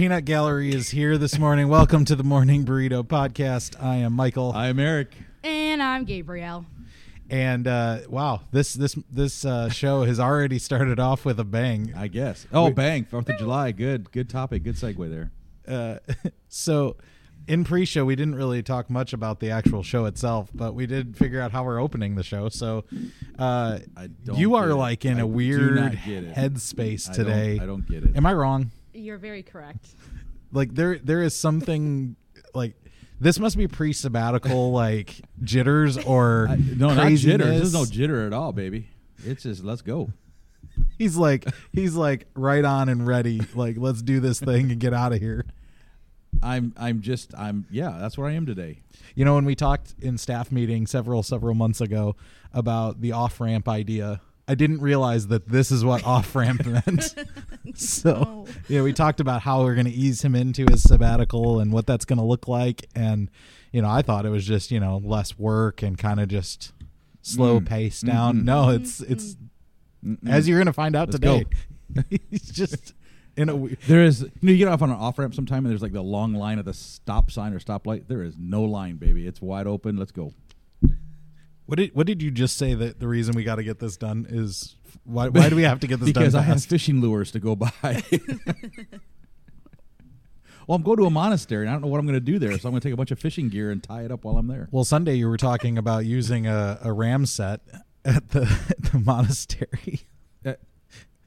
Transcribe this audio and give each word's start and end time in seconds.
Peanut 0.00 0.24
Gallery 0.24 0.72
is 0.74 0.88
here 0.88 1.18
this 1.18 1.38
morning. 1.38 1.68
Welcome 1.68 2.06
to 2.06 2.16
the 2.16 2.24
Morning 2.24 2.64
Burrito 2.64 3.02
Podcast. 3.02 3.76
I 3.84 3.96
am 3.96 4.14
Michael, 4.14 4.50
I'm 4.54 4.78
Eric. 4.78 5.12
And 5.44 5.82
I'm 5.82 6.04
Gabrielle. 6.04 6.64
and 7.28 7.68
uh, 7.68 7.98
wow, 8.08 8.40
this 8.50 8.72
this 8.72 8.96
this 9.10 9.44
uh, 9.44 9.68
show 9.68 10.04
has 10.04 10.18
already 10.18 10.58
started 10.58 10.98
off 10.98 11.26
with 11.26 11.38
a 11.38 11.44
bang. 11.44 11.92
I 11.94 12.08
guess. 12.08 12.46
Oh, 12.50 12.70
bang! 12.70 13.04
Fourth 13.04 13.28
of 13.28 13.36
July. 13.36 13.72
Good, 13.72 14.10
good 14.10 14.30
topic. 14.30 14.62
Good 14.62 14.76
segue 14.76 15.10
there. 15.10 15.32
Uh, 15.68 15.98
so, 16.48 16.96
in 17.46 17.62
pre-show, 17.62 18.06
we 18.06 18.16
didn't 18.16 18.36
really 18.36 18.62
talk 18.62 18.88
much 18.88 19.12
about 19.12 19.40
the 19.40 19.50
actual 19.50 19.82
show 19.82 20.06
itself, 20.06 20.48
but 20.54 20.74
we 20.74 20.86
did 20.86 21.14
figure 21.14 21.42
out 21.42 21.52
how 21.52 21.62
we're 21.62 21.78
opening 21.78 22.14
the 22.14 22.22
show. 22.22 22.48
So, 22.48 22.84
uh, 23.38 23.80
I 23.98 24.06
don't 24.24 24.38
you 24.38 24.54
are 24.54 24.72
like 24.72 25.04
in 25.04 25.18
I 25.18 25.20
a 25.20 25.26
weird 25.26 25.74
not 25.74 25.92
get 25.92 26.24
it. 26.24 26.34
headspace 26.34 27.10
I 27.10 27.12
don't- 27.12 27.26
today. 27.26 27.58
I 27.60 27.66
don't 27.66 27.86
get 27.86 28.02
it. 28.02 28.16
Am 28.16 28.24
I 28.24 28.32
wrong? 28.32 28.70
You're 28.92 29.18
very 29.18 29.42
correct. 29.42 29.88
like 30.52 30.74
there 30.74 30.98
there 30.98 31.22
is 31.22 31.34
something 31.34 32.16
like 32.54 32.74
this 33.20 33.38
must 33.38 33.56
be 33.56 33.68
pre-sabbatical 33.68 34.72
like 34.84 35.20
jitters 35.42 35.98
or 35.98 36.48
I- 36.50 36.56
no, 36.56 36.94
not 36.94 37.06
jitter. 37.12 37.38
There's 37.38 37.72
no 37.72 37.84
jitter 37.84 38.26
at 38.26 38.32
all, 38.32 38.52
baby. 38.52 38.88
It's 39.24 39.42
just 39.42 39.62
let's 39.62 39.82
go. 39.82 40.10
he's 40.98 41.16
like 41.16 41.44
he's 41.72 41.94
like 41.94 42.26
right 42.34 42.64
on 42.64 42.88
and 42.88 43.06
ready 43.06 43.40
like 43.54 43.76
let's 43.78 44.00
do 44.02 44.20
this 44.20 44.40
thing 44.40 44.70
and 44.70 44.80
get 44.80 44.94
out 44.94 45.12
of 45.12 45.20
here 45.20 45.44
I'm, 46.42 46.72
I'm 46.76 47.00
just, 47.00 47.34
I'm, 47.36 47.66
yeah. 47.70 47.96
That's 48.00 48.16
where 48.16 48.28
I 48.28 48.32
am 48.32 48.46
today. 48.46 48.80
you 49.14 49.24
know 49.24 49.34
when 49.34 49.44
we 49.44 49.54
talked 49.54 49.94
in 50.00 50.16
staff 50.16 50.50
meeting 50.50 50.86
several 50.86 51.22
several 51.22 51.54
months 51.54 51.80
ago 51.80 52.16
about 52.54 53.00
the 53.00 53.12
off-ramp 53.12 53.68
idea 53.68 54.20
i 54.50 54.54
didn't 54.54 54.80
realize 54.80 55.28
that 55.28 55.48
this 55.48 55.70
is 55.70 55.84
what 55.84 56.04
off-ramp 56.14 56.64
meant 56.66 57.14
so 57.74 58.12
No. 58.12 58.46
yeah 58.68 58.82
we 58.82 58.92
talked 58.92 59.20
about 59.20 59.42
how 59.42 59.62
we're 59.62 59.74
going 59.74 59.86
to 59.86 59.92
ease 59.92 60.22
him 60.22 60.34
into 60.34 60.66
his 60.70 60.82
sabbatical 60.82 61.60
and 61.60 61.72
what 61.72 61.86
that's 61.86 62.04
going 62.04 62.18
to 62.18 62.24
look 62.24 62.48
like 62.48 62.88
and 62.94 63.30
you 63.72 63.80
know 63.82 63.88
i 63.88 64.02
thought 64.02 64.26
it 64.26 64.30
was 64.30 64.44
just 64.44 64.70
you 64.70 64.80
know 64.80 65.00
less 65.02 65.38
work 65.38 65.82
and 65.82 65.96
kind 65.98 66.20
of 66.20 66.28
just 66.28 66.72
slow 67.22 67.60
Mm. 67.60 67.66
pace 67.66 68.00
down 68.00 68.38
Mm-mm. 68.38 68.44
no 68.44 68.70
it's 68.70 69.00
it's 69.00 69.36
Mm-mm. 70.04 70.28
as 70.28 70.48
you're 70.48 70.58
going 70.58 70.66
to 70.66 70.72
find 70.72 70.96
out 70.96 71.08
Let's 71.12 71.20
today 71.20 71.44
he's 72.30 72.50
just 72.50 72.94
in 73.36 73.48
a, 73.48 73.56
there 73.86 74.02
is 74.02 74.22
you 74.22 74.30
know, 74.42 74.52
you 74.52 74.58
get 74.58 74.68
off 74.68 74.82
on 74.82 74.90
an 74.90 74.96
off 74.96 75.18
ramp 75.18 75.34
sometime, 75.34 75.64
and 75.64 75.70
there's 75.70 75.80
like 75.82 75.92
the 75.92 76.02
long 76.02 76.34
line 76.34 76.58
at 76.58 76.64
the 76.64 76.74
stop 76.74 77.30
sign 77.30 77.54
or 77.54 77.58
stoplight. 77.60 78.08
There 78.08 78.22
is 78.22 78.34
no 78.36 78.62
line, 78.64 78.96
baby. 78.96 79.26
It's 79.26 79.40
wide 79.40 79.66
open. 79.68 79.96
Let's 79.96 80.10
go. 80.10 80.32
What 81.70 81.76
did 81.76 81.94
what 81.94 82.04
did 82.08 82.20
you 82.20 82.32
just 82.32 82.56
say 82.56 82.74
that 82.74 82.98
the 82.98 83.06
reason 83.06 83.36
we 83.36 83.44
got 83.44 83.54
to 83.56 83.62
get 83.62 83.78
this 83.78 83.96
done 83.96 84.26
is 84.28 84.74
why 85.04 85.28
why 85.28 85.48
do 85.48 85.54
we 85.54 85.62
have 85.62 85.78
to 85.78 85.86
get 85.86 86.00
this 86.00 86.08
because 86.12 86.32
done 86.32 86.42
Because 86.42 86.48
I 86.48 86.52
have 86.52 86.64
fishing 86.64 87.00
lures 87.00 87.30
to 87.30 87.38
go 87.38 87.54
by. 87.54 87.70
well, 90.66 90.74
I'm 90.74 90.82
going 90.82 90.96
to 90.96 91.04
a 91.04 91.10
monastery, 91.10 91.62
and 91.62 91.70
I 91.70 91.74
don't 91.74 91.82
know 91.82 91.86
what 91.86 92.00
I'm 92.00 92.06
going 92.06 92.18
to 92.18 92.20
do 92.20 92.40
there, 92.40 92.58
so 92.58 92.68
I'm 92.68 92.72
going 92.72 92.80
to 92.80 92.88
take 92.88 92.92
a 92.92 92.96
bunch 92.96 93.12
of 93.12 93.20
fishing 93.20 93.50
gear 93.50 93.70
and 93.70 93.80
tie 93.80 94.02
it 94.02 94.10
up 94.10 94.24
while 94.24 94.36
I'm 94.36 94.48
there. 94.48 94.68
Well, 94.72 94.82
Sunday 94.82 95.14
you 95.14 95.28
were 95.28 95.36
talking 95.36 95.78
about 95.78 96.06
using 96.06 96.48
a, 96.48 96.80
a 96.82 96.92
ram 96.92 97.24
set 97.24 97.60
at 98.04 98.30
the, 98.30 98.42
at 98.68 98.82
the 98.92 98.98
monastery. 98.98 100.00
Uh, 100.44 100.54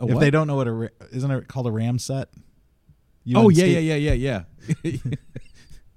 a 0.02 0.08
if 0.08 0.20
they 0.20 0.30
don't 0.30 0.48
know 0.48 0.58
what 0.58 0.68
a 0.68 0.74
ra- 0.74 0.90
isn't 1.14 1.32
it 1.32 1.48
called 1.48 1.68
a 1.68 1.72
ram 1.72 2.00
set? 2.00 2.28
You 3.24 3.38
oh 3.38 3.48
yeah, 3.48 3.64
Steve- 3.64 3.84
yeah, 3.84 3.96
yeah, 3.96 4.12
yeah, 4.12 4.44
yeah. 4.84 5.00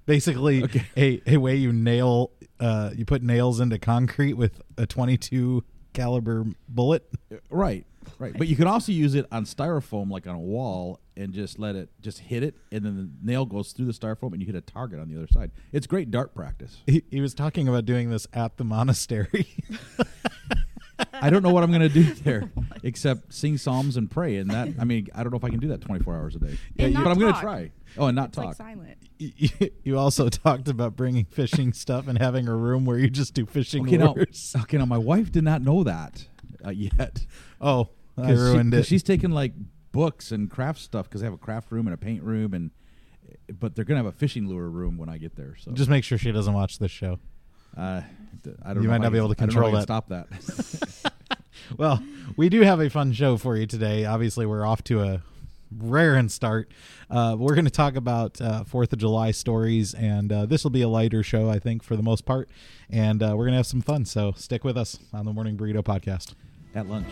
Basically, 0.05 0.63
Okay. 0.63 0.85
a, 0.95 1.21
a 1.33 1.37
way 1.37 1.57
you 1.57 1.73
nail 1.73 2.31
uh, 2.59 2.91
you 2.95 3.05
put 3.05 3.21
nails 3.23 3.59
into 3.59 3.77
concrete 3.79 4.33
with 4.33 4.61
a 4.77 4.85
22 4.85 5.63
caliber 5.93 6.45
bullet. 6.67 7.09
right, 7.49 7.85
right. 8.19 8.37
But 8.37 8.47
you 8.47 8.55
can 8.55 8.67
also 8.67 8.91
use 8.91 9.15
it 9.15 9.25
on 9.31 9.45
styrofoam, 9.45 10.09
like 10.09 10.27
on 10.27 10.35
a 10.35 10.39
wall, 10.39 10.99
and 11.15 11.33
just 11.33 11.59
let 11.59 11.75
it 11.75 11.89
just 12.01 12.19
hit 12.19 12.43
it, 12.43 12.55
and 12.71 12.85
then 12.85 12.95
the 12.95 13.31
nail 13.31 13.45
goes 13.45 13.71
through 13.71 13.85
the 13.85 13.93
styrofoam, 13.93 14.33
and 14.33 14.41
you 14.41 14.45
hit 14.45 14.55
a 14.55 14.61
target 14.61 14.99
on 14.99 15.09
the 15.09 15.17
other 15.17 15.27
side. 15.27 15.51
It's 15.71 15.87
great 15.87 16.11
dart 16.11 16.35
practice. 16.35 16.77
He, 16.85 17.03
he 17.09 17.21
was 17.21 17.33
talking 17.33 17.67
about 17.67 17.85
doing 17.85 18.09
this 18.09 18.27
at 18.33 18.57
the 18.57 18.63
monastery. 18.63 19.47
I 21.13 21.29
don't 21.29 21.43
know 21.43 21.51
what 21.51 21.63
I'm 21.63 21.71
going 21.71 21.81
to 21.81 21.89
do 21.89 22.03
there, 22.23 22.49
except 22.83 23.33
sing 23.33 23.57
psalms 23.57 23.97
and 23.97 24.09
pray. 24.09 24.37
And 24.37 24.49
that, 24.51 24.69
I 24.79 24.83
mean, 24.83 25.07
I 25.13 25.23
don't 25.23 25.31
know 25.31 25.37
if 25.37 25.43
I 25.43 25.49
can 25.49 25.59
do 25.59 25.67
that 25.69 25.81
24 25.81 26.15
hours 26.15 26.35
a 26.35 26.39
day. 26.39 26.57
And 26.79 26.93
but 26.93 27.07
I'm 27.07 27.19
going 27.19 27.33
to 27.33 27.39
try. 27.39 27.71
Oh, 27.97 28.07
and 28.07 28.15
not 28.15 28.29
It's 28.29 28.37
like 28.37 28.47
talk. 28.47 28.55
silent. 28.57 28.97
you, 29.19 29.49
you 29.83 29.97
also 29.97 30.29
talked 30.29 30.67
about 30.67 30.95
bringing 30.95 31.25
fishing 31.25 31.73
stuff 31.73 32.07
and 32.07 32.17
having 32.17 32.47
a 32.47 32.55
room 32.55 32.85
where 32.85 32.97
you 32.97 33.09
just 33.09 33.33
do 33.33 33.45
fishing 33.45 33.83
Okay, 33.87 33.97
now, 33.97 34.13
lures. 34.13 34.55
okay, 34.61 34.77
now 34.77 34.85
my 34.85 34.97
wife 34.97 35.31
did 35.31 35.43
not 35.43 35.61
know 35.61 35.83
that 35.83 36.27
uh, 36.65 36.69
yet. 36.71 37.25
Oh, 37.61 37.89
I 38.17 38.27
'Cause 38.33 38.51
she- 38.53 38.77
it. 38.77 38.85
She's 38.85 39.03
taken 39.03 39.31
like 39.31 39.53
books 39.91 40.31
and 40.31 40.49
craft 40.49 40.79
stuff 40.79 41.07
because 41.07 41.21
they 41.21 41.25
have 41.27 41.33
a 41.33 41.37
craft 41.37 41.71
room 41.71 41.87
and 41.87 41.93
a 41.93 41.97
paint 41.97 42.23
room, 42.23 42.53
and 42.53 42.71
but 43.59 43.75
they're 43.75 43.85
gonna 43.85 43.99
have 43.99 44.05
a 44.05 44.11
fishing 44.11 44.47
lure 44.47 44.69
room 44.69 44.97
when 44.97 45.09
I 45.09 45.17
get 45.17 45.35
there. 45.35 45.55
So 45.59 45.71
Just 45.71 45.89
make 45.89 46.03
sure 46.03 46.17
she 46.17 46.31
doesn't 46.31 46.53
watch 46.53 46.79
this 46.79 46.91
show. 46.91 47.19
uh, 47.75 48.01
I 48.63 48.73
don't. 48.73 48.83
You 48.83 48.87
know 48.89 48.93
might 48.93 49.01
not 49.01 49.07
I 49.07 49.09
be 49.11 49.17
able 49.17 49.33
to 49.33 49.43
I 49.43 49.45
don't 49.45 49.55
know 49.55 49.67
if 49.67 49.73
I 49.75 49.85
control 49.85 50.07
can 50.07 50.27
that. 50.29 50.31
Stop 50.91 51.03
that. 51.03 51.11
Well, 51.77 52.01
we 52.37 52.49
do 52.49 52.61
have 52.61 52.79
a 52.79 52.89
fun 52.89 53.11
show 53.13 53.35
for 53.37 53.57
you 53.57 53.65
today. 53.65 54.05
Obviously, 54.05 54.45
we're 54.45 54.65
off 54.65 54.83
to 54.85 55.01
a 55.01 55.21
raring 55.75 56.29
start. 56.29 56.71
Uh, 57.09 57.35
we're 57.37 57.55
going 57.55 57.65
to 57.65 57.71
talk 57.71 57.95
about 57.95 58.39
uh, 58.41 58.63
Fourth 58.63 58.93
of 58.93 58.99
July 58.99 59.31
stories, 59.31 59.93
and 59.93 60.31
uh, 60.31 60.45
this 60.45 60.63
will 60.63 60.71
be 60.71 60.81
a 60.81 60.89
lighter 60.89 61.23
show, 61.23 61.49
I 61.49 61.59
think, 61.59 61.83
for 61.83 61.95
the 61.95 62.03
most 62.03 62.25
part. 62.25 62.49
And 62.89 63.21
uh, 63.21 63.33
we're 63.35 63.45
going 63.45 63.53
to 63.53 63.57
have 63.57 63.67
some 63.67 63.81
fun. 63.81 64.05
So 64.05 64.33
stick 64.35 64.63
with 64.63 64.77
us 64.77 64.99
on 65.13 65.25
the 65.25 65.33
Morning 65.33 65.57
Burrito 65.57 65.83
Podcast. 65.83 66.33
At 66.75 66.87
lunch. 66.87 67.07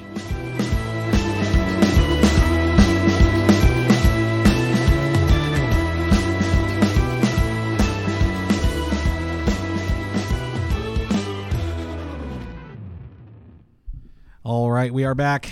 All 14.43 14.69
right, 14.69 14.93
we 14.93 15.05
are 15.05 15.15
back. 15.15 15.51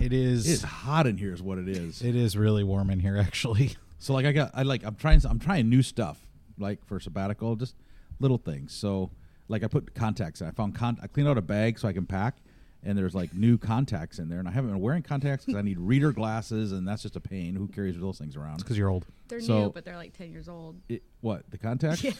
It 0.00 0.12
is. 0.12 0.50
It's 0.50 0.62
hot 0.62 1.06
in 1.06 1.18
here, 1.18 1.32
is 1.32 1.42
what 1.42 1.58
it 1.58 1.68
is. 1.68 2.02
it 2.02 2.16
is 2.16 2.36
really 2.36 2.64
warm 2.64 2.90
in 2.90 3.00
here, 3.00 3.16
actually. 3.26 3.72
So 3.98 4.14
like 4.14 4.26
I 4.26 4.32
got 4.32 4.50
I 4.54 4.62
like 4.62 4.84
I'm 4.84 4.94
trying 4.94 5.20
I'm 5.26 5.38
trying 5.38 5.68
new 5.68 5.82
stuff 5.82 6.18
like 6.58 6.84
for 6.86 6.98
sabbatical 7.00 7.56
just 7.56 7.74
little 8.18 8.38
things. 8.38 8.72
So 8.72 9.10
like 9.48 9.62
I 9.64 9.66
put 9.68 9.94
contacts. 9.94 10.40
in. 10.40 10.46
I 10.46 10.52
found 10.52 10.74
con- 10.74 10.98
I 11.02 11.06
cleaned 11.06 11.28
out 11.28 11.36
a 11.38 11.42
bag 11.42 11.78
so 11.78 11.86
I 11.88 11.92
can 11.92 12.06
pack, 12.06 12.36
and 12.82 12.96
there's 12.96 13.14
like 13.14 13.34
new 13.34 13.58
contacts 13.58 14.18
in 14.18 14.28
there, 14.28 14.38
and 14.38 14.48
I 14.48 14.52
haven't 14.52 14.70
been 14.70 14.80
wearing 14.80 15.02
contacts 15.02 15.44
because 15.44 15.58
I 15.58 15.62
need 15.62 15.78
reader 15.78 16.12
glasses, 16.12 16.72
and 16.72 16.86
that's 16.88 17.02
just 17.02 17.16
a 17.16 17.20
pain. 17.20 17.54
Who 17.56 17.68
carries 17.68 17.98
those 17.98 18.18
things 18.18 18.36
around? 18.36 18.58
Because 18.58 18.78
you're 18.78 18.88
old. 18.88 19.06
They're 19.30 19.40
So- 19.40 19.64
new, 19.64 19.70
but 19.70 19.84
they're 19.84 19.96
like 19.96 20.12
10 20.16 20.30
years 20.30 20.48
old. 20.48 20.76
It, 20.88 21.02
what 21.20 21.50
the 21.50 21.58
contacts? 21.58 22.02
Yeah. 22.04 22.12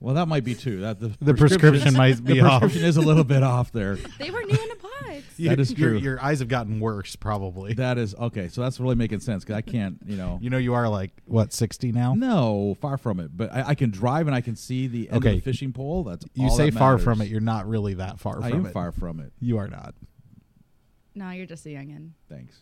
Well, 0.00 0.16
that 0.16 0.28
might 0.28 0.44
be 0.44 0.54
too. 0.54 0.80
That 0.82 1.00
the, 1.00 1.12
The 1.20 1.32
prescription 1.34 1.94
might 1.94 2.22
be 2.24 2.34
the 2.34 2.40
off. 2.42 2.60
prescription 2.60 2.86
is 2.88 2.96
a 2.98 3.00
little 3.00 3.24
bit 3.24 3.42
off 3.42 3.72
there. 3.72 3.96
they 4.18 4.30
were 4.30 4.42
new 4.42 4.54
in 4.54 4.70
a 4.70 4.76
box. 4.76 5.24
That 5.38 5.58
is 5.60 5.70
Your- 5.76 5.90
true. 5.90 5.98
Your, 5.98 6.22
eyes 6.22 6.40
have 6.40 6.48
gotten 6.48 6.78
worse, 6.78 7.16
probably. 7.16 7.72
That 7.74 7.96
is 7.98 8.14
okay. 8.14 8.48
So 8.48 8.60
that's 8.60 8.78
really 8.78 8.96
making 8.96 9.20
sense 9.20 9.44
because 9.44 9.56
I 9.56 9.62
can't, 9.62 9.98
you 10.04 10.16
know. 10.16 10.38
you 10.42 10.50
know, 10.50 10.58
you 10.58 10.74
are 10.74 10.88
like, 10.88 11.10
what, 11.24 11.52
60 11.54 11.92
now? 11.92 12.14
No, 12.14 12.76
far 12.80 12.98
from 12.98 13.18
it. 13.20 13.34
But 13.34 13.50
I, 13.52 13.68
I 13.68 13.74
can 13.74 13.90
drive 13.90 14.26
and 14.26 14.36
I 14.36 14.40
can 14.42 14.56
see 14.56 14.86
the 14.86 15.08
end 15.08 15.18
Okay. 15.18 15.30
of 15.30 15.34
the 15.36 15.40
fishing 15.40 15.72
pole. 15.72 16.04
That's 16.04 16.26
You 16.34 16.48
all 16.48 16.56
say 16.56 16.68
that 16.70 16.78
far 16.78 16.98
from 16.98 17.20
it. 17.22 17.28
You're 17.28 17.40
not 17.40 17.66
really 17.66 17.94
that 17.94 18.20
far 18.20 18.42
I 18.42 18.50
from 18.50 18.60
am 18.60 18.66
it. 18.66 18.72
far 18.72 18.92
from 18.92 19.20
it. 19.20 19.32
You 19.40 19.56
are 19.58 19.68
not. 19.68 19.94
No, 21.14 21.30
you're 21.30 21.46
just 21.46 21.64
a 21.64 21.70
youngin. 21.70 22.10
Thanks. 22.28 22.58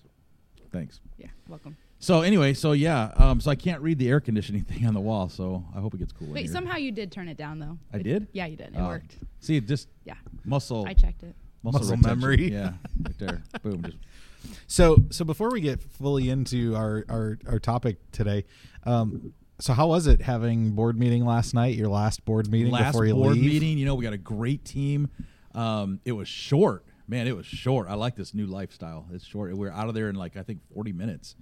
Thanks. 0.70 1.00
Yeah, 1.18 1.28
welcome. 1.48 1.76
So 2.02 2.22
anyway, 2.22 2.52
so 2.52 2.72
yeah, 2.72 3.12
um, 3.16 3.40
so 3.40 3.48
I 3.48 3.54
can't 3.54 3.80
read 3.80 3.96
the 3.96 4.08
air 4.08 4.18
conditioning 4.18 4.64
thing 4.70 4.84
on 4.86 4.92
the 4.92 5.00
wall. 5.00 5.28
So 5.28 5.64
I 5.74 5.78
hope 5.80 5.94
it 5.94 5.98
gets 5.98 6.10
cool. 6.12 6.26
in 6.26 6.32
Wait, 6.34 6.46
here. 6.46 6.52
somehow 6.52 6.76
you 6.76 6.90
did 6.90 7.12
turn 7.12 7.28
it 7.28 7.36
down, 7.36 7.60
though. 7.60 7.78
I 7.92 7.98
It- 7.98 8.02
did? 8.02 8.26
Yeah, 8.32 8.46
you 8.46 8.56
did. 8.56 8.70
It 8.74 8.76
Uh, 8.76 8.88
worked. 8.88 9.16
See, 9.38 9.60
just 9.60 9.86
Yeah. 10.04 10.14
muscle, 10.44 10.84
I 10.84 10.94
checked 10.94 11.22
it. 11.22 11.36
muscle, 11.62 11.78
Muscle 11.80 11.96
retention. 11.96 12.18
memory. 12.20 12.50
Yeah, 12.52 12.72
right 13.04 13.18
there. 13.18 13.42
Boom. 13.62 13.82
Just 13.82 13.96
So, 14.66 15.04
so 15.10 15.24
before 15.24 15.52
we 15.52 15.60
get 15.60 15.80
fully 15.80 16.28
into 16.28 16.74
our 16.74 17.04
our, 17.08 17.38
our 17.46 17.60
topic 17.60 17.98
today, 18.10 18.46
um, 18.84 19.32
so 19.60 19.72
how 19.72 19.86
was 19.86 20.08
it 20.08 20.22
having 20.22 20.72
board 20.72 20.98
meeting 20.98 21.24
last 21.24 21.54
night? 21.54 21.76
Your 21.76 21.86
last 21.88 22.24
board 22.24 22.50
meeting 22.50 22.72
last 22.72 22.86
before 22.90 23.06
you 23.06 23.14
board 23.14 23.34
leave? 23.36 23.44
meeting. 23.44 23.78
You 23.78 23.84
know, 23.86 23.94
we 23.94 24.02
got 24.02 24.12
a 24.12 24.18
great 24.18 24.64
team. 24.64 25.08
Um, 25.54 26.00
it 26.04 26.10
was 26.12 26.26
short, 26.26 26.84
man. 27.06 27.28
It 27.28 27.36
was 27.36 27.46
short. 27.46 27.86
I 27.88 27.94
like 27.94 28.16
this 28.16 28.34
new 28.34 28.46
lifestyle. 28.46 29.06
It's 29.12 29.24
short. 29.24 29.56
We 29.56 29.68
are 29.68 29.72
out 29.72 29.88
of 29.88 29.94
there 29.94 30.08
in 30.08 30.16
like 30.16 30.36
I 30.36 30.42
think 30.42 30.58
forty 30.74 30.90
minutes. 30.92 31.36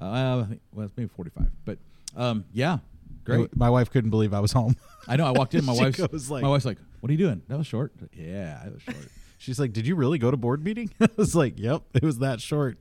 Uh, 0.00 0.40
I 0.44 0.44
think, 0.48 0.60
well, 0.74 0.86
it's 0.86 0.96
maybe 0.96 1.08
forty-five, 1.08 1.50
but 1.64 1.78
um, 2.16 2.44
yeah, 2.52 2.78
great. 3.24 3.54
My 3.56 3.68
wife 3.70 3.90
couldn't 3.90 4.10
believe 4.10 4.32
I 4.32 4.40
was 4.40 4.52
home. 4.52 4.76
I 5.06 5.16
know. 5.16 5.26
I 5.26 5.30
walked 5.32 5.54
in. 5.54 5.64
My 5.64 5.74
She 5.76 5.82
wife's 5.82 5.98
goes 6.00 6.30
like- 6.30 6.42
my 6.42 6.48
wife's 6.48 6.64
like, 6.64 6.78
"What 7.00 7.10
are 7.10 7.12
you 7.12 7.18
doing?" 7.18 7.42
That 7.48 7.58
was 7.58 7.66
short. 7.66 7.92
Yeah, 8.14 8.64
it 8.66 8.72
was 8.72 8.82
short. 8.82 8.96
She's 9.38 9.58
like, 9.60 9.72
"Did 9.72 9.86
you 9.86 9.94
really 9.96 10.18
go 10.18 10.30
to 10.30 10.36
board 10.36 10.64
meeting?" 10.64 10.90
I 11.00 11.08
was 11.16 11.34
like, 11.34 11.58
"Yep, 11.58 11.82
it 11.94 12.02
was 12.02 12.18
that 12.18 12.40
short." 12.40 12.78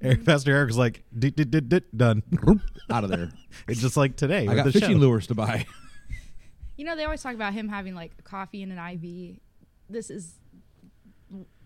Eric, 0.00 0.24
Pastor 0.24 0.52
Eric 0.54 0.68
was 0.68 0.78
like, 0.78 1.04
"Dit, 1.16 1.36
dit, 1.36 1.50
dit, 1.50 1.68
dit, 1.68 1.96
"Done." 1.96 2.22
out 2.90 3.04
of 3.04 3.10
there. 3.10 3.30
It's 3.68 3.80
just 3.80 3.96
like 3.96 4.16
today. 4.16 4.46
I 4.48 4.54
got 4.54 4.64
the 4.64 4.72
fishing 4.72 4.92
show. 4.92 4.96
lures 4.98 5.26
to 5.28 5.34
buy. 5.34 5.66
You 6.76 6.84
know, 6.84 6.94
they 6.94 7.04
always 7.04 7.22
talk 7.22 7.34
about 7.34 7.52
him 7.54 7.68
having 7.68 7.94
like 7.94 8.22
coffee 8.24 8.62
and 8.62 8.70
an 8.72 8.78
IV. 8.78 9.36
This 9.88 10.10
is 10.10 10.34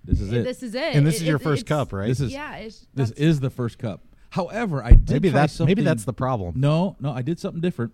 This 0.04 0.20
is 0.20 0.32
it. 0.32 0.44
This 0.44 0.62
is 0.62 0.74
it. 0.74 0.94
and 0.94 1.06
this 1.06 1.16
It- 1.16 1.22
is 1.22 1.28
your 1.28 1.36
it- 1.36 1.42
first 1.42 1.66
cup, 1.66 1.92
right? 1.92 2.06
This 2.08 2.20
is 2.20 2.32
yeah. 2.32 2.56
It's, 2.56 2.86
this 2.94 3.10
is 3.12 3.40
the 3.40 3.50
first 3.50 3.78
cup. 3.78 4.02
However, 4.30 4.82
I 4.82 4.92
did 4.92 5.10
maybe 5.10 5.30
try 5.30 5.40
that's 5.40 5.60
maybe 5.60 5.82
that's 5.82 6.04
the 6.04 6.12
problem. 6.12 6.54
No, 6.56 6.96
no, 7.00 7.10
I 7.12 7.22
did 7.22 7.38
something 7.40 7.60
different. 7.60 7.92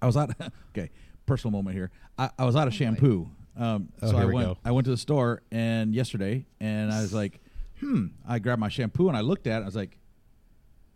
I 0.00 0.06
was 0.06 0.16
out. 0.16 0.30
okay, 0.76 0.90
personal 1.26 1.52
moment 1.52 1.76
here. 1.76 1.90
I, 2.18 2.30
I 2.38 2.44
was 2.44 2.56
out 2.56 2.66
of 2.68 2.74
shampoo. 2.74 3.30
Um, 3.56 3.88
Oh, 4.02 4.10
so 4.10 4.16
I 4.16 4.20
here 4.20 4.28
we 4.28 4.34
went. 4.34 4.46
go. 4.48 4.58
I 4.64 4.70
went 4.72 4.84
to 4.86 4.90
the 4.90 4.96
store 4.96 5.42
and 5.52 5.94
yesterday, 5.94 6.46
and 6.60 6.92
I 6.92 7.00
was 7.00 7.12
like, 7.14 7.40
"Hmm." 7.80 8.06
I 8.26 8.38
grabbed 8.38 8.60
my 8.60 8.68
shampoo 8.68 9.08
and 9.08 9.16
I 9.16 9.20
looked 9.20 9.46
at 9.46 9.60
it. 9.60 9.62
I 9.62 9.66
was 9.66 9.76
like, 9.76 9.98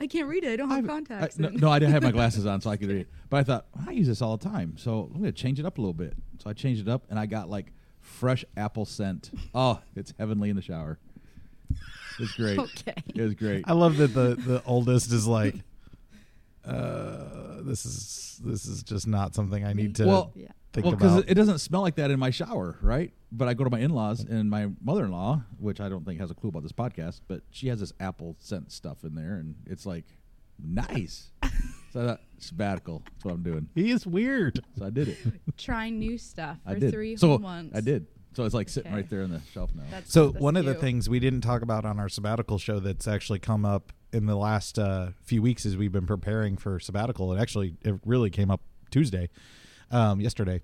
I 0.00 0.06
can't 0.06 0.26
read 0.28 0.42
it. 0.44 0.52
I 0.52 0.56
don't 0.56 0.70
have 0.70 0.84
I- 0.84 0.88
contacts. 0.88 1.38
I- 1.38 1.42
no, 1.42 1.48
no, 1.50 1.70
I 1.70 1.78
didn't 1.78 1.92
have 1.92 2.02
my 2.02 2.10
glasses 2.18 2.44
on, 2.46 2.60
so 2.60 2.68
I 2.70 2.76
could 2.76 2.88
read 2.88 3.00
it. 3.02 3.08
But 3.30 3.36
I 3.38 3.42
thought 3.44 3.66
I 3.86 3.92
use 3.92 4.06
this 4.08 4.20
all 4.20 4.36
the 4.36 4.48
time, 4.48 4.74
so 4.78 5.10
I'm 5.14 5.20
gonna 5.20 5.32
change 5.32 5.60
it 5.60 5.66
up 5.66 5.78
a 5.78 5.80
little 5.80 5.94
bit. 5.94 6.14
So 6.42 6.50
I 6.50 6.54
changed 6.54 6.80
it 6.82 6.88
up, 6.88 7.04
and 7.08 7.18
I 7.18 7.26
got 7.26 7.48
like 7.48 7.72
fresh 8.00 8.44
apple 8.56 8.84
scent. 8.84 9.30
Oh, 9.54 9.80
it's 9.94 10.12
heavenly 10.18 10.50
in 10.50 10.56
the 10.56 10.62
shower. 10.62 10.98
It's 12.18 12.32
great. 12.32 12.58
Okay. 12.58 12.94
It 13.14 13.20
was 13.22 13.34
great. 13.34 13.64
I 13.68 13.72
love 13.72 13.96
that 13.98 14.08
the 14.14 14.34
the 14.36 14.62
oldest 14.64 15.12
is 15.12 15.26
like, 15.26 15.54
uh, 16.64 17.62
this 17.62 17.84
is 17.86 18.40
this 18.44 18.66
is 18.66 18.82
just 18.82 19.06
not 19.06 19.34
something 19.34 19.64
I 19.64 19.72
need 19.72 19.94
to 19.96 20.06
Well, 20.06 20.32
Yeah. 20.34 20.48
think 20.72 20.86
well, 20.86 20.94
because 20.94 21.12
about. 21.12 21.24
it, 21.24 21.30
it 21.32 21.34
doesn't 21.34 21.58
smell 21.58 21.80
like 21.82 21.96
that 21.96 22.10
in 22.10 22.18
my 22.18 22.30
shower, 22.30 22.76
right? 22.82 23.12
But 23.32 23.48
I 23.48 23.54
go 23.54 23.64
to 23.64 23.70
my 23.70 23.80
in-laws 23.80 24.20
and 24.24 24.48
my 24.50 24.68
mother-in-law, 24.82 25.42
which 25.58 25.80
I 25.80 25.88
don't 25.88 26.04
think 26.04 26.20
has 26.20 26.30
a 26.30 26.34
clue 26.34 26.48
about 26.48 26.62
this 26.62 26.72
podcast, 26.72 27.20
but 27.28 27.42
she 27.50 27.68
has 27.68 27.80
this 27.80 27.92
apple 28.00 28.36
scent 28.38 28.72
stuff 28.72 29.04
in 29.04 29.14
there, 29.14 29.36
and 29.36 29.54
it's 29.66 29.86
like 29.86 30.04
nice. 30.62 31.30
so 31.92 32.00
I 32.02 32.06
thought 32.06 32.20
sabbatical. 32.38 33.02
That's 33.12 33.24
what 33.24 33.34
I'm 33.34 33.42
doing. 33.42 33.68
he 33.74 33.90
is 33.90 34.06
weird. 34.06 34.60
So 34.78 34.86
I 34.86 34.90
did 34.90 35.08
it. 35.08 35.18
Trying 35.56 35.98
new 35.98 36.18
stuff 36.18 36.58
for 36.64 36.70
I 36.70 36.78
did. 36.78 36.92
three 36.92 37.16
so 37.16 37.38
months. 37.38 37.76
I 37.76 37.80
did. 37.80 38.06
So 38.36 38.44
it's 38.44 38.54
like 38.54 38.68
sitting 38.68 38.92
Okay. 38.92 39.00
right 39.00 39.08
there 39.10 39.22
on 39.22 39.30
the 39.30 39.40
shelf 39.52 39.70
now. 39.74 39.82
That's, 39.90 40.12
So 40.12 40.28
that's 40.28 40.42
one 40.42 40.56
of 40.56 40.66
the 40.66 40.74
things 40.74 41.08
we 41.08 41.18
didn't 41.20 41.40
talk 41.40 41.62
about 41.62 41.86
on 41.86 41.98
our 41.98 42.10
sabbatical 42.10 42.58
show 42.58 42.78
that's 42.80 43.08
actually 43.08 43.38
come 43.38 43.64
up 43.64 43.94
in 44.12 44.26
the 44.26 44.36
last 44.36 44.78
uh, 44.78 45.08
few 45.22 45.40
weeks 45.40 45.64
as 45.64 45.76
we've 45.76 45.90
been 45.90 46.06
preparing 46.06 46.58
for 46.58 46.78
sabbatical. 46.78 47.32
It 47.32 47.40
actually 47.40 47.76
it 47.82 47.94
really 48.04 48.28
came 48.28 48.50
up 48.50 48.60
Tuesday, 48.90 49.30
um, 49.90 50.20
yesterday, 50.20 50.60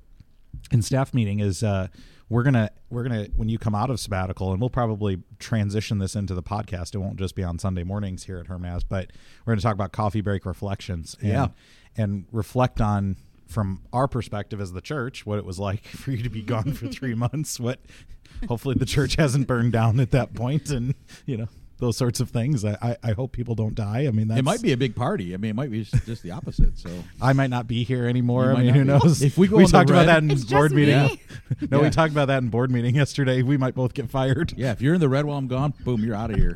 in 0.71 0.83
staff 0.83 1.15
meeting 1.15 1.41
is 1.41 1.63
uh, 1.63 1.89
we're 2.29 2.43
gonna 2.43 2.71
we're 2.91 3.05
gonna 3.05 3.29
when 3.37 3.49
you 3.49 3.59
come 3.59 3.75
out 3.75 3.89
of 3.89 3.99
sabbatical 3.99 4.53
and 4.53 4.61
we'll 4.61 4.69
probably 4.71 5.23
transition 5.39 5.97
this 5.99 6.15
into 6.15 6.35
the 6.35 6.43
podcast. 6.43 6.95
It 6.95 6.99
won't 6.99 7.17
just 7.17 7.35
be 7.35 7.43
on 7.43 7.59
Sunday 7.59 7.85
mornings 7.85 8.25
here 8.25 8.39
at 8.39 8.47
Hermaz, 8.49 8.83
but 8.87 9.11
we're 9.47 9.53
gonna 9.55 9.63
talk 9.63 9.75
about 9.75 9.93
coffee 9.93 10.21
break 10.21 10.45
reflections. 10.45 11.17
And, 11.21 11.29
Yeah. 11.31 11.49
and 11.97 12.27
reflect 12.33 12.81
on 12.83 13.17
from 13.53 13.83
our 13.93 14.09
perspective 14.09 14.61
as 14.61 14.73
the 14.73 14.81
church 14.81 15.25
what 15.27 15.39
it 15.39 15.45
was 15.45 15.59
like 15.59 15.85
for 16.03 16.11
you 16.11 16.23
to 16.23 16.31
be 16.31 16.43
gone 16.43 16.73
for 16.73 16.89
three 16.89 17.15
months 17.27 17.61
what 17.61 17.79
hopefully 18.49 18.75
the 18.79 18.87
church 18.87 19.17
hasn't 19.17 19.47
burned 19.47 19.73
down 19.73 20.01
at 20.01 20.11
that 20.11 20.35
point 20.35 20.71
and 20.71 20.95
you 21.27 21.37
know 21.37 21.47
those 21.79 21.97
sorts 21.97 22.21
of 22.21 22.31
things 22.31 22.65
i 22.65 22.77
i, 22.81 22.97
I 23.03 23.13
hope 23.13 23.33
people 23.33 23.55
don't 23.57 23.75
die 23.75 24.07
i 24.07 24.11
mean 24.13 24.29
that's, 24.29 24.39
it 24.39 24.45
might 24.45 24.63
be 24.63 24.71
a 24.73 24.77
big 24.77 24.95
party. 24.95 25.35
I 25.35 25.37
mean, 25.37 25.51
it 25.51 25.55
might 25.57 25.71
be 25.71 25.83
just 25.83 26.07
just 26.07 26.23
the 26.23 26.31
opposite. 26.31 26.79
So 26.79 26.89
i 27.23 27.33
might 27.33 27.51
not 27.51 27.67
be 27.67 27.83
here 27.85 28.07
anymore 28.07 28.53
i 28.53 28.63
mean 28.63 28.73
who 28.75 28.81
be. 28.83 28.87
knows 28.87 29.21
If 29.23 29.37
we 29.37 29.49
go 29.49 29.57
we 29.57 29.65
on 29.65 29.67
the 29.71 29.73
talked 29.73 29.91
about 29.91 30.07
that 30.07 30.23
in 30.23 30.29
board 30.43 30.71
meeting 30.73 30.97
me. 31.07 31.21
no 31.71 31.81
we 31.81 31.91
talked 31.91 32.13
about 32.13 32.27
that 32.29 32.39
in 32.43 32.49
board 32.51 32.71
meeting 32.71 32.95
yesterday 32.95 33.43
we 33.43 33.57
might 33.57 33.75
both 33.75 33.95
get 33.95 34.09
fired 34.11 34.53
yeah, 34.57 34.71
if 34.73 34.81
you're 34.81 34.95
in 34.95 35.01
the 35.01 35.09
red 35.09 35.25
while 35.25 35.37
I'm 35.39 35.49
gone, 35.49 35.75
boom, 35.85 36.05
you're 36.05 36.15
out 36.15 36.31
of 36.31 36.37
here. 36.37 36.55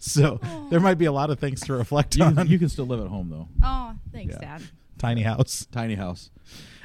so 0.00 0.38
there 0.70 0.80
might 0.80 0.98
be 0.98 1.06
a 1.06 1.12
lot 1.12 1.30
of 1.30 1.38
things 1.40 1.60
to 1.62 1.72
reflect 1.74 2.16
You 2.16 2.24
on 2.24 2.36
can, 2.36 2.46
you 2.46 2.58
can 2.58 2.68
still 2.68 2.86
live 2.86 3.00
at 3.00 3.08
home 3.08 3.28
though. 3.30 3.48
Oh, 3.64 3.94
thanks, 4.12 4.34
Yeah. 4.40 4.58
Dad. 4.58 4.62
Tiny 4.98 5.22
house 5.22 5.66
Tiny 5.70 5.94
house. 5.94 6.30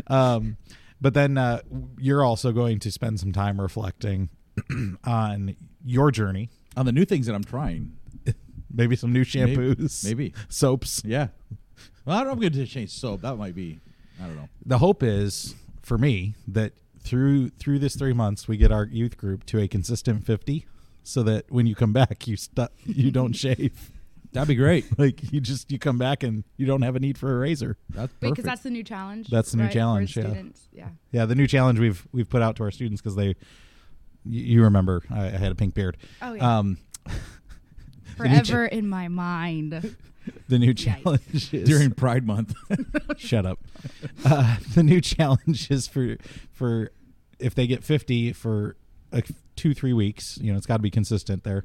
Um, 0.07 0.57
but 1.01 1.13
then 1.13 1.37
uh, 1.37 1.61
you're 1.97 2.23
also 2.23 2.51
going 2.51 2.79
to 2.79 2.91
spend 2.91 3.19
some 3.19 3.31
time 3.33 3.59
reflecting 3.59 4.29
on 5.03 5.55
your 5.83 6.11
journey, 6.11 6.49
On 6.77 6.85
the 6.85 6.91
new 6.91 7.05
things 7.05 7.25
that 7.25 7.35
I'm 7.35 7.43
trying. 7.43 7.97
maybe 8.73 8.95
some 8.95 9.11
new 9.11 9.23
shampoos, 9.25 10.03
Maybe. 10.05 10.33
soaps. 10.49 11.01
Yeah. 11.05 11.27
Well, 12.05 12.17
I 12.17 12.19
don't 12.19 12.27
know 12.27 12.31
if 12.31 12.35
I'm 12.35 12.41
going 12.41 12.53
to 12.53 12.65
change 12.65 12.91
soap. 12.91 13.21
That 13.21 13.35
might 13.37 13.55
be. 13.55 13.79
I 14.21 14.27
don't 14.27 14.35
know. 14.35 14.49
The 14.65 14.77
hope 14.77 15.03
is 15.03 15.55
for 15.81 15.97
me 15.97 16.35
that 16.47 16.73
through 16.99 17.49
through 17.49 17.79
this 17.79 17.95
three 17.95 18.13
months 18.13 18.47
we 18.47 18.55
get 18.57 18.71
our 18.71 18.85
youth 18.85 19.17
group 19.17 19.45
to 19.47 19.59
a 19.59 19.67
consistent 19.67 20.25
fifty, 20.25 20.65
so 21.03 21.23
that 21.23 21.45
when 21.51 21.65
you 21.65 21.75
come 21.75 21.91
back 21.93 22.27
you 22.27 22.37
stu- 22.37 22.67
you 22.85 23.11
don't 23.11 23.33
shave. 23.35 23.91
That'd 24.33 24.47
be 24.47 24.55
great. 24.55 24.85
Like 24.97 25.31
you 25.33 25.41
just 25.41 25.71
you 25.71 25.79
come 25.79 25.97
back 25.97 26.23
and 26.23 26.43
you 26.55 26.65
don't 26.65 26.81
have 26.81 26.95
a 26.95 26.99
need 26.99 27.17
for 27.17 27.35
a 27.35 27.39
razor. 27.39 27.77
That's 27.89 28.13
perfect. 28.13 28.21
because 28.21 28.45
that's 28.45 28.61
the 28.61 28.69
new 28.69 28.83
challenge. 28.83 29.27
That's 29.27 29.51
the 29.51 29.57
new 29.57 29.63
right, 29.63 29.71
for 29.71 29.73
challenge, 29.73 30.15
yeah. 30.17 30.23
Students. 30.23 30.69
Yeah. 30.71 30.89
Yeah, 31.11 31.25
the 31.25 31.35
new 31.35 31.47
challenge 31.47 31.79
we've 31.79 32.07
we've 32.11 32.29
put 32.29 32.41
out 32.41 32.55
to 32.57 32.63
our 32.63 32.71
students 32.71 33.01
because 33.01 33.15
they, 33.15 33.35
you, 34.25 34.41
you 34.41 34.63
remember 34.63 35.03
I, 35.09 35.25
I 35.25 35.29
had 35.31 35.51
a 35.51 35.55
pink 35.55 35.73
beard. 35.73 35.97
Oh 36.21 36.33
yeah. 36.33 36.57
Um, 36.59 36.77
the 38.17 38.27
new 38.29 38.35
cha- 38.37 38.43
Forever 38.45 38.65
in 38.65 38.87
my 38.87 39.07
mind. 39.07 39.95
the 40.47 40.59
new 40.59 40.73
challenge 40.73 41.53
is 41.53 41.67
during 41.67 41.91
Pride 41.91 42.25
Month. 42.25 42.53
Shut 43.17 43.45
up. 43.45 43.59
Uh, 44.23 44.57
the 44.73 44.83
new 44.83 45.01
challenge 45.01 45.69
is 45.69 45.87
for 45.87 46.17
for 46.51 46.91
if 47.39 47.55
they 47.55 47.67
get 47.67 47.83
fifty 47.83 48.31
for 48.31 48.77
like 49.13 49.27
two 49.55 49.73
three 49.73 49.93
weeks. 49.93 50.37
You 50.41 50.51
know, 50.51 50.57
it's 50.57 50.65
got 50.65 50.77
to 50.77 50.83
be 50.83 50.89
consistent 50.91 51.43
there. 51.43 51.63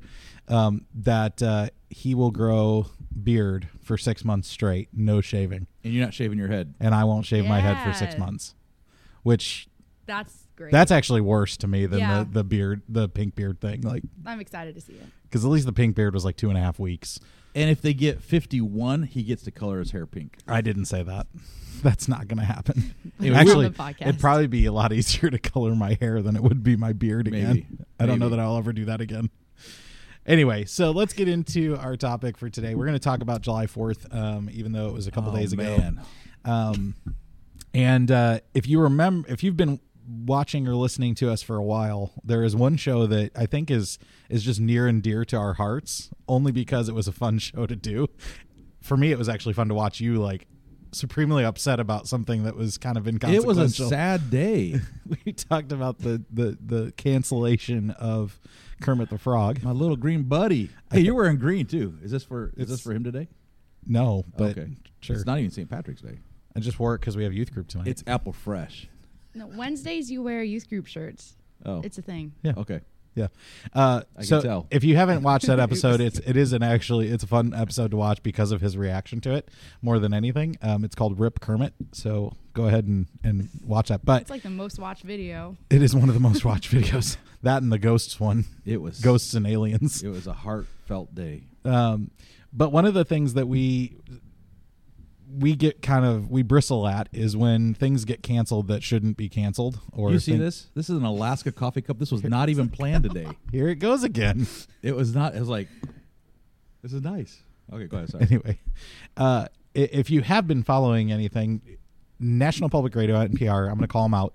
Um, 0.48 0.86
that 0.94 1.42
uh, 1.42 1.68
he 1.90 2.14
will 2.14 2.30
grow 2.30 2.86
beard 3.22 3.68
for 3.82 3.98
six 3.98 4.24
months 4.24 4.48
straight, 4.48 4.88
no 4.92 5.20
shaving, 5.20 5.66
and 5.84 5.92
you're 5.92 6.04
not 6.04 6.14
shaving 6.14 6.38
your 6.38 6.48
head. 6.48 6.74
and 6.80 6.94
I 6.94 7.04
won't 7.04 7.26
shave 7.26 7.46
my 7.46 7.60
head 7.60 7.82
for 7.84 7.92
six 7.92 8.14
Yeah. 8.14 8.20
months. 8.20 8.54
Which 9.22 9.68
That's 10.06 10.46
great. 10.56 10.72
that's 10.72 10.90
actually 10.90 11.20
worse 11.20 11.56
to 11.58 11.66
me 11.66 11.86
than 11.86 11.98
Yeah. 11.98 12.20
the 12.24 12.30
the 12.30 12.44
beard, 12.44 12.82
the 12.88 13.08
pink 13.08 13.34
beard 13.34 13.60
thing. 13.60 13.82
Like, 13.82 14.02
I'm 14.24 14.40
excited 14.40 14.74
to 14.74 14.80
see 14.80 14.94
it. 14.94 15.06
Because 15.28 15.44
at 15.44 15.50
least 15.50 15.66
the 15.66 15.72
pink 15.72 15.94
beard 15.94 16.14
was 16.14 16.24
like 16.24 16.36
two 16.36 16.48
and 16.48 16.56
a 16.58 16.60
half 16.60 16.78
weeks. 16.78 17.20
And 17.54 17.70
if 17.70 17.80
they 17.82 17.94
get 17.94 18.22
51, 18.22 19.04
he 19.04 19.22
gets 19.22 19.42
to 19.44 19.50
color 19.50 19.78
his 19.80 19.90
hair 19.90 20.06
pink. 20.06 20.36
I 20.46 20.60
didn't 20.60 20.84
say 20.84 21.02
that. 21.02 21.26
That's 21.82 22.08
not 22.08 22.26
going 22.28 22.38
to 22.38 22.44
happen. 22.44 22.94
It 23.20 23.32
Actually, 23.32 23.66
on 23.66 23.72
the 23.72 23.78
podcast. 23.78 24.02
it'd 24.02 24.20
probably 24.20 24.46
be 24.46 24.66
a 24.66 24.72
lot 24.72 24.92
easier 24.92 25.28
to 25.30 25.38
color 25.38 25.74
my 25.74 25.96
hair 26.00 26.22
than 26.22 26.36
it 26.36 26.42
would 26.42 26.62
be 26.62 26.76
my 26.76 26.92
beard 26.92 27.26
again. 27.26 27.48
Maybe. 27.48 27.66
I 27.98 28.06
don't 28.06 28.18
know 28.20 28.28
that 28.28 28.38
I'll 28.38 28.56
ever 28.56 28.72
do 28.72 28.84
that 28.84 29.00
again. 29.00 29.28
Anyway, 30.26 30.66
so 30.66 30.90
let's 30.90 31.12
get 31.14 31.26
into 31.26 31.76
our 31.78 31.96
topic 31.96 32.36
for 32.36 32.48
today. 32.50 32.74
We're 32.74 32.84
going 32.84 32.98
to 32.98 33.02
talk 33.02 33.22
about 33.22 33.40
July 33.40 33.66
4th, 33.66 34.14
um, 34.14 34.50
even 34.52 34.72
though 34.72 34.88
it 34.88 34.92
was 34.92 35.06
a 35.06 35.10
couple 35.10 35.32
Oh, 35.32 35.36
days 35.36 35.52
ago. 35.52 35.62
man. 35.64 36.00
Um, 36.44 36.94
and 37.74 38.10
uh, 38.10 38.40
if 38.54 38.68
you 38.68 38.80
remember, 38.80 39.28
if 39.30 39.42
you've 39.42 39.56
been 39.56 39.80
watching 40.08 40.66
or 40.66 40.74
listening 40.74 41.14
to 41.16 41.30
us 41.30 41.42
for 41.42 41.56
a 41.56 41.62
while, 41.62 42.12
there 42.24 42.42
is 42.42 42.56
one 42.56 42.76
show 42.76 43.06
that 43.06 43.36
I 43.36 43.46
think 43.46 43.70
is 43.70 43.98
is 44.28 44.42
just 44.42 44.60
near 44.60 44.86
and 44.86 45.02
dear 45.02 45.24
to 45.26 45.36
our 45.36 45.54
hearts, 45.54 46.10
only 46.26 46.52
because 46.52 46.88
it 46.88 46.94
was 46.94 47.08
a 47.08 47.12
fun 47.12 47.38
show 47.38 47.66
to 47.66 47.76
do. 47.76 48.08
For 48.80 48.96
me, 48.96 49.12
it 49.12 49.18
was 49.18 49.28
actually 49.28 49.54
fun 49.54 49.68
to 49.68 49.74
watch 49.74 50.00
you 50.00 50.16
like 50.16 50.46
supremely 50.92 51.44
upset 51.44 51.78
about 51.78 52.08
something 52.08 52.44
that 52.44 52.56
was 52.56 52.78
kind 52.78 52.96
of 52.96 53.06
inconsequential. 53.06 53.50
It 53.50 53.56
was 53.56 53.78
a 53.78 53.86
sad 53.88 54.30
day. 54.30 54.80
we 55.24 55.32
talked 55.32 55.72
about 55.72 55.98
the 55.98 56.22
the 56.30 56.56
the 56.64 56.92
cancellation 56.96 57.90
of 57.90 58.40
Kermit 58.80 59.10
the 59.10 59.18
Frog. 59.18 59.62
My 59.62 59.72
little 59.72 59.96
green 59.96 60.22
buddy. 60.24 60.70
Hey, 60.90 61.00
you're 61.00 61.14
wearing 61.14 61.38
green 61.38 61.66
too. 61.66 61.98
Is 62.02 62.10
this 62.10 62.24
for 62.24 62.52
is 62.56 62.68
this 62.68 62.80
for 62.80 62.92
him 62.92 63.04
today? 63.04 63.28
No, 63.86 64.24
but 64.36 64.58
okay. 64.58 64.70
sure. 65.00 65.16
It's 65.16 65.24
not 65.24 65.38
even 65.38 65.50
St. 65.50 65.68
Patrick's 65.68 66.02
Day. 66.02 66.18
I 66.54 66.60
just 66.60 66.78
wore 66.78 66.94
it 66.94 67.00
because 67.00 67.16
we 67.16 67.24
have 67.24 67.32
youth 67.32 67.52
group 67.52 67.68
tonight. 67.68 67.86
It's 67.86 68.02
Apple 68.06 68.32
Fresh. 68.32 68.88
No, 69.34 69.46
Wednesdays 69.46 70.10
you 70.10 70.22
wear 70.22 70.42
youth 70.42 70.68
group 70.68 70.86
shirts. 70.86 71.36
Oh. 71.64 71.80
It's 71.84 71.98
a 71.98 72.02
thing. 72.02 72.32
yeah. 72.42 72.52
okay. 72.56 72.80
Yeah. 73.14 73.28
Uh, 73.74 74.02
I 74.14 74.18
can 74.20 74.24
so 74.26 74.40
tell. 74.40 74.66
if 74.70 74.84
you 74.84 74.94
haven't 74.94 75.22
watched 75.24 75.46
that 75.48 75.58
episode, 75.66 76.00
it's 76.00 76.20
it 76.20 76.36
is 76.36 76.52
an 76.52 76.62
actually 76.62 77.08
it's 77.08 77.24
a 77.24 77.26
fun 77.26 77.52
episode 77.52 77.90
to 77.90 77.96
watch 77.96 78.22
because 78.22 78.52
of 78.52 78.60
his 78.60 78.76
reaction 78.76 79.20
to 79.22 79.34
it 79.34 79.48
more 79.82 79.98
than 79.98 80.14
anything. 80.14 80.56
Um, 80.62 80.84
it's 80.84 80.94
called 80.94 81.18
Rip 81.18 81.40
Kermit. 81.40 81.74
So 81.90 82.34
go 82.52 82.66
ahead 82.68 82.84
and, 82.84 83.06
and 83.24 83.48
watch 83.64 83.88
that. 83.88 84.04
But 84.04 84.22
It's 84.22 84.30
like 84.30 84.42
the 84.44 84.50
most 84.50 84.78
watched 84.78 85.02
video. 85.02 85.56
it 85.68 85.82
is 85.82 85.96
one 85.96 86.08
of 86.08 86.14
the 86.14 86.20
most 86.20 86.44
watched 86.44 86.70
videos. 86.70 87.16
That 87.42 87.62
and 87.62 87.70
the 87.70 87.78
ghosts 87.78 88.18
one, 88.18 88.46
It 88.66 88.80
was 88.82 89.00
ghosts 89.00 89.34
and 89.34 89.46
aliens. 89.46 90.02
It 90.02 90.08
was 90.08 90.26
a 90.26 90.32
heartfelt 90.32 91.14
day. 91.14 91.44
Um, 91.64 92.10
but 92.52 92.72
one 92.72 92.84
of 92.84 92.94
the 92.94 93.04
things 93.04 93.34
that 93.34 93.46
we 93.46 93.96
we 95.30 95.54
get 95.54 95.82
kind 95.82 96.04
of 96.04 96.30
we 96.30 96.42
bristle 96.42 96.86
at 96.86 97.08
is 97.12 97.36
when 97.36 97.74
things 97.74 98.04
get 98.04 98.22
canceled 98.22 98.68
that 98.68 98.82
shouldn't 98.82 99.16
be 99.16 99.28
canceled. 99.28 99.80
Or 99.92 100.10
you 100.10 100.18
see 100.18 100.36
this? 100.36 100.68
This 100.74 100.88
is 100.88 100.96
an 100.96 101.04
Alaska 101.04 101.52
coffee 101.52 101.82
cup. 101.82 101.98
This 101.98 102.10
was 102.10 102.24
not 102.24 102.48
even 102.48 102.68
planned 102.68 103.04
today. 103.04 103.28
Here 103.52 103.68
it 103.68 103.76
goes 103.76 104.04
again. 104.04 104.46
It 104.82 104.96
was 104.96 105.14
not. 105.14 105.34
It 105.34 105.40
was 105.40 105.48
like, 105.48 105.68
this 106.82 106.92
is 106.92 107.02
nice. 107.02 107.40
Okay, 107.72 107.86
go 107.86 107.98
ahead. 107.98 108.10
Sorry. 108.10 108.24
anyway, 108.24 108.58
uh, 109.16 109.48
if 109.74 110.10
you 110.10 110.22
have 110.22 110.46
been 110.46 110.62
following 110.62 111.12
anything, 111.12 111.60
National 112.18 112.70
Public 112.70 112.94
Radio 112.94 113.16
NPR, 113.16 113.68
I'm 113.68 113.74
going 113.74 113.80
to 113.80 113.88
call 113.88 114.04
them 114.04 114.14
out 114.14 114.34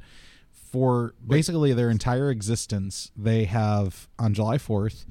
for 0.52 1.16
basically 1.26 1.74
their 1.74 1.90
entire 1.90 2.30
existence. 2.30 3.12
They 3.18 3.46
have 3.46 4.08
on 4.20 4.34
July 4.34 4.58
4th 4.58 5.06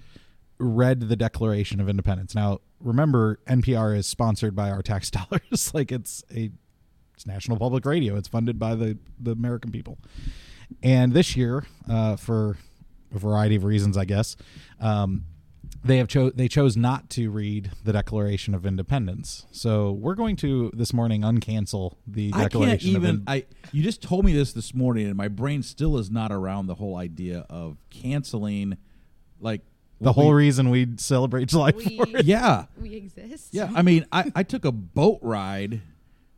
read 0.63 1.01
the 1.09 1.17
Declaration 1.17 1.81
of 1.81 1.89
Independence. 1.89 2.35
Now, 2.35 2.61
remember, 2.81 3.41
NPR 3.49 3.97
is 3.97 4.07
sponsored 4.07 4.55
by 4.55 4.71
our 4.71 4.83
tax 4.83 5.11
dollars. 5.11 5.73
like 5.75 5.91
it's 5.93 6.23
a 6.35 6.51
it's 7.15 7.27
National 7.27 7.59
Public 7.59 7.85
Radio. 7.85 8.17
It's 8.17 8.29
funded 8.29 8.59
by 8.59 8.75
the 8.75 8.99
the 9.21 9.33
American 9.33 9.71
people. 9.73 9.99
And 10.83 11.13
this 11.13 11.37
year, 11.37 11.65
uh, 11.89 12.17
for 12.17 12.57
a 13.15 13.19
variety 13.19 13.57
of 13.57 13.65
reasons, 13.65 13.99
I 13.99 14.07
guess, 14.07 14.37
um, 14.81 15.25
they 15.85 15.99
have 15.99 16.09
cho- 16.09 16.31
they 16.31 16.49
chose 16.49 16.77
not 16.77 17.11
to 17.11 17.31
read 17.31 17.71
the 17.85 17.93
Declaration 17.93 18.55
of 18.55 18.65
Independence. 18.65 19.47
So 19.51 19.93
we're 19.93 20.15
going 20.15 20.37
to 20.37 20.71
this 20.75 20.93
morning 20.95 21.21
uncancel 21.23 21.97
the 22.07 22.31
I 22.35 22.45
Declaration 22.45 22.79
can't 22.93 22.97
even. 23.05 23.11
of 23.11 23.15
In- 23.17 23.25
I 23.27 23.45
you 23.73 23.83
just 23.83 24.01
told 24.01 24.25
me 24.25 24.33
this 24.33 24.53
this 24.53 24.75
morning, 24.75 25.07
and 25.09 25.17
my 25.17 25.29
brain 25.29 25.63
still 25.63 25.99
is 25.99 26.11
not 26.11 26.33
around 26.33 26.69
the 26.69 26.77
whole 26.77 26.97
idea 26.97 27.45
of 27.51 27.77
canceling, 27.91 28.79
like 29.41 29.61
the 30.03 30.09
what 30.09 30.15
whole 30.15 30.31
we- 30.31 30.37
reason 30.45 30.71
we 30.71 30.89
celebrate 30.97 31.49
July 31.49 31.73
We- 31.77 31.85
4th. 31.99 32.23
yeah, 32.25 32.67
We 32.81 32.95
exist. 32.95 33.49
yeah. 33.53 33.71
I 33.75 33.83
mean, 33.83 34.07
I, 34.13 34.31
I 34.35 34.43
took 34.43 34.65
a 34.65 34.73
boat 34.73 35.19
ride 35.23 35.81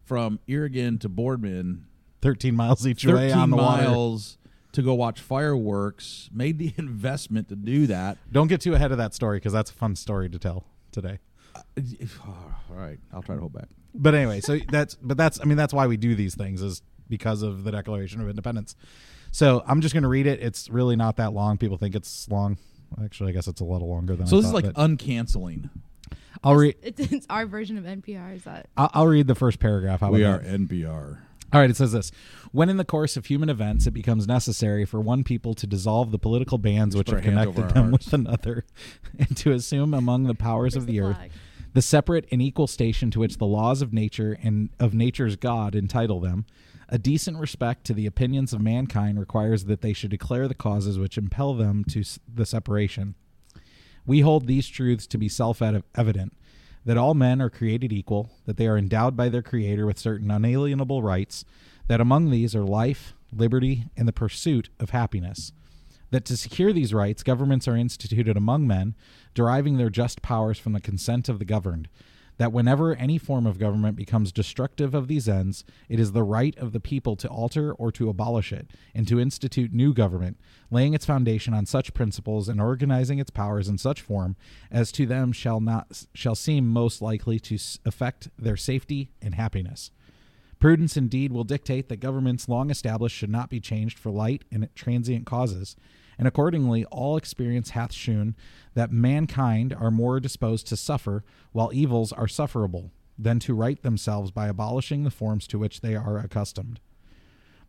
from 0.04 0.38
Irrigon 0.49 1.00
to 1.00 1.09
Boardman, 1.09 1.87
13 2.23 2.54
miles 2.54 2.87
each 2.87 3.04
way 3.04 3.12
thirteen 3.12 3.38
on 3.38 3.50
the 3.50 3.56
water. 3.56 3.83
miles 3.85 4.38
to 4.73 4.83
go 4.83 4.94
watch 4.94 5.21
fireworks. 5.21 6.28
Made 6.33 6.59
the 6.59 6.73
investment 6.78 7.49
to 7.49 7.56
do 7.56 7.87
that. 7.87 8.18
Don't 8.33 8.49
get 8.49 8.61
too 8.61 8.75
ahead 8.75 8.92
of 8.92 8.99
that 8.99 9.14
story 9.14 9.38
because 9.38 9.52
that's 9.52 9.71
a 9.71 9.75
fun 9.75 9.97
story 9.97 10.28
to 10.30 10.38
tell 10.38 10.64
today. 10.92 11.18
Uh, 11.54 11.61
all 12.26 12.76
right, 12.76 12.99
I'll 13.12 13.23
try 13.23 13.35
to 13.37 13.40
hold 13.40 13.52
back. 13.52 13.68
But 13.94 14.14
anyway, 14.14 14.40
so 14.40 14.59
that's 14.71 14.94
but 14.97 15.16
that's 15.16 15.40
I 15.40 15.44
mean 15.44 15.56
that's 15.56 15.73
why 15.73 15.87
we 15.87 15.97
do 15.97 16.14
these 16.14 16.35
things 16.35 16.61
is 16.62 16.83
because 17.09 17.42
of 17.42 17.64
the 17.64 17.71
Declaration 17.71 18.21
of 18.21 18.28
Independence. 18.28 18.75
So 19.30 19.62
I'm 19.66 19.80
just 19.80 19.94
going 19.94 20.02
to 20.04 20.09
read 20.09 20.26
it. 20.26 20.40
It's 20.40 20.68
really 20.71 20.97
not 20.97 21.16
that 21.16 21.33
long. 21.33 21.59
People 21.59 21.76
think 21.76 21.94
it's 21.94 22.28
long. 22.30 22.56
Actually, 23.03 23.31
I 23.31 23.33
guess 23.33 23.49
it's 23.49 23.61
a 23.61 23.65
little 23.65 23.89
longer 23.89 24.17
than. 24.17 24.27
So 24.27 24.37
I 24.37 24.41
this 24.41 24.47
is 24.49 24.53
like 24.53 24.65
but 24.65 24.75
uncanceling. 24.75 25.71
I'll 26.43 26.57
read. 26.57 26.77
It's, 26.83 27.01
it's 27.01 27.27
our 27.31 27.47
version 27.47 27.79
of 27.79 27.85
NPR. 27.85 28.37
Is 28.37 28.45
that? 28.45 28.69
I'll, 28.77 28.91
I'll 28.93 29.07
read 29.07 29.27
the 29.27 29.35
first 29.35 29.59
paragraph. 29.59 30.01
How 30.01 30.11
We 30.11 30.25
are 30.25 30.39
that? 30.39 30.61
NPR. 30.61 31.19
All 31.53 31.61
right, 31.61 31.71
it 31.71 31.77
says 31.77 31.93
this. 31.93 32.11
When 32.51 32.69
in 32.69 32.79
the 32.79 32.85
course 32.85 33.17
of 33.17 33.27
human 33.27 33.49
events 33.49 33.87
it 33.87 33.93
becomes 33.93 34.27
necessary 34.27 34.85
for 34.85 35.01
one 35.01 35.23
people 35.23 35.55
to 35.55 35.67
dissolve 35.67 36.11
the 36.11 36.19
political 36.19 36.59
bands 36.59 36.97
which 36.97 37.07
put 37.07 37.23
have 37.23 37.27
our 37.27 37.31
hands 37.31 37.47
over 37.47 37.55
connected 37.61 37.75
them 37.77 37.91
hearts. 37.91 38.07
with 38.07 38.15
another 38.15 38.65
and 39.19 39.37
to 39.37 39.53
assume 39.53 39.95
among 39.95 40.25
the 40.25 40.35
powers 40.35 40.75
of 40.75 40.87
the, 40.87 40.99
the 40.99 41.01
earth 41.01 41.19
the 41.75 41.83
separate 41.83 42.27
and 42.31 42.41
equal 42.41 42.67
station 42.67 43.11
to 43.11 43.21
which 43.21 43.39
the 43.39 43.47
laws 43.47 43.83
of 43.83 43.93
nature 43.93 44.39
and 44.43 44.71
of 44.81 44.95
nature's 44.95 45.37
God 45.37 45.75
entitle 45.75 46.21
them, 46.21 46.47
a 46.95 46.99
decent 46.99 47.37
respect 47.37 47.83
to 47.85 47.93
the 47.93 48.07
opinions 48.07 48.53
of 48.53 48.61
mankind 48.61 49.19
requires 49.19 49.65
that 49.65 49.81
they 49.81 49.93
should 49.93 50.13
declare 50.13 50.47
the 50.47 50.55
causes 50.55 50.97
which 50.97 51.19
impel 51.19 51.53
them 51.53 51.83
to 51.83 52.05
the 52.33 52.47
separation. 52.47 53.17
We 54.07 54.21
hold 54.21 54.47
these 54.47 54.69
truths 54.69 55.09
to 55.09 55.19
be 55.19 55.29
self 55.29 55.61
evident 55.61 56.37
that 56.85 56.97
all 56.97 57.15
men 57.15 57.43
are 57.43 57.51
created 57.51 57.93
equal, 57.93 58.31
that 58.47 58.59
they 58.59 58.69
are 58.69 58.79
endowed 58.79 59.17
by 59.17 59.29
their 59.29 59.43
Creator 59.43 59.87
with 59.87 59.99
certain 59.99 60.31
unalienable 60.31 61.03
rights, 61.03 61.45
that 61.89 62.01
among 62.01 62.31
these 62.31 62.55
are 62.55 62.63
life, 62.63 63.15
liberty, 63.37 63.87
and 63.97 64.07
the 64.07 64.13
pursuit 64.13 64.69
of 64.79 64.91
happiness. 64.91 65.51
That 66.13 66.25
to 66.27 66.37
secure 66.37 66.73
these 66.73 66.95
rights, 66.95 67.25
governments 67.25 67.67
are 67.67 67.77
instituted 67.77 68.37
among 68.37 68.69
men, 68.69 68.95
deriving 69.35 69.79
their 69.79 69.91
just 69.91 70.23
powers 70.23 70.61
from 70.61 70.75
the 70.75 70.81
consent 70.81 71.29
of 71.29 71.41
the 71.41 71.45
governed. 71.45 71.89
That 72.37 72.53
whenever 72.53 72.95
any 72.95 73.17
form 73.17 73.47
of 73.47 73.59
government 73.59 73.97
becomes 73.97 74.33
destructive 74.33 74.95
of 74.95 75.07
these 75.07 75.29
ends, 75.29 75.64
it 75.88 76.00
is 76.00 76.12
the 76.12 76.25
right 76.25 76.57
of 76.59 76.73
the 76.73 76.81
people 76.81 77.14
to 77.17 77.29
alter 77.29 77.73
or 77.73 77.93
to 77.93 78.09
abolish 78.09 78.53
it, 78.53 78.71
and 78.95 79.07
to 79.07 79.21
institute 79.21 79.73
new 79.73 79.95
government, 79.95 80.38
laying 80.71 80.95
its 80.95 81.07
foundation 81.07 81.55
on 81.55 81.67
such 81.67 81.95
principles 81.95 82.49
and 82.49 82.61
organizing 82.61 83.19
its 83.19 83.31
powers 83.31 83.69
in 83.69 83.79
such 83.79 84.00
form 84.00 84.35
as 84.71 84.91
to 84.93 85.07
them 85.07 85.33
shall 85.33 85.61
not 85.61 86.07
shall 86.12 86.35
seem 86.35 86.67
most 86.67 87.00
likely 87.00 87.38
to 87.38 87.59
affect 87.85 88.29
their 88.37 88.57
safety 88.57 89.12
and 89.23 89.35
happiness. 89.37 89.91
Prudence 90.59 90.97
indeed 90.97 91.31
will 91.31 91.45
dictate 91.45 91.88
that 91.88 92.00
governments 92.00 92.49
long 92.49 92.71
established 92.71 93.17
should 93.17 93.31
not 93.31 93.50
be 93.50 93.61
changed 93.61 93.99
for 93.99 94.11
light 94.11 94.45
and 94.50 94.69
transient 94.75 95.26
causes, 95.26 95.76
and 96.18 96.28
accordingly 96.28 96.85
all 96.87 97.16
experience 97.16 97.71
hath 97.71 97.92
shewn 97.92 98.35
that 98.75 98.92
mankind 98.92 99.73
are 99.73 99.90
more 99.90 100.21
disposed 100.21 100.66
to 100.68 100.76
suffer, 100.76 101.25
while 101.52 101.71
evils 101.73 102.12
are 102.12 102.28
sufferable, 102.28 102.90
than 103.18 103.38
to 103.40 103.54
right 103.54 103.83
themselves 103.83 104.30
by 104.30 104.49
abolishing 104.49 105.04
the 105.04 105.11
forms 105.11 105.47
to 105.47 105.59
which 105.59 105.80
they 105.80 105.94
are 105.94 106.18
accustomed. 106.18 106.80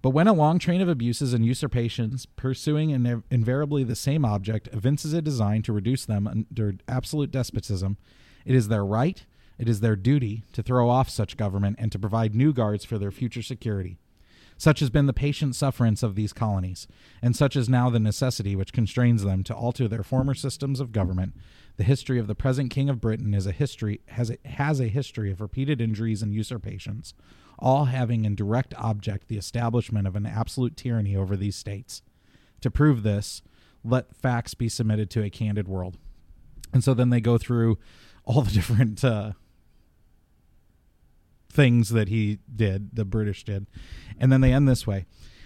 But 0.01 0.11
when 0.11 0.27
a 0.27 0.33
long 0.33 0.59
train 0.59 0.81
of 0.81 0.89
abuses 0.89 1.33
and 1.33 1.45
usurpations, 1.45 2.27
pursuing 2.27 2.91
in- 2.91 3.23
invariably 3.31 3.83
the 3.83 3.95
same 3.95 4.23
object, 4.23 4.69
evinces 4.71 5.13
a 5.13 5.21
design 5.21 5.63
to 5.63 5.73
reduce 5.73 6.05
them 6.05 6.27
under 6.27 6.75
absolute 6.87 7.31
despotism, 7.31 7.97
it 8.45 8.53
is 8.53 8.67
their 8.67 8.85
right, 8.85 9.25
it 9.57 9.67
is 9.67 9.79
their 9.79 9.95
duty 9.95 10.43
to 10.53 10.61
throw 10.61 10.89
off 10.89 11.09
such 11.09 11.37
government 11.37 11.77
and 11.79 11.91
to 11.91 11.97
provide 11.97 12.35
new 12.35 12.53
guards 12.53 12.85
for 12.85 12.99
their 12.99 13.11
future 13.11 13.41
security. 13.41 13.97
Such 14.57 14.79
has 14.79 14.89
been 14.89 15.05
the 15.05 15.13
patient 15.13 15.55
sufferance 15.55 16.01
of 16.01 16.15
these 16.15 16.31
colonies, 16.31 16.87
and 17.21 17.35
such 17.35 17.55
is 17.55 17.67
now 17.67 17.89
the 17.89 17.99
necessity 17.99 18.55
which 18.55 18.71
constrains 18.71 19.23
them 19.23 19.43
to 19.43 19.53
alter 19.53 19.87
their 19.87 20.03
former 20.03 20.33
systems 20.33 20.79
of 20.79 20.93
government. 20.93 21.33
The 21.77 21.83
history 21.83 22.19
of 22.19 22.27
the 22.27 22.35
present 22.35 22.71
King 22.71 22.89
of 22.89 23.01
Britain 23.01 23.33
is 23.33 23.45
a 23.45 23.51
history 23.51 23.99
has 24.07 24.29
a, 24.29 24.37
has 24.47 24.79
a 24.79 24.87
history 24.87 25.29
of 25.29 25.41
repeated 25.41 25.81
injuries 25.81 26.21
and 26.21 26.33
usurpations, 26.33 27.13
all 27.59 27.85
having 27.85 28.23
in 28.23 28.35
direct 28.35 28.73
object 28.75 29.27
the 29.27 29.37
establishment 29.37 30.07
of 30.07 30.15
an 30.15 30.25
absolute 30.25 30.77
tyranny 30.77 31.15
over 31.15 31.35
these 31.35 31.57
states. 31.57 32.01
To 32.61 32.71
prove 32.71 33.03
this, 33.03 33.41
let 33.83 34.15
facts 34.15 34.53
be 34.53 34.69
submitted 34.69 35.09
to 35.11 35.23
a 35.23 35.29
candid 35.29 35.67
world. 35.67 35.97
And 36.73 36.83
so 36.83 36.93
then 36.93 37.09
they 37.09 37.21
go 37.21 37.37
through 37.37 37.77
all 38.23 38.41
the 38.41 38.51
different 38.53 39.03
uh, 39.03 39.33
things 41.55 41.89
that 41.89 42.09
he 42.09 42.39
did, 42.53 42.95
the 42.95 43.05
British 43.05 43.43
did. 43.43 43.65
And 44.19 44.31
then 44.31 44.41
they 44.41 44.53
end 44.53 44.67
this 44.67 44.85
way 44.85 45.05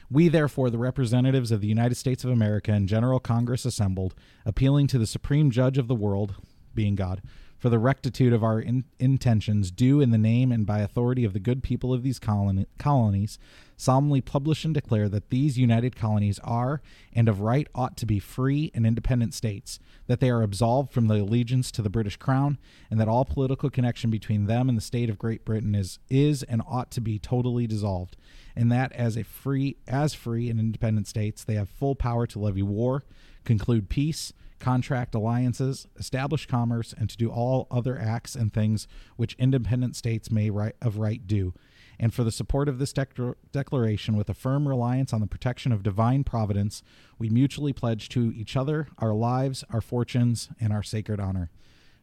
We, 0.10 0.28
therefore, 0.28 0.70
the 0.70 0.78
representatives 0.78 1.52
of 1.52 1.62
the 1.62 1.68
United 1.68 1.96
States 1.96 2.24
of 2.24 2.32
America 2.32 2.72
and 2.72 2.90
General 2.90 3.20
Congress 3.20 3.64
assembled, 3.64 4.16
appealing 4.46 4.88
to 4.88 4.98
the 4.98 5.08
supreme 5.08 5.52
judge 5.52 5.78
of 5.78 5.88
the 5.88 5.96
world, 5.96 6.36
being 6.74 6.96
God, 6.96 7.22
for 7.60 7.70
the 7.70 7.80
rectitude 7.80 8.34
of 8.34 8.44
our 8.44 8.60
in- 8.60 8.86
intentions, 8.98 9.70
do 9.70 10.02
in 10.02 10.10
the 10.10 10.18
name 10.18 10.52
and 10.52 10.66
by 10.66 10.80
authority 10.80 11.24
of 11.26 11.34
the 11.34 11.40
good 11.40 11.62
people 11.62 11.94
of 11.94 12.04
these 12.04 12.18
colony- 12.18 12.66
colonies, 12.80 13.38
solemnly 13.80 14.20
publish 14.20 14.66
and 14.66 14.74
declare 14.74 15.08
that 15.08 15.30
these 15.30 15.58
united 15.58 15.96
colonies 15.96 16.38
are, 16.44 16.82
and 17.14 17.30
of 17.30 17.40
right 17.40 17.66
ought 17.74 17.96
to 17.96 18.06
be 18.06 18.20
free 18.20 18.70
and 18.76 18.86
independent 18.86 19.34
states, 19.34 19.80
that 20.06 20.20
they 20.20 20.30
are 20.30 20.44
absolved 20.44 20.92
from 20.92 21.08
the 21.08 21.16
allegiance 21.16 21.72
to 21.72 21.82
the 21.82 21.90
British 21.90 22.18
Crown, 22.18 22.58
and 22.92 23.00
that 23.00 23.08
all 23.08 23.24
political 23.24 23.70
connection 23.70 24.10
between 24.10 24.48
them 24.48 24.68
and 24.68 24.78
the 24.78 24.82
state 24.82 25.10
of 25.10 25.18
Great 25.18 25.46
Britain 25.46 25.76
is 25.76 25.98
is 26.10 26.44
and 26.44 26.62
ought 26.68 26.92
to 26.92 27.00
be 27.00 27.18
totally 27.18 27.68
dissolved, 27.68 28.18
and 28.54 28.70
that 28.70 28.92
as 28.92 29.16
a 29.16 29.24
free 29.24 29.78
as 29.88 30.14
free 30.14 30.50
and 30.50 30.60
independent 30.60 31.08
states, 31.08 31.46
they 31.46 31.56
have 31.56 31.70
full 31.70 31.96
power 31.96 32.28
to 32.28 32.38
levy 32.38 32.62
war, 32.62 33.06
conclude 33.46 33.88
peace, 33.88 34.34
contract 34.60 35.16
alliances, 35.16 35.88
establish 35.98 36.48
commerce, 36.48 36.94
and 36.98 37.10
to 37.10 37.16
do 37.16 37.32
all 37.32 37.66
other 37.72 37.98
acts 37.98 38.36
and 38.36 38.52
things 38.52 38.90
which 39.16 39.38
independent 39.40 39.96
states 39.96 40.30
may 40.30 40.50
right, 40.50 40.76
of 40.82 40.98
right 40.98 41.26
do. 41.26 41.54
And 42.00 42.14
for 42.14 42.24
the 42.24 42.32
support 42.32 42.70
of 42.70 42.80
this 42.80 42.94
dec- 42.94 43.36
declaration, 43.52 44.16
with 44.16 44.30
a 44.30 44.34
firm 44.34 44.68
reliance 44.68 45.12
on 45.12 45.20
the 45.20 45.28
protection 45.28 45.72
of 45.74 45.84
divine 45.84 46.24
providence, 46.24 46.82
we 47.18 47.30
mutually 47.30 47.74
pledge 47.74 48.08
to 48.10 48.32
each 48.34 48.56
other 48.56 48.88
our 49.00 49.14
lives, 49.14 49.66
our 49.72 49.82
fortunes, 49.82 50.50
and 50.62 50.72
our 50.72 50.82
sacred 50.84 51.20
honor. 51.20 51.50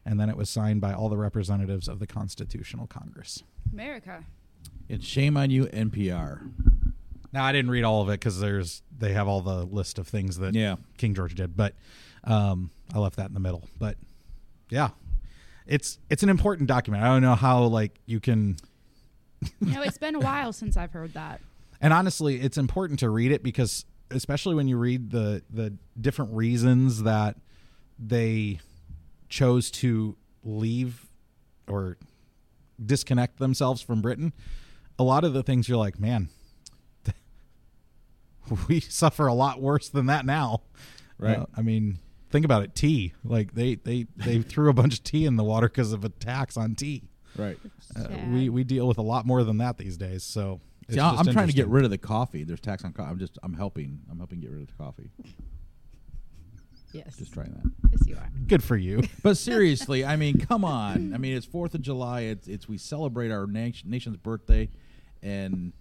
And 0.05 0.19
then 0.19 0.29
it 0.29 0.37
was 0.37 0.49
signed 0.49 0.81
by 0.81 0.93
all 0.93 1.09
the 1.09 1.17
representatives 1.17 1.87
of 1.87 1.97
the 1.99 2.07
Constitutional 2.07 2.85
Congress. 2.87 3.43
America. 3.73 4.23
It's 4.87 5.05
shame 5.05 5.35
on 5.35 5.49
you, 5.49 5.65
NPR. 5.65 6.49
Now 7.33 7.43
I 7.43 7.51
didn't 7.51 7.71
read 7.71 7.83
all 7.83 8.01
of 8.01 8.09
it 8.09 8.13
because 8.13 8.39
there's 8.39 8.83
they 8.97 9.13
have 9.13 9.27
all 9.27 9.41
the 9.41 9.65
list 9.65 9.99
of 9.99 10.07
things 10.07 10.37
that 10.37 10.53
Yeah. 10.53 10.77
King 10.97 11.13
George 11.13 11.35
did, 11.35 11.57
but 11.57 11.73
um, 12.23 12.71
I 12.93 12.99
left 12.99 13.17
that 13.17 13.27
in 13.27 13.33
the 13.33 13.39
middle. 13.39 13.67
But 13.77 13.97
yeah, 14.69 14.89
it's 15.65 15.99
it's 16.09 16.23
an 16.23 16.29
important 16.29 16.67
document. 16.69 17.03
I 17.03 17.07
don't 17.07 17.21
know 17.21 17.35
how 17.35 17.63
like 17.65 17.99
you 18.05 18.19
can, 18.21 18.57
You 19.59 19.73
know, 19.73 19.81
it's 19.81 19.97
been 19.97 20.15
a 20.15 20.19
while 20.19 20.53
since 20.53 20.77
I've 20.77 20.91
heard 20.91 21.13
that. 21.13 21.41
and 21.81 21.93
honestly, 21.93 22.39
it's 22.41 22.57
important 22.57 22.99
to 22.99 23.09
read 23.09 23.31
it 23.31 23.43
because 23.43 23.85
especially 24.11 24.55
when 24.55 24.67
you 24.67 24.77
read 24.77 25.11
the 25.11 25.43
the 25.49 25.75
different 25.99 26.33
reasons 26.33 27.03
that 27.03 27.37
they 27.99 28.59
chose 29.29 29.69
to 29.71 30.15
leave 30.43 31.07
or 31.67 31.97
disconnect 32.83 33.39
themselves 33.39 33.81
from 33.81 34.01
Britain. 34.01 34.33
A 34.99 35.03
lot 35.03 35.23
of 35.23 35.33
the 35.33 35.43
things 35.43 35.67
you're 35.67 35.77
like, 35.77 35.99
man, 35.99 36.29
we 38.67 38.79
suffer 38.79 39.27
a 39.27 39.33
lot 39.33 39.61
worse 39.61 39.89
than 39.89 40.07
that 40.07 40.25
now. 40.25 40.61
Right. 41.19 41.37
Uh, 41.37 41.45
I 41.55 41.61
mean, 41.61 41.99
think 42.29 42.45
about 42.45 42.63
it. 42.63 42.75
Tea, 42.75 43.13
like 43.23 43.53
they 43.53 43.75
they 43.75 44.07
they 44.15 44.41
threw 44.41 44.69
a 44.69 44.73
bunch 44.73 44.95
of 44.95 45.03
tea 45.03 45.25
in 45.25 45.35
the 45.35 45.43
water 45.43 45.67
because 45.67 45.93
of 45.93 46.03
a 46.05 46.09
tax 46.09 46.57
on 46.57 46.75
tea. 46.75 47.03
Right. 47.37 47.57
Uh, 47.95 48.07
we 48.31 48.49
we 48.49 48.63
deal 48.63 48.87
with 48.87 48.97
a 48.97 49.01
lot 49.03 49.25
more 49.25 49.43
than 49.43 49.57
that 49.59 49.77
these 49.77 49.97
days. 49.97 50.23
So 50.23 50.59
it's 50.87 50.95
See, 50.95 50.99
I- 50.99 51.11
just 51.15 51.27
I'm 51.27 51.33
trying 51.33 51.47
to 51.47 51.53
get 51.53 51.67
rid 51.67 51.83
of 51.85 51.91
the 51.91 51.97
coffee. 51.97 52.43
There's 52.43 52.59
tax 52.61 52.83
on 52.83 52.93
coffee. 52.93 53.09
I'm 53.11 53.19
just 53.19 53.37
I'm 53.43 53.53
helping. 53.53 53.99
I'm 54.09 54.17
helping 54.17 54.39
get 54.39 54.51
rid 54.51 54.61
of 54.61 54.67
the 54.67 54.73
coffee. 54.73 55.09
Yes. 56.93 57.17
Just 57.17 57.33
trying 57.33 57.51
that. 57.51 57.71
Yes, 57.91 58.07
you 58.07 58.15
are. 58.15 58.29
Good 58.47 58.63
for 58.63 58.77
you. 58.77 59.03
But 59.21 59.35
seriously, 59.37 60.05
I 60.13 60.15
mean, 60.15 60.39
come 60.39 60.63
on. 60.63 61.13
I 61.13 61.17
mean, 61.17 61.35
it's 61.35 61.45
Fourth 61.45 61.75
of 61.75 61.81
July. 61.81 62.21
It's 62.21 62.47
it's 62.47 62.67
we 62.69 62.77
celebrate 62.77 63.29
our 63.29 63.45
nation, 63.45 63.89
nation's 63.89 64.15
birthday, 64.17 64.69
and 65.21 65.73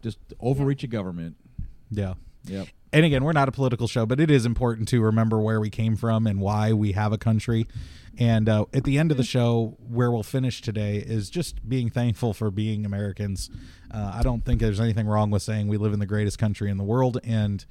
just 0.00 0.18
overreach 0.40 0.84
of 0.84 0.90
government. 0.90 1.36
yeah. 1.90 2.14
Yep. 2.44 2.68
And 2.92 3.04
again, 3.04 3.24
we're 3.24 3.32
not 3.32 3.48
a 3.48 3.52
political 3.52 3.86
show, 3.88 4.06
but 4.06 4.20
it 4.20 4.30
is 4.30 4.46
important 4.46 4.88
to 4.88 5.00
remember 5.00 5.38
where 5.40 5.60
we 5.60 5.70
came 5.70 5.96
from 5.96 6.26
and 6.26 6.40
why 6.40 6.72
we 6.72 6.92
have 6.92 7.12
a 7.12 7.18
country. 7.18 7.66
And 8.18 8.48
uh, 8.48 8.64
at 8.72 8.82
the 8.84 8.98
end 8.98 9.10
of 9.12 9.16
the 9.16 9.22
show, 9.24 9.76
where 9.88 10.10
we'll 10.10 10.22
finish 10.24 10.60
today 10.60 10.96
is 10.96 11.30
just 11.30 11.68
being 11.68 11.88
thankful 11.88 12.34
for 12.34 12.50
being 12.50 12.84
Americans. 12.84 13.48
Uh, 13.92 14.12
I 14.14 14.22
don't 14.22 14.44
think 14.44 14.60
there's 14.60 14.80
anything 14.80 15.06
wrong 15.06 15.30
with 15.30 15.42
saying 15.42 15.68
we 15.68 15.76
live 15.76 15.92
in 15.92 16.00
the 16.00 16.06
greatest 16.06 16.38
country 16.38 16.68
in 16.70 16.78
the 16.78 16.84
world, 16.84 17.20
and 17.22 17.64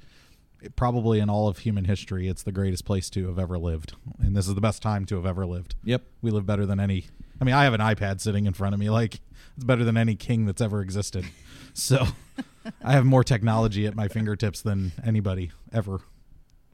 it- 0.62 0.74
probably 0.74 1.18
in 1.20 1.28
all 1.28 1.48
of 1.48 1.58
human 1.58 1.84
history, 1.84 2.28
it's 2.28 2.42
the 2.42 2.52
greatest 2.52 2.84
place 2.86 3.10
to 3.10 3.26
have 3.28 3.38
ever 3.38 3.58
lived. 3.58 3.92
And 4.20 4.34
this 4.34 4.48
is 4.48 4.54
the 4.54 4.60
best 4.62 4.80
time 4.80 5.04
to 5.06 5.16
have 5.16 5.26
ever 5.26 5.44
lived. 5.44 5.74
Yep. 5.84 6.02
We 6.22 6.30
live 6.30 6.46
better 6.46 6.64
than 6.64 6.80
any. 6.80 7.06
I 7.40 7.44
mean, 7.44 7.54
I 7.54 7.64
have 7.64 7.74
an 7.74 7.80
iPad 7.80 8.20
sitting 8.20 8.46
in 8.46 8.54
front 8.54 8.72
of 8.72 8.80
me. 8.80 8.88
Like, 8.88 9.20
it's 9.54 9.64
better 9.64 9.84
than 9.84 9.96
any 9.98 10.16
king 10.16 10.46
that's 10.46 10.62
ever 10.62 10.80
existed. 10.80 11.24
So, 11.74 12.04
I 12.82 12.92
have 12.92 13.04
more 13.04 13.24
technology 13.24 13.86
at 13.86 13.94
my 13.94 14.08
fingertips 14.08 14.60
than 14.62 14.92
anybody 15.04 15.50
ever 15.72 16.00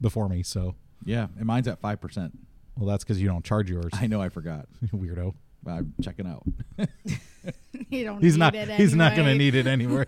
before 0.01 0.29
me. 0.29 0.43
So, 0.43 0.75
Yeah, 1.05 1.29
and 1.37 1.47
mine's 1.47 1.69
at 1.69 1.81
five 1.81 2.01
percent. 2.01 2.39
well, 2.77 2.89
that's 2.89 3.05
because 3.05 3.21
you 3.21 3.29
don't 3.29 3.45
charge 3.45 3.71
yours, 3.71 3.93
I 3.93 4.07
know 4.07 4.21
I 4.21 4.29
forgot. 4.29 4.67
weirdo. 4.87 5.35
I'm 5.67 5.95
checking 6.03 6.27
out. 6.27 6.43
you 7.89 8.05
don't. 8.05 8.21
He's 8.21 8.35
need 8.35 8.41
not. 8.41 8.55
It 8.55 8.69
He's 8.77 8.95
not 8.95 9.17
going 9.17 9.29
to 9.29 9.35
need 9.35 9.55
it 9.55 9.67
anywhere. 9.67 10.05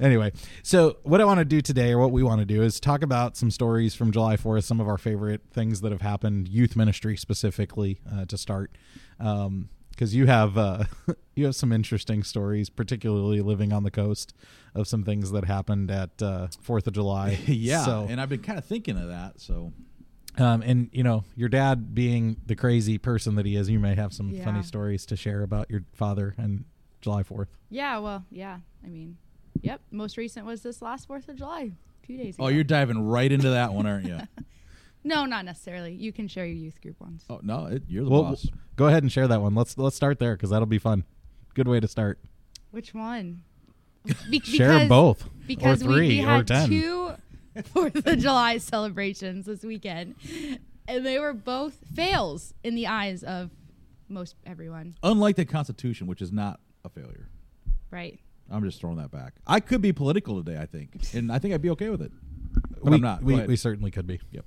anyway, 0.00 0.32
so 0.62 0.96
what 1.04 1.20
I 1.20 1.24
want 1.24 1.38
to 1.38 1.44
do 1.44 1.60
today, 1.60 1.92
or 1.92 1.98
what 1.98 2.10
we 2.10 2.22
want 2.22 2.40
to 2.40 2.44
do, 2.44 2.62
is 2.62 2.80
talk 2.80 3.02
about 3.02 3.36
some 3.36 3.50
stories 3.50 3.94
from 3.94 4.10
July 4.10 4.36
Fourth, 4.36 4.64
some 4.64 4.80
of 4.80 4.88
our 4.88 4.98
favorite 4.98 5.42
things 5.52 5.82
that 5.82 5.92
have 5.92 6.02
happened, 6.02 6.48
youth 6.48 6.74
ministry 6.74 7.16
specifically, 7.16 8.00
uh, 8.12 8.24
to 8.24 8.36
start. 8.36 8.72
Because 9.96 10.14
you 10.14 10.26
have 10.26 10.56
uh, 10.56 10.84
you 11.34 11.46
have 11.46 11.56
some 11.56 11.72
interesting 11.72 12.22
stories, 12.22 12.68
particularly 12.70 13.40
living 13.40 13.72
on 13.72 13.82
the 13.82 13.90
coast, 13.90 14.34
of 14.74 14.86
some 14.86 15.02
things 15.02 15.30
that 15.32 15.46
happened 15.46 15.90
at 15.90 16.22
uh, 16.22 16.48
Fourth 16.60 16.86
of 16.86 16.92
July. 16.92 17.38
yeah, 17.46 17.84
so, 17.84 18.06
and 18.08 18.20
I've 18.20 18.28
been 18.28 18.42
kind 18.42 18.58
of 18.58 18.64
thinking 18.64 18.98
of 18.98 19.08
that. 19.08 19.40
So 19.40 19.72
um, 20.38 20.62
and 20.62 20.90
you 20.92 21.02
know, 21.02 21.24
your 21.34 21.48
dad 21.48 21.94
being 21.94 22.36
the 22.44 22.54
crazy 22.56 22.98
person 22.98 23.36
that 23.36 23.46
he 23.46 23.56
is, 23.56 23.70
you 23.70 23.78
may 23.80 23.94
have 23.94 24.12
some 24.12 24.30
Yeah. 24.30 24.44
funny 24.44 24.62
stories 24.62 25.06
to 25.06 25.16
share 25.16 25.42
about 25.42 25.70
your 25.70 25.82
father 25.94 26.34
and 26.36 26.64
July 27.00 27.22
Fourth. 27.22 27.48
Yeah. 27.70 27.98
Well. 27.98 28.24
Yeah. 28.30 28.58
I 28.84 28.88
mean. 28.88 29.16
Yep. 29.62 29.80
Most 29.90 30.18
recent 30.18 30.44
was 30.44 30.62
this 30.62 30.82
last 30.82 31.06
Fourth 31.06 31.28
of 31.28 31.36
July, 31.36 31.72
two 32.06 32.16
days. 32.18 32.34
Ago. 32.34 32.44
Oh, 32.44 32.46
ago. 32.48 32.54
you're 32.56 32.64
diving 32.64 32.98
right 32.98 33.32
into 33.32 33.50
that 33.50 33.72
one, 33.72 33.86
aren't 33.86 34.06
you? 34.06 34.20
No, 35.06 35.24
not 35.24 35.44
necessarily. 35.44 35.92
You 35.92 36.12
can 36.12 36.26
share 36.26 36.44
your 36.46 36.56
youth 36.56 36.80
group 36.82 37.00
ones. 37.00 37.24
Oh 37.30 37.38
no, 37.42 37.66
it, 37.66 37.84
you're 37.86 38.04
the 38.04 38.10
Well, 38.10 38.22
boss. 38.24 38.46
go 38.74 38.86
ahead 38.88 39.02
and 39.04 39.12
share 39.12 39.28
that 39.28 39.40
one. 39.40 39.54
Let's 39.54 39.78
let's 39.78 39.94
start 39.94 40.18
there 40.18 40.34
because 40.36 40.50
that'll 40.50 40.66
be 40.66 40.78
fun. 40.78 41.04
Good 41.54 41.68
way 41.68 41.78
to 41.80 41.86
start. 41.88 42.18
Which 42.72 42.92
one? 42.92 43.42
Be- 44.30 44.40
Share 44.40 44.68
because- 44.72 44.88
both, 44.88 45.28
because 45.46 45.82
or 45.82 45.88
we- 45.88 45.94
three, 45.94 46.08
we, 46.08 46.24
or 46.24 46.28
had 46.28 46.46
ten. 46.48 46.68
two 46.68 47.12
Fourth 47.72 48.04
of 48.06 48.18
July 48.18 48.58
celebrations 48.58 49.46
this 49.46 49.62
weekend, 49.62 50.16
and 50.86 51.06
they 51.06 51.18
were 51.18 51.32
both 51.32 51.78
fails 51.94 52.52
in 52.62 52.74
the 52.74 52.86
eyes 52.86 53.22
of 53.22 53.50
most 54.08 54.34
everyone. 54.44 54.96
Unlike 55.02 55.36
the 55.36 55.44
Constitution, 55.46 56.06
which 56.06 56.20
is 56.20 56.30
not 56.32 56.60
a 56.84 56.88
failure. 56.90 57.28
Right? 57.90 58.18
I'm 58.50 58.62
just 58.62 58.78
throwing 58.80 58.98
that 58.98 59.10
back. 59.10 59.34
I 59.46 59.60
could 59.60 59.80
be 59.80 59.92
political 59.92 60.42
today, 60.42 60.60
I 60.60 60.66
think, 60.66 60.90
and 61.14 61.32
I 61.32 61.38
think 61.38 61.54
I'd 61.54 61.62
be 61.62 61.70
okay 61.70 61.88
with 61.88 62.02
it. 62.02 62.12
But 62.82 62.84
we, 62.84 62.94
I'm 62.96 63.00
not. 63.00 63.22
We, 63.22 63.40
we 63.46 63.56
certainly 63.56 63.90
could 63.90 64.06
be. 64.06 64.20
yep. 64.30 64.44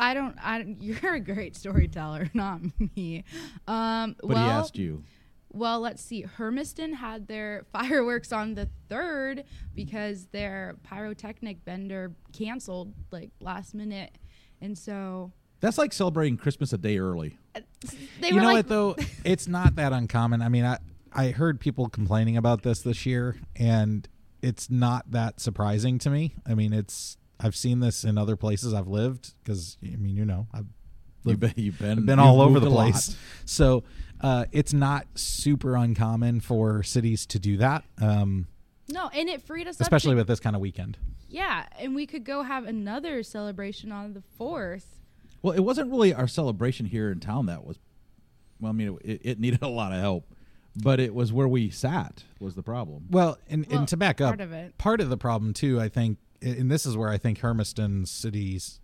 I 0.00 0.14
don't. 0.14 0.36
I. 0.42 0.76
You're 0.80 1.14
a 1.14 1.20
great 1.20 1.56
storyteller, 1.56 2.30
not 2.34 2.60
me. 2.96 3.24
Um, 3.68 4.16
But 4.20 4.28
well, 4.28 4.38
he 4.44 4.50
asked 4.50 4.78
you. 4.78 5.04
Well, 5.52 5.80
let's 5.80 6.00
see. 6.02 6.22
Hermiston 6.22 6.92
had 6.94 7.26
their 7.26 7.66
fireworks 7.72 8.32
on 8.32 8.54
the 8.54 8.68
third 8.88 9.44
because 9.74 10.26
their 10.26 10.76
pyrotechnic 10.84 11.58
vendor 11.64 12.12
canceled 12.32 12.94
like 13.10 13.30
last 13.40 13.74
minute, 13.74 14.16
and 14.60 14.78
so 14.78 15.32
That's 15.60 15.76
like 15.76 15.92
celebrating 15.92 16.36
Christmas 16.36 16.72
a 16.72 16.78
day 16.78 16.98
early. 16.98 17.36
they 18.20 18.28
you 18.28 18.36
were 18.36 18.40
know 18.40 18.46
like, 18.48 18.54
what 18.54 18.68
though? 18.68 18.96
it's 19.24 19.48
not 19.48 19.74
that 19.76 19.92
uncommon. 19.92 20.40
I 20.40 20.48
mean, 20.48 20.64
I 20.64 20.78
I 21.12 21.30
heard 21.30 21.58
people 21.60 21.88
complaining 21.88 22.36
about 22.36 22.62
this 22.62 22.80
this 22.82 23.04
year, 23.04 23.36
and 23.56 24.08
it's 24.42 24.70
not 24.70 25.10
that 25.10 25.40
surprising 25.40 25.98
to 25.98 26.10
me. 26.10 26.36
I 26.46 26.54
mean, 26.54 26.72
it's 26.72 27.16
I've 27.42 27.56
seen 27.56 27.80
this 27.80 28.04
in 28.04 28.18
other 28.18 28.36
places 28.36 28.74
I've 28.74 28.88
lived 28.88 29.34
because 29.42 29.76
I 29.82 29.96
mean, 29.96 30.16
you 30.16 30.24
know, 30.24 30.46
I've 30.52 30.66
You've 31.22 31.38
been, 31.38 31.52
you've 31.56 31.78
been, 31.78 32.06
been 32.06 32.18
all 32.18 32.40
over 32.40 32.58
the 32.60 32.70
place. 32.70 33.14
So 33.44 33.84
uh, 34.22 34.46
it's 34.52 34.72
not 34.72 35.06
super 35.16 35.76
uncommon 35.76 36.40
for 36.40 36.82
cities 36.82 37.26
to 37.26 37.38
do 37.38 37.58
that, 37.58 37.84
um, 38.00 38.46
no, 38.88 39.08
and 39.12 39.28
it 39.28 39.42
freed 39.42 39.68
us 39.68 39.78
especially 39.80 40.12
up. 40.12 40.14
to- 40.14 40.20
with 40.20 40.26
this 40.28 40.40
kind 40.40 40.56
of 40.56 40.62
weekend. 40.62 40.96
yeah, 41.28 41.66
and 41.78 41.94
we 41.94 42.06
could 42.06 42.24
go 42.24 42.42
have 42.42 42.64
another 42.64 43.22
celebration 43.22 43.92
on 43.92 44.14
the 44.14 44.22
fourth. 44.38 44.98
Well, 45.42 45.52
it 45.54 45.60
wasn't 45.60 45.90
really 45.90 46.14
our 46.14 46.26
celebration 46.26 46.86
here 46.86 47.10
in 47.12 47.20
town 47.20 47.46
that 47.46 47.64
was. 47.66 47.78
Well, 48.60 48.70
I 48.70 48.72
mean, 48.74 48.98
it, 49.04 49.20
it 49.22 49.40
needed 49.40 49.60
a 49.62 49.68
lot 49.68 49.92
of 49.92 50.00
help, 50.00 50.24
but 50.82 51.00
it 51.00 51.14
was 51.14 51.32
where 51.34 51.48
we 51.48 51.68
sat 51.68 52.24
was 52.40 52.54
the 52.54 52.62
problem. 52.62 53.08
Well, 53.10 53.36
and, 53.48 53.66
Well, 53.68 53.80
and 53.80 53.88
to 53.88 53.96
back 53.98 54.22
up, 54.22 54.30
part 54.30 54.40
of 54.40 54.52
it. 54.52 54.78
part 54.78 55.00
of 55.02 55.10
the 55.10 55.18
problem 55.18 55.52
too, 55.52 55.78
I 55.80 55.88
think, 55.90 56.16
and 56.42 56.70
this 56.70 56.86
is 56.86 56.96
where 56.96 57.08
I 57.10 57.18
think 57.18 57.40
Hermiston 57.40 58.06
cities, 58.06 58.80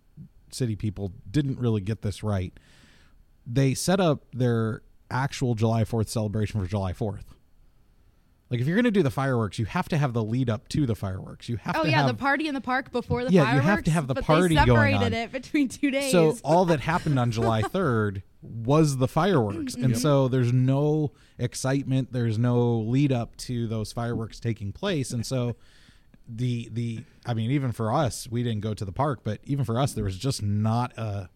city 0.51 0.75
people 0.75 1.13
didn't 1.29 1.59
really 1.59 1.81
get 1.81 2.01
this 2.01 2.23
right. 2.23 2.53
They 3.45 3.73
set 3.73 3.99
up 3.99 4.25
their 4.33 4.81
actual 5.09 5.55
July 5.55 5.85
Fourth 5.85 6.09
celebration 6.09 6.59
for 6.61 6.67
July 6.67 6.93
Fourth. 6.93 7.33
Like 8.49 8.61
if 8.61 8.67
you're 8.67 8.77
going 8.77 8.85
to 8.85 8.91
do 8.91 9.03
the 9.03 9.11
fireworks, 9.11 9.59
you 9.59 9.65
have 9.65 9.89
to 9.89 9.97
have 9.97 10.13
the 10.13 10.23
lead 10.23 10.49
up 10.49 10.69
to 10.69 10.85
the 10.85 10.95
fireworks. 10.95 11.49
You 11.49 11.57
have 11.57 11.75
Oh 11.77 11.83
to 11.83 11.89
yeah, 11.89 11.97
have 11.97 12.07
the 12.07 12.13
party 12.13 12.47
in 12.47 12.53
the 12.53 12.61
park 12.61 12.93
before 12.93 13.25
the 13.25 13.31
Yeah, 13.31 13.43
fireworks. 13.43 13.65
you 13.65 13.69
have 13.71 13.83
to 13.83 13.91
have 13.91 14.07
the 14.07 14.15
party 14.15 14.55
they 14.55 14.65
going 14.65 14.93
separated 14.93 15.05
on. 15.05 15.13
it 15.13 15.31
between 15.33 15.67
two 15.67 15.91
days. 15.91 16.11
So 16.11 16.37
all 16.45 16.63
that 16.65 16.79
happened 16.91 17.19
on 17.19 17.31
July 17.31 17.61
3rd 17.61 18.21
was 18.41 18.97
the 18.97 19.07
fireworks. 19.07 19.75
And 19.75 19.85
mm-hmm. 19.85 19.93
so 19.95 20.29
there's 20.29 20.53
no 20.53 21.11
excitement, 21.37 22.13
there's 22.13 22.37
no 22.37 22.77
lead 22.79 23.11
up 23.11 23.35
to 23.37 23.67
those 23.67 23.91
fireworks 23.91 24.39
taking 24.39 24.71
place. 24.71 25.11
And 25.11 25.25
so 25.25 25.57
the 26.27 26.69
the 26.71 27.03
I 27.25 27.33
mean 27.33 27.51
even 27.51 27.71
for 27.71 27.93
us, 27.93 28.27
we 28.29 28.43
didn't 28.43 28.61
go 28.61 28.73
to 28.73 28.85
the 28.85 28.91
park, 28.91 29.21
but 29.23 29.39
even 29.43 29.63
for 29.65 29.79
us 29.79 29.93
there 29.93 30.03
was 30.03 30.17
just 30.17 30.41
not 30.43 30.97
a 30.97 31.29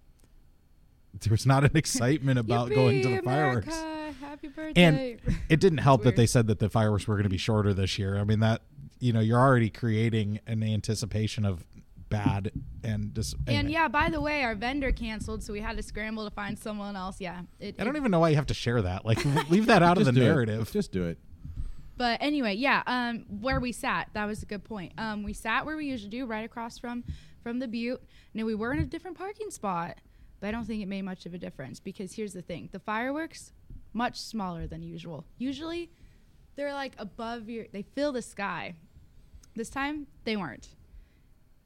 there 1.19 1.31
was 1.31 1.45
not 1.45 1.63
an 1.63 1.71
excitement 1.75 2.39
about 2.39 2.69
going 2.69 3.01
to 3.01 3.09
the 3.09 3.15
Yippee, 3.17 3.23
fireworks. 3.23 3.83
Happy 4.21 4.47
birthday. 4.47 4.81
And 4.83 5.37
it 5.49 5.59
didn't 5.59 5.79
help 5.79 6.03
that 6.03 6.15
they 6.15 6.25
said 6.25 6.47
that 6.47 6.59
the 6.59 6.69
fireworks 6.69 7.07
were 7.07 7.15
going 7.15 7.23
to 7.23 7.29
be 7.29 7.37
shorter 7.37 7.73
this 7.73 7.97
year. 7.99 8.17
I 8.17 8.23
mean 8.23 8.39
that 8.39 8.61
you 8.99 9.13
know, 9.13 9.19
you're 9.19 9.39
already 9.39 9.69
creating 9.71 10.39
an 10.45 10.61
anticipation 10.61 11.43
of 11.43 11.65
bad 12.09 12.51
and 12.83 13.11
dis- 13.13 13.33
And 13.47 13.49
anyway. 13.49 13.71
yeah, 13.73 13.87
by 13.87 14.09
the 14.11 14.21
way, 14.21 14.43
our 14.43 14.53
vendor 14.53 14.91
canceled, 14.91 15.41
so 15.43 15.53
we 15.53 15.59
had 15.61 15.75
to 15.77 15.81
scramble 15.83 16.23
to 16.25 16.29
find 16.35 16.59
someone 16.59 16.95
else. 16.95 17.19
Yeah, 17.19 17.41
it, 17.59 17.75
I 17.79 17.83
don't 17.83 17.95
it- 17.95 17.99
even 17.99 18.11
know 18.11 18.19
why 18.19 18.29
you 18.29 18.35
have 18.35 18.45
to 18.47 18.53
share 18.53 18.79
that. 18.83 19.03
Like, 19.05 19.23
leave 19.49 19.65
that 19.67 19.81
out 19.81 19.97
of 19.97 20.05
the 20.05 20.11
Just 20.11 20.15
do 20.17 20.21
it. 20.21 20.25
narrative. 20.25 20.71
Just 20.71 20.91
do 20.91 21.05
it. 21.05 21.17
But 22.01 22.17
anyway, 22.19 22.55
yeah, 22.55 22.81
um, 22.87 23.25
where 23.41 23.59
we 23.59 23.71
sat, 23.71 24.09
that 24.13 24.25
was 24.25 24.41
a 24.41 24.47
good 24.47 24.63
point. 24.63 24.91
Um, 24.97 25.21
we 25.21 25.33
sat 25.33 25.67
where 25.67 25.77
we 25.77 25.85
usually 25.85 26.09
do, 26.09 26.25
right 26.25 26.43
across 26.43 26.79
from 26.79 27.03
from 27.43 27.59
the 27.59 27.67
Butte. 27.67 28.01
Now 28.33 28.43
we 28.45 28.55
were 28.55 28.73
in 28.73 28.79
a 28.79 28.85
different 28.85 29.19
parking 29.19 29.51
spot, 29.51 29.99
but 30.39 30.47
I 30.47 30.51
don't 30.51 30.65
think 30.65 30.81
it 30.81 30.87
made 30.87 31.03
much 31.03 31.27
of 31.27 31.35
a 31.35 31.37
difference 31.37 31.79
because 31.79 32.13
here's 32.13 32.33
the 32.33 32.41
thing: 32.41 32.69
the 32.71 32.79
fireworks 32.79 33.53
much 33.93 34.19
smaller 34.19 34.65
than 34.65 34.81
usual. 34.81 35.25
Usually, 35.37 35.91
they're 36.55 36.73
like 36.73 36.93
above 36.97 37.49
your, 37.49 37.67
they 37.71 37.83
fill 37.83 38.11
the 38.13 38.23
sky. 38.23 38.73
This 39.55 39.69
time, 39.69 40.07
they 40.23 40.35
weren't. 40.35 40.69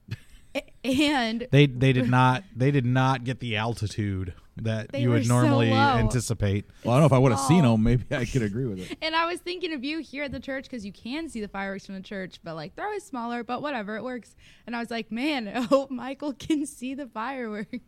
A- 0.54 0.74
and 0.84 1.48
They 1.50 1.66
they 1.66 1.94
did 1.94 2.10
not 2.10 2.44
they 2.54 2.72
did 2.72 2.86
not 2.86 3.24
get 3.24 3.40
the 3.40 3.56
altitude 3.56 4.34
that 4.58 4.92
They 4.92 5.02
you 5.02 5.10
would 5.10 5.28
normally 5.28 5.70
low. 5.72 5.76
anticipate. 5.98 6.66
Well, 6.84 6.94
I 6.94 6.98
don't 6.98 7.02
know 7.02 7.06
if 7.08 7.14
I 7.14 7.18
would 7.18 7.32
have 7.34 7.42
seen 7.42 7.64
them. 7.64 7.84
Maybe 7.84 8.06
I 8.16 8.24
could 8.26 8.42
agree 8.42 8.66
with 8.66 8.80
it. 8.80 8.98
And 9.02 9.14
I 9.16 9.26
was 9.26 9.40
thinking 9.42 9.74
of 9.74 9.84
you 9.84 10.00
here 10.00 10.24
at 10.24 10.32
the 10.32 10.40
church 10.40 10.64
because 10.64 10.86
you 10.86 10.94
can 10.94 11.28
see 11.30 11.42
the 11.42 11.48
fireworks 11.50 11.86
from 11.86 11.96
the 11.96 12.02
church, 12.02 12.40
but 12.44 12.56
like 12.56 12.76
they're 12.76 12.86
always 12.86 13.04
smaller, 13.04 13.44
but 13.44 13.62
whatever, 13.62 13.98
it 13.98 14.04
works. 14.04 14.36
And 14.66 14.76
I 14.76 14.80
was 14.80 14.90
like, 14.90 15.12
man, 15.12 15.48
I 15.54 15.62
hope 15.62 15.92
Michael 15.92 16.34
can 16.34 16.66
see 16.66 16.94
the 16.94 17.08
fireworks. 17.08 17.80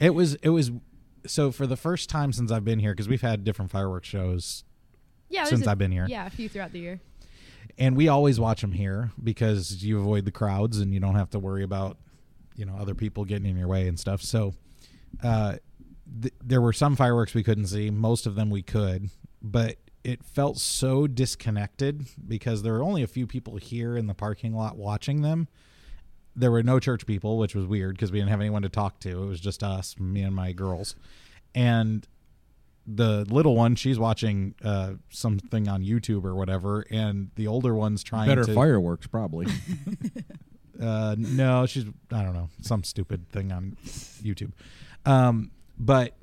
It 0.00 0.10
was 0.14 0.34
it 0.36 0.50
was 0.50 0.70
so 1.26 1.52
for 1.52 1.66
the 1.66 1.76
first 1.76 2.08
time 2.10 2.32
since 2.32 2.50
I've 2.50 2.64
been 2.64 2.78
here 2.80 2.92
because 2.92 3.08
we've 3.08 3.20
had 3.22 3.44
different 3.44 3.70
fireworks 3.70 4.08
shows 4.08 4.64
Yeah, 5.28 5.42
there's 5.42 5.50
Since 5.50 5.66
a- 5.66 5.70
I've 5.70 5.78
been 5.78 5.92
here. 5.92 6.06
Yeah, 6.08 6.26
a 6.26 6.30
few 6.30 6.48
throughout 6.48 6.72
the 6.72 6.78
year. 6.80 7.00
and 7.78 7.96
we 7.96 8.08
always 8.08 8.40
watch 8.40 8.60
them 8.60 8.72
here 8.72 9.10
because 9.22 9.84
you 9.84 10.00
avoid 10.00 10.24
the 10.24 10.30
crowds 10.32 10.78
and 10.80 10.92
you 10.94 10.98
don't 11.00 11.14
have 11.16 11.30
to 11.30 11.38
worry 11.38 11.62
about 11.62 11.96
you 12.56 12.64
know 12.66 12.74
other 12.76 12.94
people 12.94 13.24
getting 13.24 13.46
in 13.50 13.56
your 13.56 13.68
way 13.68 13.86
and 13.88 13.98
stuff 14.00 14.20
so 14.22 14.52
uh 15.22 15.56
th- 16.22 16.34
there 16.44 16.60
were 16.60 16.72
some 16.72 16.96
fireworks 16.96 17.34
we 17.34 17.42
couldn't 17.42 17.66
see. 17.66 17.90
Most 17.90 18.26
of 18.26 18.34
them 18.34 18.50
we 18.50 18.62
could 18.62 19.10
but 19.42 19.76
it 20.04 20.24
felt 20.24 20.58
so 20.58 21.06
disconnected 21.06 22.06
because 22.26 22.62
there 22.62 22.72
were 22.72 22.82
only 22.82 23.02
a 23.02 23.06
few 23.06 23.26
people 23.26 23.56
here 23.56 23.96
in 23.96 24.06
the 24.06 24.14
parking 24.14 24.54
lot 24.54 24.76
watching 24.76 25.22
them. 25.22 25.48
There 26.34 26.50
were 26.50 26.62
no 26.62 26.78
church 26.78 27.04
people 27.04 27.36
which 27.36 27.54
was 27.54 27.66
weird 27.66 27.96
because 27.96 28.12
we 28.12 28.18
didn't 28.18 28.30
have 28.30 28.40
anyone 28.40 28.62
to 28.62 28.68
talk 28.68 29.00
to. 29.00 29.22
It 29.22 29.26
was 29.26 29.40
just 29.40 29.62
us 29.62 29.98
me 29.98 30.22
and 30.22 30.34
my 30.34 30.52
girls. 30.52 30.94
And 31.54 32.06
the 32.86 33.26
little 33.28 33.54
one 33.54 33.74
she's 33.74 33.98
watching 33.98 34.54
uh 34.64 34.92
something 35.10 35.68
on 35.68 35.84
youtube 35.84 36.24
or 36.24 36.34
whatever 36.34 36.86
and 36.90 37.28
the 37.34 37.46
older 37.46 37.74
one's 37.74 38.02
trying 38.02 38.30
to 38.30 38.36
Better 38.36 38.46
to 38.46 38.54
fireworks, 38.54 39.06
probably. 39.06 39.46
Uh, 40.80 41.16
no, 41.18 41.66
she's 41.66 41.84
I 42.12 42.22
don't 42.22 42.34
know 42.34 42.48
some 42.62 42.84
stupid 42.84 43.28
thing 43.30 43.50
on 43.50 43.76
YouTube, 44.22 44.52
um, 45.04 45.50
but 45.78 46.16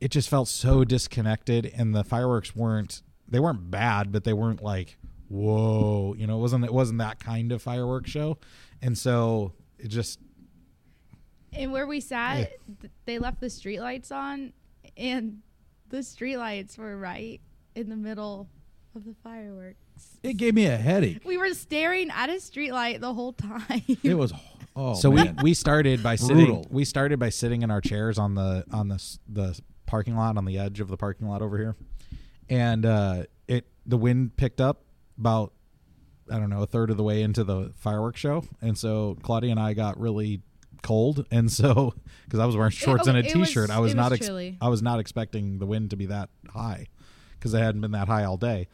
it 0.00 0.10
just 0.10 0.28
felt 0.28 0.48
so 0.48 0.84
disconnected, 0.84 1.70
and 1.76 1.94
the 1.94 2.04
fireworks 2.04 2.54
weren't 2.56 3.02
they 3.28 3.38
weren't 3.40 3.70
bad, 3.70 4.10
but 4.12 4.24
they 4.24 4.32
weren't 4.32 4.62
like 4.62 4.96
whoa, 5.28 6.14
you 6.18 6.26
know, 6.26 6.38
it 6.38 6.40
wasn't 6.40 6.64
it 6.64 6.72
wasn't 6.72 6.98
that 6.98 7.20
kind 7.20 7.52
of 7.52 7.62
fireworks 7.62 8.10
show, 8.10 8.38
and 8.82 8.98
so 8.98 9.52
it 9.78 9.88
just 9.88 10.18
And 11.52 11.72
where 11.72 11.86
we 11.86 12.00
sat, 12.00 12.50
th- 12.80 12.92
they 13.04 13.18
left 13.18 13.40
the 13.40 13.46
streetlights 13.46 14.10
on, 14.12 14.52
and 14.96 15.40
the 15.88 15.98
streetlights 15.98 16.78
were 16.78 16.96
right 16.96 17.40
in 17.74 17.88
the 17.88 17.96
middle 17.96 18.48
of 18.96 19.04
the 19.04 19.14
fireworks. 19.22 19.76
It 20.22 20.34
gave 20.34 20.54
me 20.54 20.66
a 20.66 20.76
headache. 20.76 21.22
We 21.24 21.36
were 21.36 21.54
staring 21.54 22.10
at 22.10 22.28
a 22.30 22.34
streetlight 22.34 23.00
the 23.00 23.14
whole 23.14 23.32
time. 23.32 23.82
It 24.02 24.14
was 24.14 24.32
oh 24.80 24.94
so 24.94 25.10
man. 25.10 25.36
we 25.36 25.42
we 25.50 25.54
started 25.54 26.02
by 26.02 26.16
sitting 26.16 26.36
Brutal. 26.46 26.66
we 26.70 26.84
started 26.84 27.18
by 27.18 27.28
sitting 27.28 27.62
in 27.62 27.70
our 27.70 27.80
chairs 27.80 28.18
on 28.18 28.34
the 28.34 28.64
on 28.72 28.88
the 28.88 28.94
s- 28.96 29.18
the 29.28 29.58
parking 29.86 30.16
lot 30.16 30.36
on 30.36 30.44
the 30.44 30.58
edge 30.58 30.80
of 30.80 30.88
the 30.88 30.96
parking 30.96 31.28
lot 31.28 31.42
over 31.42 31.58
here 31.58 31.76
and 32.48 32.86
uh 32.86 33.24
it 33.48 33.66
the 33.86 33.96
wind 33.96 34.36
picked 34.36 34.60
up 34.60 34.84
about 35.18 35.52
i 36.30 36.38
don't 36.38 36.50
know 36.50 36.62
a 36.62 36.66
third 36.66 36.90
of 36.90 36.96
the 36.96 37.02
way 37.02 37.22
into 37.22 37.42
the 37.44 37.72
fireworks 37.76 38.20
show 38.20 38.44
and 38.62 38.78
so 38.78 39.16
claudia 39.22 39.50
and 39.50 39.60
i 39.60 39.72
got 39.74 39.98
really 40.00 40.40
cold 40.82 41.26
and 41.30 41.50
so 41.52 41.92
because 42.24 42.38
i 42.40 42.46
was 42.46 42.56
wearing 42.56 42.70
shorts 42.70 43.06
and 43.06 43.16
a 43.16 43.20
it 43.20 43.36
was- 43.36 43.48
t-shirt 43.48 43.68
i 43.70 43.78
was 43.78 43.92
it 43.92 43.96
was 43.96 44.02
not 44.02 44.12
ex- 44.12 44.26
chilly. 44.26 44.56
i 44.60 44.68
was 44.68 44.80
not 44.82 44.98
expecting 45.00 45.58
the 45.58 45.66
wind 45.66 45.90
to 45.90 45.96
be 45.96 46.06
that 46.06 46.30
high 46.50 46.86
because 47.32 47.52
it 47.52 47.58
hadn't 47.58 47.80
been 47.80 47.90
that 47.92 48.06
high 48.08 48.24
all 48.24 48.36
day 48.36 48.68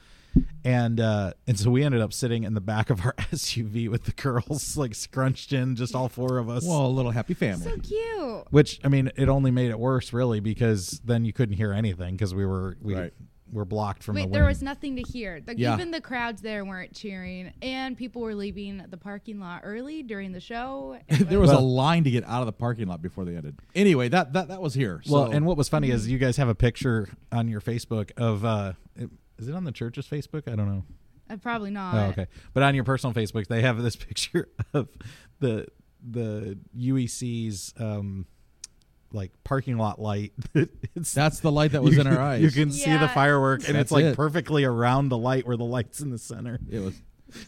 and 0.64 1.01
uh 1.01 1.33
and 1.46 1.59
so 1.59 1.70
we 1.70 1.83
ended 1.85 2.01
up 2.01 2.12
sitting 2.12 2.44
in 2.44 2.55
the 2.55 2.61
back 2.61 2.90
of 2.90 3.05
our 3.05 3.12
SUV 3.33 3.88
with 3.88 4.05
the 4.05 4.12
girls 4.12 4.77
like 4.77 4.94
scrunched 4.94 5.53
in 5.53 5.77
just 5.77 5.94
all 5.94 6.09
four 6.09 6.38
of 6.38 6.49
us 6.49 6.64
well, 6.66 6.87
a 6.87 6.88
little 6.88 7.11
happy 7.12 7.35
family. 7.35 7.64
so 7.64 7.77
cute. 7.79 8.46
which 8.53 8.81
I 8.85 8.88
mean 8.88 9.11
it 9.16 9.29
only 9.29 9.51
made 9.51 9.70
it 9.70 9.79
worse 9.79 10.12
really 10.12 10.40
because 10.40 11.01
then 11.05 11.25
you 11.25 11.33
couldn't 11.33 11.57
hear 11.57 11.72
anything 11.72 12.14
because 12.16 12.35
we 12.35 12.44
were 12.46 12.77
we 12.81 12.94
Right. 12.94 13.12
were 13.53 13.64
blocked 13.64 14.03
from 14.03 14.16
the 14.16 14.22
Wait, 14.22 14.25
wind. 14.25 14.35
there 14.35 14.44
was 14.44 14.61
nothing 14.61 14.96
to 14.96 15.03
hear. 15.03 15.40
Like, 15.46 15.57
Yeah. 15.59 15.75
Even 15.75 15.92
the 15.92 16.01
crowds 16.01 16.42
there 16.42 16.64
weren't 16.64 16.92
cheering, 16.94 17.53
and 17.62 17.96
people 17.96 18.20
were 18.22 18.35
leaving 18.35 18.85
the 18.90 18.96
parking 18.96 19.38
lot 19.38 19.61
early 19.62 20.03
during 20.03 20.33
the 20.33 20.40
show. 20.40 20.99
there 21.09 21.38
was 21.38 21.51
Well- 21.51 21.61
a 21.61 21.62
line 21.62 22.03
to 22.05 22.11
get 22.11 22.25
out 22.25 22.40
of 22.40 22.46
the 22.46 22.53
parking 22.53 22.88
lot 22.88 23.01
before 23.03 23.25
they 23.25 23.37
ended. 23.37 23.57
Anyway, 23.77 24.09
that 24.09 24.33
that 24.33 24.49
that 24.49 24.61
was 24.61 24.75
here. 24.75 25.01
well, 25.09 25.27
so- 25.27 25.33
and 25.33 25.46
what 25.46 25.57
was 25.57 25.68
funny 25.68 25.88
Mm-hmm. 25.88 25.96
is 25.96 26.09
you 26.09 26.18
guys 26.18 26.37
have 26.38 26.49
a 26.49 26.57
picture 26.57 27.09
on 27.31 27.46
your 27.46 27.61
Facebook 27.61 28.11
of 28.16 28.44
uh 28.44 28.72
it, 28.96 29.11
is 29.38 29.49
it 29.49 29.55
on 29.55 29.64
the 29.64 29.72
church's 29.72 30.07
Facebook? 30.07 30.51
I 30.51 30.57
don't 30.57 30.68
know. 30.68 30.85
Uh, 31.29 31.37
probably 31.37 31.70
not. 31.70 31.94
Oh, 31.94 32.11
okay. 32.11 32.27
But 32.55 32.62
on 32.62 32.75
your 32.75 32.85
personal 32.85 33.12
Facebook, 33.14 33.46
they 33.49 33.62
have 33.62 33.83
this 33.83 33.96
picture 34.09 34.49
of 34.75 34.88
the 35.40 35.66
the 36.09 36.59
UEC's 36.79 37.75
um 37.79 38.27
like 39.12 39.33
parking 39.44 39.77
lot 39.79 40.01
light. 40.01 40.33
it's 40.94 41.12
that's 41.14 41.40
the 41.40 41.51
light 41.53 41.72
that 41.72 41.83
was 41.83 41.94
you, 41.94 42.01
in 42.01 42.07
our 42.07 42.20
eyes. 42.20 42.42
You 42.42 42.51
can 42.51 42.70
see 42.70 42.85
the 42.85 42.90
Yeah. 42.90 43.14
firework, 43.14 43.68
and 43.68 43.77
it's 43.77 43.90
like 43.90 44.05
it. 44.05 44.16
perfectly 44.16 44.64
around 44.64 45.09
the 45.09 45.18
light 45.18 45.46
where 45.46 45.57
the 45.57 45.64
light's 45.64 46.01
in 46.01 46.11
the 46.11 46.18
center. 46.18 46.59
it 46.70 46.81
was. 46.81 47.01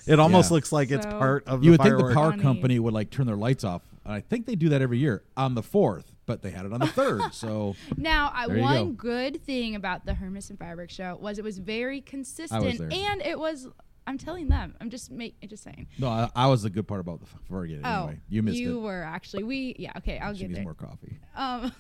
It 0.07 0.19
almost 0.19 0.51
Yeah. 0.51 0.55
looks 0.55 0.73
like 0.73 0.91
it's 0.91 1.07
part 1.07 1.47
of 1.47 1.63
You 1.63 1.71
the 1.77 1.79
would 1.79 1.83
think 1.83 2.09
the 2.09 2.15
power 2.15 2.31
Funny. 2.31 2.43
company 2.43 2.79
would 2.81 2.95
like 2.95 3.11
turn 3.11 3.27
their 3.27 3.37
lights 3.37 3.63
off. 3.65 3.83
I 4.05 4.21
think 4.21 4.47
they 4.47 4.57
do 4.57 4.71
that 4.71 4.83
every 4.83 4.99
year 4.99 5.23
on 5.37 5.55
the 5.55 5.63
fourth, 5.63 6.15
but 6.29 6.43
they 6.43 6.51
had 6.51 6.65
it 6.67 6.73
on 6.73 6.79
the 6.79 6.87
third. 6.87 7.21
So 7.33 7.75
Now, 7.97 8.31
I, 8.33 8.47
you 8.47 8.61
one 8.61 8.87
go. 8.93 8.93
good 8.93 9.43
thing 9.45 9.75
about 9.75 10.07
the 10.07 10.15
Hermiston 10.15 10.57
Fireworks 10.57 10.95
show 10.95 11.19
was 11.21 11.39
it 11.39 11.45
was 11.45 11.59
very 11.59 12.01
consistent, 12.01 12.79
there. 12.79 12.89
and 12.93 13.21
it 13.23 13.37
was. 13.39 13.67
I'm 14.07 14.17
telling 14.17 14.49
them. 14.49 14.75
I'm 14.81 14.89
just 14.89 15.11
make, 15.11 15.39
just 15.49 15.63
saying. 15.65 15.87
no, 15.99 16.09
I, 16.09 16.31
I 16.35 16.47
was 16.47 16.63
the 16.63 16.71
good 16.71 16.89
part 16.89 17.01
about 17.01 17.21
the 17.21 17.27
forget 17.47 17.79
it 17.79 17.83
Oh, 17.85 17.89
anyway. 18.05 18.21
You 18.31 18.43
missed 18.43 18.57
you 18.57 18.79
it. 18.79 18.83
were 18.83 19.03
actually. 19.03 19.43
We 19.43 19.75
yeah. 19.79 19.93
Okay, 19.99 20.19
I'll 20.19 20.33
She 20.33 20.41
get 20.41 20.49
needs 20.49 20.57
there. 20.59 20.65
more 20.65 20.75
coffee. 20.75 21.19
Um, 21.37 21.73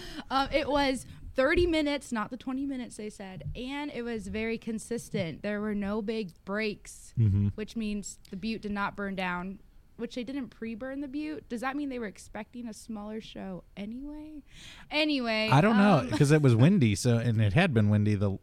um, 0.30 0.48
it 0.52 0.68
was 0.68 1.06
30 1.34 1.66
minutes, 1.66 2.12
not 2.12 2.30
the 2.30 2.36
20 2.36 2.66
minutes 2.66 2.96
they 2.98 3.08
said, 3.08 3.44
and 3.56 3.90
it 3.90 4.02
was 4.02 4.28
very 4.28 4.58
consistent. 4.58 5.42
There 5.42 5.60
were 5.62 5.74
no 5.74 6.02
big 6.02 6.32
breaks, 6.44 7.14
Mm-hmm. 7.18 7.48
which 7.54 7.74
means 7.76 8.18
the 8.30 8.36
butte 8.36 8.60
did 8.62 8.72
not 8.72 8.94
burn 8.96 9.14
down. 9.14 9.58
Which 10.02 10.16
they 10.16 10.24
didn't 10.24 10.48
pre-burn 10.48 11.00
the 11.00 11.06
butte. 11.06 11.48
Does 11.48 11.60
that 11.60 11.76
mean 11.76 11.88
they 11.88 12.00
were 12.00 12.06
expecting 12.06 12.66
a 12.66 12.74
smaller 12.74 13.20
show 13.20 13.62
anyway? 13.76 14.42
Anyway, 14.90 15.48
I 15.52 15.60
don't 15.60 15.76
know 15.76 15.98
um, 15.98 16.08
because 16.10 16.32
it 16.32 16.42
was 16.42 16.56
windy, 16.64 16.96
so 16.96 17.18
and 17.18 17.40
it 17.40 17.52
had 17.52 17.72
been 17.72 17.88
windy 17.88 18.16
the, 18.16 18.30
you 18.32 18.40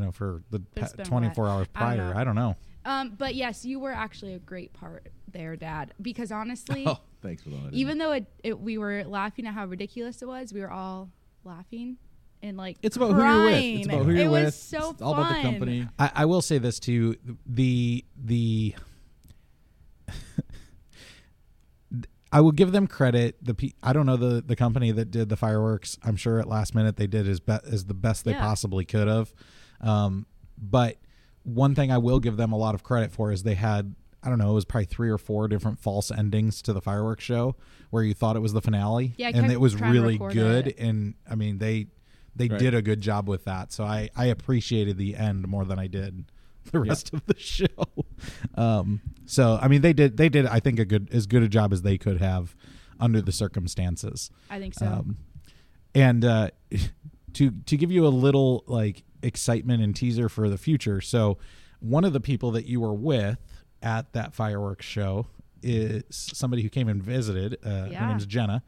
know, 0.00 0.10
for 0.10 0.42
the 0.50 0.60
pa- 0.60 0.88
been 0.96 1.04
24 1.04 1.48
hours 1.48 1.66
I 1.74 1.80
don't 1.80 1.96
prior. 1.98 2.14
know. 2.14 2.18
I 2.20 2.24
don't 2.24 2.34
know. 2.34 2.56
Um, 2.86 3.14
but 3.18 3.34
yes, 3.34 3.62
you 3.62 3.78
were 3.78 3.92
actually 3.92 4.32
a 4.32 4.38
great 4.38 4.72
part 4.72 5.08
there, 5.30 5.54
Dad. 5.54 5.92
Because 6.00 6.32
honestly, 6.32 6.84
Oh, 6.86 6.98
thanks 7.20 7.42
for 7.42 7.50
that. 7.50 7.68
even 7.72 7.98
though 7.98 8.12
it, 8.12 8.26
it, 8.42 8.58
we 8.58 8.78
were 8.78 9.04
laughing 9.04 9.46
at 9.46 9.52
how 9.52 9.66
ridiculous 9.66 10.22
it 10.22 10.26
was, 10.26 10.50
we 10.54 10.60
were 10.62 10.70
all 10.72 11.10
laughing 11.44 11.98
and 12.42 12.56
like 12.56 12.78
it's 12.82 12.96
about 12.96 13.12
who 13.12 13.22
you're 13.22 13.44
with. 13.44 13.54
It's 13.62 13.86
about 13.86 14.04
who 14.06 14.12
you're 14.12 14.24
it 14.24 14.30
with. 14.30 14.44
was 14.46 14.54
so 14.58 14.90
it's 14.92 15.02
all 15.02 15.12
about 15.12 15.28
the 15.28 15.34
fun. 15.34 15.42
company. 15.42 15.88
I, 15.98 16.10
I 16.14 16.24
will 16.24 16.40
say 16.42 16.56
this 16.56 16.80
to 16.80 16.92
you: 16.92 17.16
the 17.46 18.02
the 18.16 18.74
I 22.32 22.40
will 22.40 22.52
give 22.52 22.72
them 22.72 22.86
credit. 22.86 23.36
The 23.44 23.54
pe- 23.54 23.72
I 23.82 23.92
don't 23.92 24.06
know 24.06 24.16
the 24.16 24.42
the 24.42 24.56
company 24.56 24.90
that 24.92 25.10
did 25.10 25.28
the 25.28 25.36
fireworks. 25.36 25.98
I'm 26.02 26.16
sure 26.16 26.38
at 26.40 26.48
last 26.48 26.74
minute 26.74 26.96
they 26.96 27.06
did 27.06 27.28
as 27.28 27.40
be- 27.40 27.58
as 27.70 27.84
the 27.84 27.94
best 27.94 28.24
they 28.24 28.32
Yeah. 28.32 28.40
possibly 28.40 28.84
could 28.84 29.06
have. 29.06 29.32
Um, 29.80 30.26
but 30.58 30.96
one 31.42 31.74
thing 31.74 31.90
I 31.92 31.98
will 31.98 32.20
give 32.20 32.36
them 32.36 32.52
a 32.52 32.56
lot 32.56 32.74
of 32.74 32.82
credit 32.82 33.12
for 33.12 33.30
is 33.32 33.42
they 33.42 33.54
had 33.56 33.94
I 34.24 34.28
don't 34.28 34.38
know 34.38 34.52
it 34.52 34.54
was 34.54 34.64
probably 34.64 34.84
three 34.86 35.10
or 35.10 35.18
four 35.18 35.48
different 35.48 35.80
false 35.80 36.10
endings 36.12 36.62
to 36.62 36.72
the 36.72 36.80
fireworks 36.80 37.24
show 37.24 37.56
where 37.90 38.04
you 38.04 38.14
thought 38.14 38.36
it 38.36 38.40
was 38.40 38.52
the 38.52 38.60
finale 38.62 39.14
Yeah, 39.18 39.30
and 39.34 39.50
it 39.50 39.60
was 39.60 39.74
really 39.80 40.16
good 40.16 40.68
it. 40.68 40.78
and 40.78 41.14
I 41.28 41.34
mean 41.34 41.58
they 41.58 41.88
they 42.34 42.48
Right. 42.48 42.58
did 42.58 42.72
a 42.74 42.80
good 42.80 43.00
job 43.02 43.28
with 43.28 43.44
that. 43.44 43.72
So 43.72 43.84
I 43.84 44.08
I 44.16 44.26
appreciated 44.26 44.96
the 44.96 45.16
end 45.16 45.46
more 45.48 45.64
than 45.64 45.78
I 45.78 45.86
did 45.88 46.30
the 46.72 46.80
rest 46.80 47.12
of 47.12 47.24
the 47.26 47.38
show. 47.38 47.66
Um, 48.54 49.00
so 49.26 49.58
I 49.60 49.68
mean, 49.68 49.82
they 49.82 49.92
did 49.92 50.16
they 50.16 50.28
did 50.28 50.46
I 50.46 50.60
think 50.60 50.78
a 50.78 50.84
good 50.84 51.08
as 51.12 51.26
good 51.26 51.42
a 51.42 51.48
job 51.48 51.72
as 51.72 51.82
they 51.82 51.98
could 51.98 52.20
have 52.20 52.54
under 53.00 53.20
the 53.20 53.32
circumstances. 53.32 54.30
I 54.50 54.58
think 54.58 54.74
so. 54.74 54.86
Um, 54.86 55.16
and 55.94 56.24
uh, 56.24 56.50
to 57.34 57.50
to 57.50 57.76
give 57.76 57.90
you 57.90 58.06
a 58.06 58.08
little 58.08 58.64
like 58.66 59.02
excitement 59.22 59.82
and 59.82 59.94
teaser 59.94 60.28
for 60.28 60.48
the 60.48 60.58
future. 60.58 61.00
So 61.00 61.38
one 61.80 62.04
of 62.04 62.12
the 62.12 62.20
people 62.20 62.50
that 62.52 62.66
you 62.66 62.80
were 62.80 62.94
with 62.94 63.38
at 63.82 64.12
that 64.12 64.34
fireworks 64.34 64.86
show 64.86 65.26
is 65.62 66.02
somebody 66.10 66.62
who 66.62 66.68
came 66.68 66.88
and 66.88 67.02
visited. 67.02 67.56
Uh, 67.64 67.68
Her 67.84 67.88
Yeah. 67.90 68.08
name's 68.08 68.26
Jenna. 68.26 68.62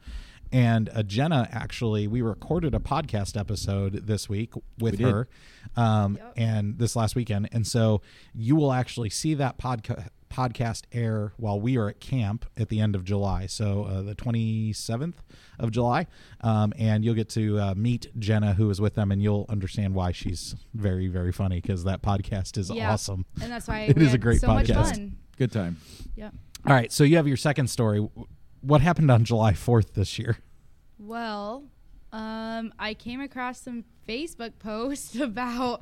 And 0.51 0.89
uh, 0.93 1.03
Jenna 1.03 1.47
actually, 1.51 2.07
we 2.07 2.21
recorded 2.21 2.73
a 2.75 2.79
podcast 2.79 3.39
episode 3.39 4.07
this 4.07 4.29
week 4.29 4.53
with 4.79 4.99
We 4.99 5.03
her, 5.05 5.27
um, 5.75 6.15
Yep. 6.17 6.33
and 6.37 6.77
this 6.79 6.95
last 6.95 7.15
weekend, 7.15 7.49
and 7.51 7.65
so 7.67 8.01
you 8.33 8.55
will 8.55 8.71
actually 8.71 9.09
see 9.09 9.33
that 9.35 9.57
podcast 9.57 10.07
podcast 10.31 10.81
air 10.91 11.31
while 11.37 11.57
we 11.61 11.77
are 11.77 11.87
at 11.87 12.01
camp 12.01 12.45
at 12.57 12.67
the 12.67 12.81
end 12.81 12.93
of 12.93 13.05
July, 13.05 13.45
so 13.45 13.83
uh, 13.85 14.01
the 14.01 14.15
twenty 14.15 14.73
seventh 14.73 15.21
of 15.59 15.71
July, 15.71 16.07
um, 16.41 16.73
and 16.77 17.05
you'll 17.05 17.15
get 17.15 17.29
to 17.29 17.57
uh, 17.59 17.73
meet 17.75 18.07
Jenna, 18.19 18.53
who 18.53 18.69
is 18.69 18.81
with 18.81 18.95
them, 18.95 19.11
and 19.11 19.21
you'll 19.21 19.45
understand 19.49 19.93
why 19.93 20.11
she's 20.11 20.55
very 20.73 21.07
very 21.07 21.31
funny 21.31 21.61
because 21.61 21.83
that 21.85 22.01
podcast 22.01 22.57
is 22.57 22.69
Yeah. 22.69 22.91
awesome. 22.93 23.25
and 23.41 23.51
that's 23.51 23.67
why 23.67 23.79
It 23.89 23.97
we 23.97 24.05
is 24.05 24.13
a 24.13 24.17
great 24.17 24.41
so 24.41 24.47
much 24.47 24.67
podcast. 24.67 24.91
fun. 24.91 25.15
Good 25.37 25.51
time. 25.51 25.77
Yep. 26.15 26.33
All 26.67 26.73
right, 26.73 26.91
so 26.91 27.03
you 27.03 27.15
have 27.17 27.27
your 27.27 27.37
second 27.37 27.67
story. 27.69 28.05
What 28.65 28.81
happened 28.81 29.11
on 29.11 29.23
July 29.23 29.53
fourth 29.53 29.93
this 29.93 30.17
year? 30.17 30.37
Well, 30.97 31.65
um, 32.11 32.73
I 32.79 32.93
came 32.93 33.21
across 33.21 33.61
some 33.61 33.83
Facebook 34.07 34.53
posts 34.59 35.15
about 35.15 35.81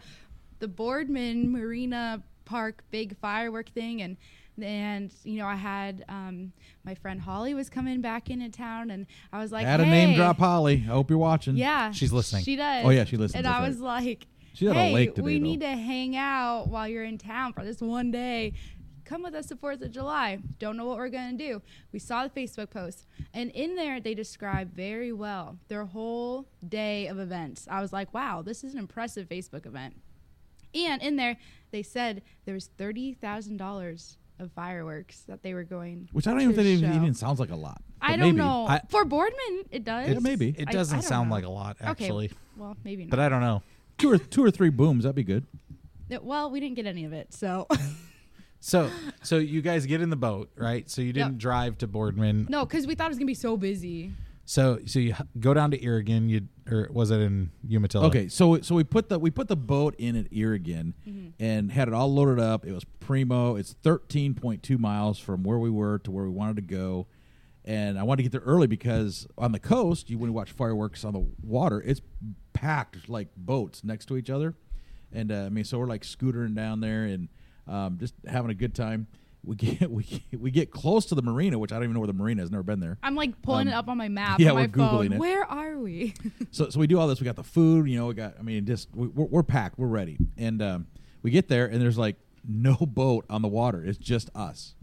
the 0.59 0.67
Boardman 0.67 1.51
Marina 1.51 2.23
Park 2.45 2.83
big 2.91 3.17
firework 3.19 3.69
thing, 3.69 4.01
and 4.01 4.17
and 4.61 5.13
you 5.23 5.37
know 5.37 5.47
I 5.47 5.55
had 5.55 6.03
um, 6.09 6.51
my 6.83 6.93
friend 6.95 7.21
Holly 7.21 7.53
was 7.53 7.69
coming 7.69 8.01
back 8.01 8.29
into 8.29 8.49
town, 8.49 8.91
and 8.91 9.05
I 9.31 9.39
was 9.39 9.51
like, 9.53 9.65
Had 9.65 9.79
a 9.79 9.85
name 9.85 10.15
drop 10.17 10.37
Holly. 10.39 10.83
I 10.85 10.89
hope 10.89 11.09
you're 11.09 11.17
watching. 11.19 11.55
Yeah, 11.55 11.91
She's 11.91 12.11
listening. 12.11 12.43
She 12.43 12.57
does. 12.57 12.85
Oh, 12.85 12.89
yeah, 12.89 13.05
she 13.05 13.15
listens, 13.15 13.35
And 13.37 13.47
I 13.47 13.59
right. 13.59 13.67
was 13.67 13.79
like, 13.79 14.27
She's 14.53 14.67
at 14.69 14.75
a 14.75 14.79
hey, 14.79 15.05
today, 15.07 15.21
we 15.21 15.37
though." 15.39 15.43
need 15.43 15.61
to 15.61 15.69
hang 15.69 16.17
out 16.17 16.67
while 16.67 16.87
you're 16.87 17.05
in 17.05 17.17
town 17.17 17.53
for 17.53 17.63
this 17.63 17.79
one 17.79 18.11
day. 18.11 18.53
Come 19.05 19.23
with 19.23 19.35
us 19.35 19.47
to 19.47 19.55
Fourth 19.55 19.81
of 19.81 19.91
July. 19.91 20.39
Don't 20.59 20.77
know 20.77 20.85
what 20.85 20.97
we're 20.97 21.09
gonna 21.09 21.37
do. 21.37 21.61
We 21.91 21.99
saw 21.99 22.25
the 22.25 22.29
Facebook 22.29 22.69
post, 22.69 23.05
and 23.33 23.51
in 23.51 23.75
there 23.75 23.99
they 23.99 24.13
describe 24.13 24.73
very 24.73 25.11
well 25.11 25.57
their 25.67 25.85
whole 25.85 26.47
day 26.67 27.07
of 27.07 27.19
events. 27.19 27.67
I 27.69 27.81
was 27.81 27.91
like, 27.91 28.13
wow, 28.13 28.41
this 28.41 28.63
is 28.63 28.73
an 28.73 28.79
impressive 28.79 29.27
Facebook 29.27 29.65
event. 29.65 29.95
And 30.73 31.01
in 31.01 31.17
there, 31.17 31.37
they 31.71 31.83
said 31.83 32.21
there 32.45 32.53
was 32.53 32.67
thirty 32.77 33.13
thousand 33.13 33.57
dollars 33.57 34.17
of 34.39 34.51
fireworks 34.53 35.19
that 35.27 35.43
they 35.43 35.53
were 35.53 35.63
going. 35.63 36.09
Which 36.11 36.25
I 36.25 36.31
don't 36.31 36.41
even 36.41 36.55
think 36.55 36.67
it 36.83 36.95
even 36.95 37.13
sounds 37.13 37.39
like 37.39 37.51
a 37.51 37.55
lot. 37.55 37.81
I 38.01 38.11
don't 38.15 38.19
maybe. 38.21 38.37
know. 38.37 38.65
I- 38.67 38.81
For 38.89 39.05
Boardman, 39.05 39.63
it 39.69 39.83
does. 39.83 40.09
Yeah, 40.09 40.19
maybe. 40.19 40.55
It 40.57 40.69
doesn't 40.69 40.97
I 40.97 41.01
don't 41.01 41.07
sound 41.07 41.29
know. 41.29 41.35
like 41.35 41.43
a 41.45 41.49
lot, 41.49 41.77
Okay. 41.79 41.89
actually, 41.89 42.31
Well, 42.57 42.75
maybe 42.83 43.03
not. 43.05 43.11
but 43.11 43.19
I 43.19 43.29
don't 43.29 43.41
know. 43.41 43.61
Two 43.97 44.11
or 44.11 44.17
two 44.17 44.43
or 44.43 44.49
three 44.49 44.69
booms. 44.69 45.03
That'd 45.03 45.15
be 45.15 45.23
good. 45.23 45.45
Yeah, 46.09 46.17
well, 46.21 46.49
we 46.49 46.59
didn't 46.59 46.75
get 46.75 46.85
any 46.87 47.05
of 47.05 47.13
it, 47.13 47.33
so 47.33 47.67
So, 48.65 48.89
so 49.23 49.39
you 49.39 49.61
guys 49.61 49.85
get 49.85 49.99
in 49.99 50.09
the 50.09 50.15
boat, 50.15 50.49
right? 50.55 50.89
So 50.89 51.01
you 51.01 51.11
didn't 51.11 51.33
Yep. 51.33 51.37
drive 51.39 51.77
to 51.79 51.87
Boardman. 51.87 52.47
No, 52.49 52.65
because 52.65 52.87
we 52.87 52.95
thought 52.95 53.07
it 53.07 53.09
was 53.09 53.17
gonna 53.17 53.25
be 53.27 53.33
so 53.33 53.57
busy. 53.57 54.13
So, 54.45 54.79
so 54.85 54.99
you 54.99 55.09
h- 55.11 55.21
go 55.37 55.53
down 55.53 55.71
to 55.71 55.77
Irrigon. 55.77 56.29
You 56.29 56.47
or 56.71 56.87
was 56.93 57.11
it 57.11 57.19
in 57.19 57.51
Umatilla? 57.67 58.07
Okay, 58.07 58.29
so 58.29 58.61
so 58.61 58.73
we 58.73 58.85
put 58.85 59.09
the 59.09 59.19
we 59.19 59.31
put 59.31 59.49
the 59.49 59.57
boat 59.57 59.95
in 59.97 60.15
at 60.15 60.31
Irrigon 60.31 60.93
and 61.39 61.73
had 61.73 61.89
it 61.89 61.93
all 61.93 62.13
loaded 62.13 62.39
up. 62.39 62.65
It 62.65 62.71
was 62.71 62.85
primo. 63.01 63.57
It's 63.57 63.73
thirteen 63.83 64.33
point 64.33 64.63
two 64.63 64.77
miles 64.77 65.19
from 65.19 65.43
where 65.43 65.59
we 65.59 65.69
were 65.69 65.99
to 65.99 66.11
where 66.11 66.23
we 66.23 66.29
wanted 66.31 66.55
to 66.55 66.61
go, 66.61 67.07
and 67.65 67.99
I 67.99 68.03
wanted 68.03 68.23
to 68.23 68.23
get 68.23 68.31
there 68.31 68.47
early 68.49 68.67
because 68.67 69.27
on 69.37 69.51
the 69.51 69.59
coast, 69.59 70.09
you 70.09 70.17
when 70.17 70.29
you 70.29 70.33
watch 70.33 70.51
fireworks 70.53 71.03
on 71.03 71.11
the 71.13 71.25
water, 71.41 71.81
it's 71.81 71.99
packed 72.53 73.09
like 73.09 73.27
boats 73.35 73.83
next 73.83 74.05
to 74.05 74.15
each 74.15 74.29
other, 74.29 74.55
and 75.11 75.33
uh, 75.33 75.43
I 75.47 75.49
mean, 75.49 75.65
so 75.65 75.79
we're 75.79 75.87
like 75.87 76.03
scootering 76.03 76.55
down 76.55 76.79
there 76.79 77.03
and 77.03 77.27
um, 77.67 77.97
just 77.99 78.13
having 78.27 78.51
a 78.51 78.53
good 78.55 78.73
time. 78.75 79.07
We 79.45 79.55
get 79.57 79.91
we 79.91 80.03
get, 80.03 80.39
we 80.39 80.51
get 80.51 80.71
close 80.71 81.05
to 81.07 81.15
the 81.15 81.21
marina, 81.21 81.59
which 81.59 81.71
I 81.71 81.75
don't 81.75 81.83
even 81.83 81.93
know 81.93 81.99
where 81.99 82.07
the 82.07 82.13
marina 82.13 82.43
is. 82.43 82.51
Never 82.51 82.63
been 82.63 82.79
there. 82.79 82.97
I'm 83.03 83.15
like 83.15 83.41
pulling 83.41 83.67
Um, 83.67 83.73
it 83.73 83.75
up 83.75 83.89
on 83.89 83.97
my 83.97 84.07
map. 84.07 84.39
yeah, 84.39 84.49
on 84.51 84.55
my 84.55 84.61
we're 84.61 84.67
Googling 84.69 84.89
phone. 85.09 85.13
it. 85.13 85.19
Where 85.19 85.43
are 85.43 85.77
we? 85.77 86.13
so 86.51 86.69
so 86.69 86.79
we 86.79 86.87
do 86.87 86.97
all 86.99 87.07
this. 87.07 87.19
We 87.19 87.25
got 87.25 87.35
the 87.35 87.43
food, 87.43 87.89
you 87.89 87.97
know. 87.97 88.07
We 88.07 88.13
got. 88.13 88.35
I 88.39 88.41
mean, 88.41 88.65
just 88.65 88.87
we, 88.95 89.07
we're, 89.07 89.25
we're 89.25 89.43
packed. 89.43 89.77
We're 89.77 89.87
ready, 89.87 90.17
and 90.37 90.61
um, 90.61 90.87
we 91.21 91.31
get 91.31 91.47
there, 91.49 91.65
and 91.65 91.81
there's 91.81 91.97
like 91.97 92.15
no 92.47 92.75
boat 92.75 93.25
on 93.29 93.41
the 93.41 93.47
water. 93.49 93.83
It's 93.83 93.97
just 93.97 94.29
us, 94.33 94.75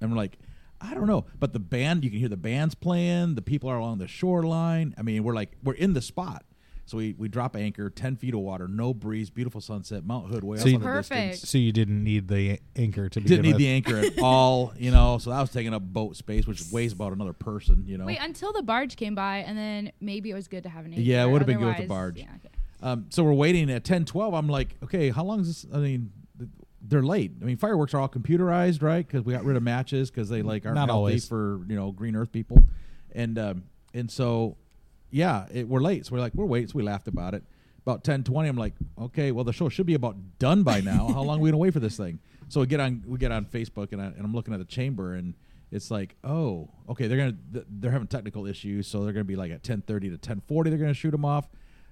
and 0.00 0.10
we're 0.10 0.16
like, 0.18 0.38
I 0.80 0.92
don't 0.94 1.06
know. 1.06 1.24
But 1.38 1.52
the 1.54 1.58
band, 1.60 2.04
you 2.04 2.10
can 2.10 2.18
hear 2.18 2.28
the 2.28 2.36
bands 2.36 2.74
playing. 2.74 3.34
The 3.34 3.42
people 3.42 3.70
are 3.70 3.76
along 3.78 3.96
the 3.98 4.08
shoreline. 4.08 4.94
I 4.98 5.02
mean, 5.02 5.24
we're 5.24 5.34
like 5.34 5.52
we're 5.62 5.72
in 5.74 5.94
the 5.94 6.02
spot. 6.02 6.44
So 6.84 6.98
we, 6.98 7.14
we 7.16 7.28
drop 7.28 7.54
anchor, 7.56 7.88
ten 7.90 8.16
feet 8.16 8.34
of 8.34 8.40
water, 8.40 8.66
no 8.68 8.92
breeze, 8.92 9.30
beautiful 9.30 9.60
sunset, 9.60 10.04
Mount 10.04 10.28
Hood 10.28 10.42
way 10.44 10.56
So 10.58 10.62
up 10.62 10.68
you- 10.68 10.74
in 10.74 10.80
the 10.80 10.86
Perfect. 10.86 11.30
distance. 11.32 11.50
So 11.50 11.58
you 11.58 11.72
didn't 11.72 12.02
need 12.02 12.28
the 12.28 12.58
anchor 12.76 13.08
to 13.08 13.20
be. 13.20 13.28
Didn't 13.28 13.46
need 13.46 13.56
the 13.56 13.68
anchor 13.76 13.96
at 13.98 14.18
all, 14.20 14.72
you 14.76 14.90
know. 14.90 15.18
So 15.18 15.30
that 15.30 15.40
was 15.40 15.50
taking 15.50 15.72
up 15.72 15.82
boat 15.82 16.16
space, 16.16 16.46
which 16.46 16.62
weighs 16.72 16.92
about 16.92 17.12
another 17.12 17.32
person, 17.32 17.84
you 17.86 17.96
know. 17.98 18.04
Wait 18.06 18.18
until 18.20 18.52
the 18.52 18.62
barge 18.62 18.96
came 18.96 19.14
by, 19.14 19.38
and 19.38 19.56
then 19.56 19.92
maybe 20.00 20.30
it 20.30 20.34
was 20.34 20.48
good 20.48 20.64
to 20.64 20.68
have 20.68 20.84
an 20.84 20.92
anchor. 20.92 21.02
Yeah, 21.02 21.24
it 21.24 21.30
would've 21.30 21.46
been 21.46 21.58
good 21.58 21.66
with 21.66 21.76
the 21.76 21.82
Otherwise- 21.84 21.88
barge. 21.88 22.18
yeah, 22.18 22.26
okay. 22.36 22.48
Um, 22.82 23.06
so 23.10 23.22
we're 23.22 23.32
waiting 23.32 23.70
at 23.70 23.84
ten 23.84 24.04
twelve. 24.04 24.34
I'm 24.34 24.48
like, 24.48 24.74
okay, 24.82 25.10
how 25.10 25.22
long 25.22 25.40
is 25.40 25.46
this? 25.46 25.66
I 25.72 25.78
mean, 25.78 26.10
th- 26.36 26.50
they're 26.82 27.00
late. 27.04 27.30
I 27.40 27.44
mean, 27.44 27.56
fireworks 27.56 27.94
are 27.94 28.00
all 28.00 28.08
computerized, 28.08 28.82
right? 28.82 29.06
Because 29.06 29.24
we 29.24 29.32
got 29.32 29.44
rid 29.44 29.56
of 29.56 29.62
matches 29.62 30.10
because 30.10 30.28
they 30.28 30.42
like 30.42 30.66
aren't 30.66 30.74
Not 30.74 30.88
healthy 30.88 30.96
always. 30.98 31.28
for 31.28 31.60
you 31.68 31.76
know 31.76 31.92
green 31.92 32.16
Earth 32.16 32.32
people, 32.32 32.64
and 33.12 33.38
um, 33.38 33.62
and 33.94 34.10
so 34.10 34.56
yeah, 35.12 35.46
it, 35.52 35.68
we're 35.68 35.80
late. 35.80 36.06
So 36.06 36.14
we're 36.14 36.20
like, 36.20 36.34
we're 36.34 36.46
waiting. 36.46 36.68
So 36.68 36.76
we 36.76 36.82
laughed 36.82 37.06
about 37.06 37.34
it. 37.34 37.44
About 37.84 38.04
ten 38.04 38.22
twenty, 38.22 38.48
I'm 38.48 38.56
like, 38.56 38.74
okay, 39.00 39.32
well 39.32 39.44
the 39.44 39.52
show 39.52 39.68
should 39.68 39.86
be 39.86 39.94
about 39.94 40.16
done 40.38 40.62
by 40.62 40.80
now. 40.80 41.08
how 41.08 41.22
long 41.22 41.38
are 41.38 41.42
we 41.42 41.50
gonna 41.50 41.58
wait 41.58 41.72
for 41.72 41.80
this 41.80 41.96
thing? 41.96 42.20
So 42.48 42.60
we 42.60 42.66
get 42.66 42.78
on 42.78 43.02
we 43.06 43.18
get 43.18 43.32
on 43.32 43.44
Facebook 43.44 43.92
and, 43.92 44.00
I, 44.00 44.06
and 44.06 44.20
I'm 44.20 44.32
looking 44.32 44.54
at 44.54 44.60
the 44.60 44.64
chamber 44.64 45.14
and 45.14 45.34
it's 45.72 45.90
like, 45.90 46.14
oh, 46.22 46.68
okay, 46.90 47.06
they're 47.06 47.16
gonna 47.18 47.64
they're 47.70 47.90
having 47.90 48.06
technical 48.06 48.46
issues, 48.46 48.86
so 48.86 49.02
they're 49.02 49.12
gonna 49.12 49.24
be 49.24 49.36
like 49.36 49.50
at 49.50 49.62
ten 49.62 49.80
thirty 49.80 50.10
to 50.10 50.18
ten 50.18 50.42
forty. 50.46 50.68
They're 50.70 50.78
gonna 50.78 50.92
shoot 50.94 51.10
them 51.12 51.24
off. 51.24 51.48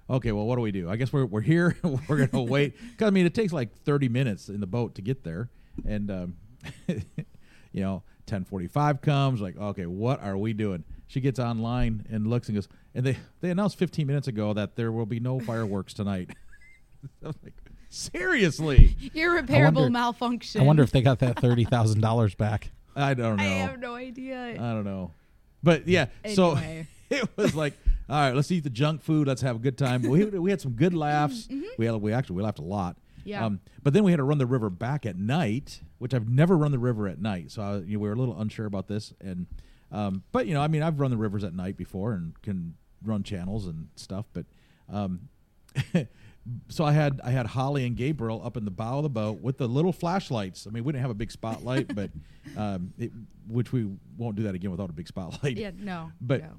Okay, 0.07 0.31
well, 0.31 0.45
what 0.45 0.55
do 0.55 0.61
we 0.61 0.71
do? 0.71 0.89
I 0.89 0.97
guess 0.97 1.11
we're 1.11 1.25
we're 1.25 1.41
here. 1.41 1.75
we're 2.07 2.27
gonna 2.27 2.43
wait 2.49 2.75
because 2.91 3.07
I 3.07 3.09
mean 3.09 3.25
it 3.25 3.33
takes 3.33 3.51
like 3.51 3.75
thirty 3.83 4.07
minutes 4.07 4.49
in 4.49 4.61
the 4.61 4.67
boat 4.67 4.95
to 4.95 5.01
get 5.01 5.23
there, 5.23 5.49
and 5.85 6.11
um, 6.11 6.35
you 6.87 7.81
know, 7.81 8.03
ten 8.27 8.45
forty 8.45 8.67
five 8.67 9.01
comes. 9.01 9.41
Like, 9.41 9.57
okay, 9.57 9.87
what 9.87 10.21
are 10.21 10.37
we 10.37 10.53
doing? 10.53 10.83
She 11.11 11.19
gets 11.19 11.39
online 11.39 12.05
and 12.09 12.27
looks 12.27 12.47
and 12.47 12.55
goes, 12.55 12.69
and 12.95 13.05
they 13.05 13.17
they 13.41 13.49
announced 13.49 13.77
fifteen 13.77 14.07
minutes 14.07 14.29
ago 14.29 14.53
that 14.53 14.77
there 14.77 14.93
will 14.93 15.05
be 15.05 15.19
no 15.19 15.41
fireworks 15.41 15.93
tonight. 15.93 16.29
I'm 17.25 17.35
like, 17.43 17.53
seriously? 17.89 18.95
Irreparable 19.13 19.81
wonder- 19.81 19.89
malfunction. 19.91 20.61
I 20.61 20.63
wonder 20.63 20.83
if 20.83 20.91
they 20.91 21.01
got 21.01 21.19
that 21.19 21.37
thirty 21.37 21.65
thousand 21.65 21.99
dollars 21.99 22.33
back. 22.33 22.71
I 22.95 23.13
don't 23.13 23.35
know. 23.35 23.43
I 23.43 23.47
have 23.47 23.79
no 23.79 23.93
idea. 23.93 24.51
I 24.51 24.55
don't 24.55 24.85
know. 24.85 25.11
But 25.61 25.85
yeah, 25.85 26.05
so 26.33 26.57
it 27.09 27.27
was 27.35 27.55
like, 27.55 27.73
all 28.09 28.15
right, 28.15 28.33
let's 28.33 28.49
eat 28.49 28.63
the 28.63 28.69
junk 28.69 29.01
food. 29.01 29.27
Let's 29.27 29.41
have 29.41 29.57
a 29.57 29.59
good 29.59 29.77
time. 29.77 30.03
We 30.03 30.23
we 30.23 30.49
had 30.49 30.61
some 30.61 30.71
good 30.71 30.93
laughs. 30.93 31.49
We 31.77 31.87
had, 31.87 31.95
we 31.95 32.13
actually 32.13 32.37
we 32.37 32.43
laughed 32.43 32.59
a 32.59 32.63
lot. 32.63 32.95
Mm-hmm. 32.95 33.29
Yeah. 33.29 33.45
Um, 33.47 33.59
but 33.83 33.91
then 33.91 34.05
we 34.05 34.13
had 34.13 34.17
to 34.17 34.23
run 34.23 34.37
the 34.37 34.45
river 34.45 34.69
back 34.69 35.05
at 35.05 35.17
night, 35.17 35.81
which 35.97 36.13
I've 36.13 36.29
never 36.29 36.57
run 36.57 36.71
the 36.71 36.79
river 36.79 37.09
at 37.09 37.19
night. 37.19 37.51
So 37.51 37.61
I, 37.61 37.75
you 37.79 37.97
know, 37.97 37.99
we 37.99 38.07
were 38.07 38.13
a 38.13 38.15
little 38.15 38.39
unsure 38.39 38.65
about 38.65 38.87
this. 38.87 39.13
And 39.19 39.45
um, 39.91 40.23
but 40.31 40.47
you 40.47 40.53
know, 40.53 40.61
I 40.61 40.67
mean, 40.67 40.83
I've 40.83 40.99
run 40.99 41.11
the 41.11 41.17
rivers 41.17 41.43
at 41.43 41.53
night 41.53 41.77
before 41.77 42.13
and 42.13 42.39
can 42.41 42.75
run 43.03 43.23
channels 43.23 43.67
and 43.67 43.87
stuff. 43.95 44.25
But 44.33 44.45
um, 44.89 45.29
so 46.69 46.83
I 46.83 46.91
had 46.91 47.19
I 47.23 47.31
had 47.31 47.45
Holly 47.47 47.85
and 47.85 47.95
Gabriel 47.95 48.41
up 48.43 48.57
in 48.57 48.65
the 48.65 48.71
bow 48.71 48.97
of 48.97 49.03
the 49.03 49.09
boat 49.09 49.41
with 49.41 49.57
the 49.57 49.67
little 49.67 49.93
flashlights. 49.93 50.67
I 50.67 50.71
mean, 50.71 50.83
we 50.83 50.91
didn't 50.91 51.01
have 51.03 51.11
a 51.11 51.15
big 51.15 51.31
spotlight, 51.31 51.93
but 51.93 52.09
um, 52.57 52.93
it, 52.97 53.11
which 53.47 53.71
we 53.71 53.87
won't 54.17 54.35
do 54.35 54.43
that 54.43 54.55
again 54.55 54.71
without 54.71 54.89
a 54.89 54.93
big 54.93 55.07
spotlight. 55.07 55.57
yeah, 55.57 55.71
no. 55.77 56.11
But- 56.21 56.41
no. 56.41 56.53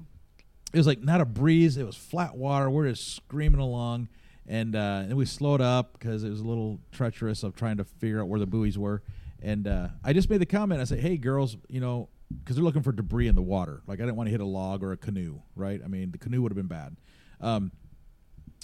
It 0.71 0.77
was 0.77 0.87
like 0.87 1.03
not 1.03 1.21
a 1.21 1.25
breeze. 1.25 1.77
It 1.77 1.85
was 1.85 1.95
flat 1.95 2.35
water. 2.35 2.67
We're 2.67 2.89
just 2.89 3.15
screaming 3.15 3.61
along, 3.61 4.07
and 4.47 4.75
uh, 4.75 5.03
and 5.03 5.13
we 5.13 5.25
slowed 5.25 5.61
up 5.61 5.93
because 5.93 6.23
it 6.23 6.31
was 6.31 6.39
a 6.39 6.43
little 6.47 6.79
treacherous 6.91 7.43
of 7.43 7.55
trying 7.55 7.77
to 7.77 7.83
figure 7.83 8.19
out 8.19 8.27
where 8.27 8.39
the 8.39 8.47
buoys 8.47 8.75
were. 8.75 9.03
And 9.39 9.67
uh, 9.67 9.89
I 10.03 10.13
just 10.13 10.31
made 10.31 10.41
the 10.41 10.47
comment. 10.47 10.81
I 10.81 10.85
said, 10.85 10.99
"Hey, 10.99 11.17
girls, 11.17 11.57
you 11.69 11.79
know." 11.79 12.09
Because 12.39 12.55
they're 12.55 12.65
looking 12.65 12.83
for 12.83 12.91
debris 12.91 13.27
in 13.27 13.35
the 13.35 13.41
water. 13.41 13.81
Like 13.87 13.99
I 13.99 14.03
didn't 14.03 14.15
want 14.15 14.27
to 14.27 14.31
hit 14.31 14.41
a 14.41 14.45
log 14.45 14.83
or 14.83 14.91
a 14.91 14.97
canoe, 14.97 15.41
right? 15.55 15.81
I 15.83 15.87
mean, 15.87 16.11
the 16.11 16.17
canoe 16.17 16.41
would 16.41 16.51
have 16.51 16.57
been 16.57 16.67
bad. 16.67 16.95
Um, 17.41 17.71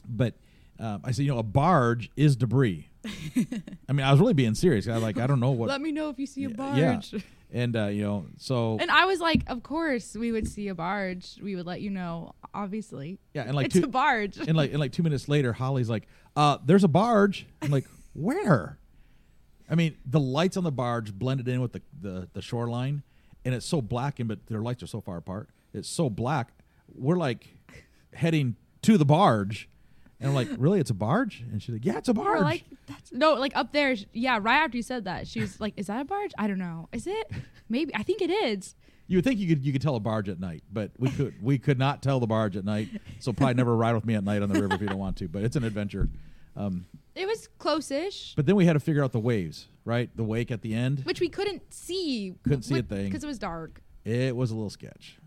but 0.07 0.35
um, 0.79 1.01
I 1.03 1.11
said, 1.11 1.25
you 1.25 1.31
know, 1.31 1.39
a 1.39 1.43
barge 1.43 2.09
is 2.15 2.35
debris. 2.35 2.89
I 3.05 3.93
mean, 3.93 4.05
I 4.05 4.11
was 4.11 4.19
really 4.19 4.33
being 4.33 4.55
serious. 4.55 4.87
I 4.87 4.97
like, 4.97 5.19
I 5.19 5.27
don't 5.27 5.39
know 5.39 5.51
what. 5.51 5.69
Let 5.69 5.81
me 5.81 5.91
know 5.91 6.09
if 6.09 6.19
you 6.19 6.25
see 6.25 6.45
a 6.45 6.49
barge. 6.49 7.13
Yeah. 7.13 7.19
And 7.51 7.75
uh, 7.75 7.87
you 7.87 8.03
know, 8.03 8.27
so 8.37 8.77
And 8.79 8.91
I 8.91 9.05
was 9.05 9.19
like, 9.19 9.41
of 9.47 9.63
course 9.63 10.15
we 10.15 10.31
would 10.31 10.47
see 10.47 10.67
a 10.67 10.75
barge. 10.75 11.39
We 11.41 11.55
would 11.55 11.65
let 11.65 11.81
you 11.81 11.89
know, 11.89 12.35
obviously. 12.53 13.19
yeah, 13.33 13.43
and 13.43 13.55
like 13.55 13.67
it's 13.67 13.75
two, 13.75 13.85
a 13.85 13.87
barge. 13.87 14.37
and 14.37 14.55
like 14.55 14.69
and 14.69 14.79
like 14.79 14.91
two 14.91 15.01
minutes 15.01 15.27
later, 15.27 15.51
Holly's 15.51 15.89
like, 15.89 16.07
uh, 16.35 16.59
"There's 16.63 16.83
a 16.83 16.87
barge." 16.87 17.47
I'm 17.63 17.71
like, 17.71 17.87
"Where?" 18.13 18.77
I 19.67 19.73
mean, 19.73 19.97
the 20.05 20.19
lights 20.19 20.57
on 20.57 20.63
the 20.63 20.71
barge 20.71 21.11
blended 21.11 21.47
in 21.47 21.59
with 21.59 21.73
the, 21.73 21.81
the 21.99 22.29
the 22.33 22.41
shoreline, 22.43 23.01
and 23.49 23.55
it's 23.55 23.65
so 23.65 23.81
black, 23.81 24.19
and 24.19 24.27
but 24.29 24.45
their 24.45 24.61
lights 24.61 24.83
are 24.83 24.87
so 24.87 25.01
far 25.01 25.17
apart. 25.17 25.49
It's 25.73 25.89
so 25.89 26.07
black. 26.09 26.51
We're 26.95 27.17
like 27.17 27.47
heading 28.13 28.55
to 28.83 28.97
the 28.97 29.05
barge, 29.05 29.67
and 30.19 30.29
I'm 30.29 30.35
like, 30.35 30.49
"Really? 30.57 30.79
It's 30.79 30.91
a 30.91 30.93
barge?" 30.95 31.41
And 31.51 31.61
she's 31.61 31.73
like, 31.73 31.83
"Yeah, 31.85 31.97
it's 31.97 32.09
a 32.09 32.11
Or 32.11 32.15
barge." 32.23 32.41
like 32.41 32.63
that's 32.87 33.11
no, 33.11 33.33
like 33.33 33.55
up 33.55 33.71
there. 33.73 33.95
Yeah, 34.13 34.37
right 34.39 34.57
after 34.57 34.77
you 34.77 34.83
said 34.83 35.05
that, 35.05 35.27
she 35.27 35.41
was 35.41 35.59
like, 35.59 35.73
"Is 35.77 35.87
that 35.87 36.01
a 36.01 36.05
barge? 36.05 36.31
I 36.37 36.45
don't 36.47 36.59
know. 36.59 36.87
Is 36.91 37.07
it? 37.07 37.31
Maybe. 37.69 37.93
I 37.95 38.03
think 38.03 38.21
it 38.21 38.29
is." 38.29 38.75
you 39.07 39.17
would 39.17 39.23
think 39.25 39.39
you 39.39 39.47
could 39.47 39.65
you 39.65 39.71
could 39.71 39.81
tell 39.81 39.95
a 39.95 39.99
barge 39.99 40.29
at 40.29 40.39
night, 40.39 40.63
but 40.71 40.91
we 40.99 41.09
could 41.09 41.33
we 41.41 41.57
could 41.57 41.79
not 41.79 42.03
tell 42.03 42.19
the 42.19 42.27
barge 42.27 42.55
at 42.55 42.63
night. 42.63 42.89
So 43.19 43.33
probably 43.33 43.55
never 43.55 43.75
ride 43.75 43.95
with 43.95 44.05
me 44.05 44.13
at 44.13 44.23
night 44.23 44.43
on 44.43 44.49
the 44.49 44.61
river 44.61 44.75
if 44.75 44.81
you 44.81 44.87
don't 44.87 44.99
want 44.99 45.17
to. 45.17 45.27
But 45.27 45.43
it's 45.43 45.55
an 45.55 45.63
adventure. 45.63 46.09
Um, 46.55 46.85
It 47.15 47.25
was 47.25 47.47
close-ish, 47.57 48.35
but 48.35 48.45
then 48.45 48.55
we 48.55 48.65
had 48.65 48.73
to 48.73 48.79
figure 48.79 49.03
out 49.03 49.11
the 49.11 49.19
waves, 49.19 49.67
right? 49.89 50.09
The 50.15 50.23
wake 50.23 50.51
at 50.51 50.61
the 50.61 50.73
end. 50.73 51.01
which 51.03 51.19
we 51.19 51.27
couldn't 51.27 51.73
see. 51.73 52.35
Couldn't 52.43 52.61
see 52.63 52.79
a 52.79 52.83
thing. 52.83 53.05
because 53.05 53.23
it 53.23 53.27
was 53.27 53.39
dark. 53.39 53.81
It 54.05 54.35
was 54.35 54.51
a 54.51 54.55
little 54.55 54.69
sketch, 54.69 55.17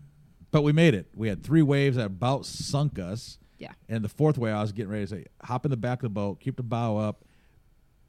but 0.51 0.63
we 0.63 0.71
made 0.71 0.93
it. 0.95 1.07
We 1.15 1.27
had 1.27 1.43
three 1.43 1.61
waves 1.61 1.97
that 1.97 2.07
about 2.07 2.45
sunk 2.45 2.97
us, 2.97 3.37
Yeah. 3.59 3.71
and 3.87 4.03
the 4.03 4.09
fourth 4.09 4.37
wave, 4.37 4.53
I 4.55 4.61
was 4.61 4.71
getting 4.71 4.91
ready 4.91 5.05
to 5.05 5.09
say, 5.09 5.25
hop 5.43 5.65
in 5.65 5.71
the 5.71 5.77
back 5.77 5.99
of 5.99 6.03
the 6.03 6.09
boat, 6.09 6.39
keep 6.39 6.55
the 6.57 6.63
bow 6.63 6.97
up. 6.97 7.23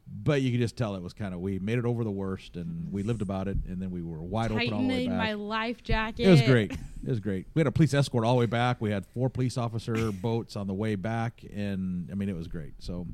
But 0.07 0.43
you 0.43 0.51
could 0.51 0.61
just 0.61 0.77
tell 0.77 0.95
it 0.97 1.03
was 1.03 1.15
kind 1.15 1.33
of 1.33 1.41
we 1.41 1.59
made 1.59 1.79
it 1.79 1.87
over 1.87 2.05
the 2.05 2.11
worst, 2.11 2.57
and 2.57 2.93
we 2.93 3.03
lived 3.03 3.23
about 3.23 3.49
it, 3.49 3.57
and 3.67 3.81
then 3.81 3.91
we 3.91 4.03
were 4.03 4.21
wide 4.23 4.53
open 4.53 4.73
all 4.73 4.83
the 4.83 4.87
way 4.89 4.95
Tightening 5.07 5.09
back. 5.11 5.19
my 5.19 5.33
life 5.33 5.83
jacket. 5.83 6.27
it 6.27 6.31
was 6.31 6.43
great. 6.43 6.73
It 7.07 7.11
was 7.11 7.21
great. 7.21 7.47
We 7.53 7.61
had 7.61 7.67
a 7.67 7.71
police 7.73 7.93
escort 7.93 8.25
all 8.25 8.33
the 8.35 8.41
way 8.41 8.47
back. 8.47 8.81
We 8.81 8.91
had 8.91 9.05
four 9.05 9.29
police 9.29 9.59
officer 9.59 10.11
boats 10.11 10.57
on 10.57 10.67
the 10.67 10.73
way 10.73 10.95
back, 10.95 11.43
and 11.55 12.09
I 12.11 12.15
mean 12.15 12.31
it 12.31 12.35
was 12.37 12.49
great. 12.49 12.73
So, 12.79 13.07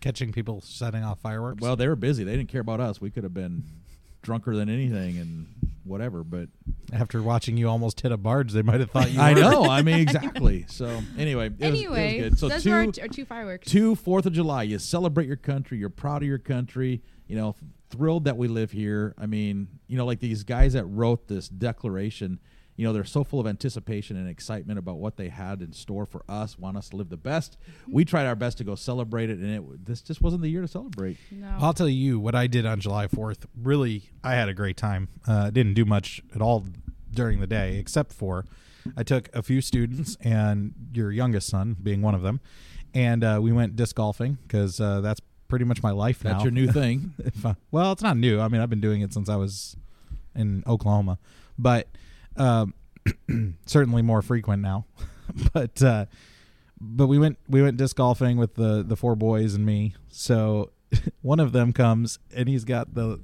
Catching 0.00 0.32
people 0.32 0.60
setting 0.60 1.02
off 1.02 1.20
fireworks. 1.20 1.60
well, 1.60 1.76
they 1.76 1.88
were 1.88 1.96
busy. 1.96 2.24
They 2.24 2.36
didn't 2.36 2.48
care 2.50 2.60
about 2.60 2.80
us. 2.80 3.00
We 3.00 3.10
could 3.10 3.24
have 3.24 3.34
been 3.34 3.64
drunker 4.22 4.54
than 4.56 4.68
anything 4.68 5.18
and 5.18 5.46
whatever, 5.84 6.22
but 6.22 6.48
after 6.92 7.22
watching 7.22 7.56
you 7.56 7.68
almost 7.68 8.00
hit 8.02 8.12
a 8.12 8.16
barge, 8.16 8.52
they 8.52 8.62
might 8.62 8.80
have 8.80 8.90
thought 8.90 9.10
you. 9.10 9.20
I 9.20 9.32
were. 9.32 9.40
know. 9.40 9.64
I 9.64 9.82
mean, 9.88 9.98
exactly. 10.00 10.66
So 10.68 11.00
anyway, 11.16 11.46
it 11.46 11.52
was, 11.52 11.60
it 11.60 11.70
was 11.70 11.78
Anyway, 11.80 12.18
good. 12.20 12.38
So 12.38 12.48
those 12.48 12.62
two, 12.62 12.70
were 12.70 12.76
our, 12.76 12.86
t- 12.86 13.00
our 13.00 13.08
two 13.08 13.24
fireworks. 13.24 13.70
two 13.70 13.94
Fourth 13.94 14.26
of 14.26 14.32
July. 14.34 14.64
You 14.64 14.78
celebrate 14.78 15.26
your 15.26 15.36
country. 15.36 15.78
You're 15.78 15.88
proud 15.90 16.22
of 16.22 16.28
your 16.28 16.38
country. 16.38 17.02
You 17.26 17.36
know, 17.36 17.56
thrilled 17.90 18.24
that 18.24 18.36
we 18.36 18.48
live 18.48 18.70
here. 18.70 19.14
I 19.18 19.26
mean, 19.26 19.68
you 19.86 19.96
know, 19.96 20.04
like 20.06 20.20
these 20.20 20.44
guys 20.44 20.74
that 20.74 20.84
wrote 20.84 21.26
this 21.28 21.48
declaration. 21.48 22.38
You 22.78 22.86
know, 22.86 22.92
they're 22.92 23.04
so 23.04 23.24
full 23.24 23.40
of 23.40 23.46
anticipation 23.48 24.16
and 24.16 24.28
excitement 24.28 24.78
about 24.78 24.98
what 24.98 25.16
they 25.16 25.30
had 25.30 25.62
in 25.62 25.72
store 25.72 26.06
for 26.06 26.22
us. 26.28 26.56
Want 26.56 26.76
us 26.76 26.88
to 26.90 26.96
live 26.96 27.08
the 27.08 27.16
best. 27.16 27.58
We 27.88 28.04
tried 28.04 28.26
our 28.26 28.36
best 28.36 28.56
to 28.58 28.64
go 28.64 28.76
celebrate 28.76 29.30
it, 29.30 29.38
and 29.40 29.50
it 29.52 29.84
this 29.84 30.00
just 30.00 30.22
wasn't 30.22 30.42
the 30.42 30.48
year 30.48 30.60
to 30.62 30.68
celebrate. 30.68 31.16
No. 31.32 31.56
I'll 31.60 31.74
tell 31.74 31.88
you 31.88 32.20
what 32.20 32.36
I 32.36 32.46
did 32.46 32.64
on 32.66 32.78
July 32.78 33.08
4th. 33.08 33.46
Really, 33.60 34.04
I 34.22 34.34
had 34.34 34.48
a 34.48 34.54
great 34.54 34.76
time. 34.76 35.08
Uh, 35.26 35.50
didn't 35.50 35.74
do 35.74 35.84
much 35.84 36.22
at 36.36 36.40
all 36.40 36.66
during 37.12 37.40
the 37.40 37.48
day, 37.48 37.78
except 37.78 38.12
for 38.12 38.44
I 38.96 39.02
took 39.02 39.28
a 39.34 39.42
few 39.42 39.60
students 39.60 40.16
and 40.22 40.72
your 40.94 41.10
youngest 41.10 41.48
son 41.48 41.76
being 41.82 42.00
one 42.00 42.14
of 42.14 42.22
them, 42.22 42.40
and 42.94 43.24
uh, 43.24 43.40
we 43.42 43.50
went 43.50 43.74
disc 43.74 43.96
golfing 43.96 44.38
because 44.46 44.80
uh, 44.80 45.00
that's 45.00 45.20
pretty 45.48 45.64
much 45.64 45.82
my 45.82 45.90
life 45.90 46.22
now. 46.22 46.34
That's 46.34 46.44
your 46.44 46.52
new 46.52 46.68
thing. 46.72 47.12
I- 47.44 47.56
well, 47.72 47.90
it's 47.90 48.04
not 48.04 48.16
new. 48.16 48.38
I 48.40 48.46
mean, 48.46 48.60
I've 48.60 48.70
been 48.70 48.80
doing 48.80 49.00
it 49.00 49.12
since 49.12 49.28
I 49.28 49.34
was 49.34 49.76
in 50.36 50.62
Oklahoma, 50.64 51.18
but 51.58 51.88
um, 52.38 52.74
certainly 53.66 54.02
more 54.02 54.22
frequent 54.22 54.62
now. 54.62 54.86
but 55.52 55.82
uh, 55.82 56.06
but 56.80 57.06
we 57.06 57.18
went 57.18 57.38
we 57.48 57.62
went 57.62 57.76
disc 57.76 57.96
golfing 57.96 58.36
with 58.38 58.54
the 58.54 58.82
the 58.82 58.96
four 58.96 59.16
boys 59.16 59.54
and 59.54 59.64
me. 59.66 59.94
So 60.08 60.70
one 61.22 61.40
of 61.40 61.52
them 61.52 61.72
comes 61.72 62.18
and 62.34 62.48
he's 62.48 62.64
got 62.64 62.94
the 62.94 63.20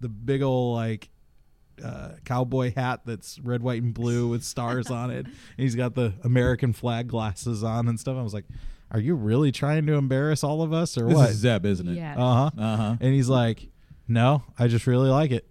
the 0.00 0.08
big 0.08 0.42
old 0.42 0.76
like 0.76 1.10
uh, 1.82 2.10
cowboy 2.24 2.72
hat 2.74 3.00
that's 3.04 3.38
red, 3.40 3.62
white, 3.62 3.82
and 3.82 3.92
blue 3.94 4.28
with 4.28 4.44
stars 4.54 4.90
on 4.90 5.10
it. 5.10 5.26
And 5.26 5.34
he's 5.56 5.74
got 5.74 5.94
the 5.94 6.14
American 6.22 6.72
flag 6.72 7.08
glasses 7.08 7.64
on 7.64 7.88
and 7.88 7.98
stuff. 7.98 8.16
I 8.16 8.22
was 8.22 8.34
like, 8.34 8.44
"Are 8.90 9.00
you 9.00 9.14
really 9.14 9.50
trying 9.50 9.86
to 9.86 9.94
embarrass 9.94 10.44
all 10.44 10.62
of 10.62 10.72
us, 10.72 10.96
or 10.96 11.06
This 11.06 11.16
what?" 11.16 11.30
is 11.30 11.36
Zeb, 11.36 11.66
isn't 11.66 11.88
it? 11.88 11.96
Yes. 11.96 12.16
Uh 12.18 12.34
huh. 12.34 12.50
Uh 12.56 12.76
huh. 12.76 12.96
And 13.00 13.14
he's 13.14 13.28
like, 13.28 13.68
"No, 14.06 14.42
I 14.58 14.68
just 14.68 14.86
really 14.86 15.08
like 15.08 15.30
it." 15.32 15.48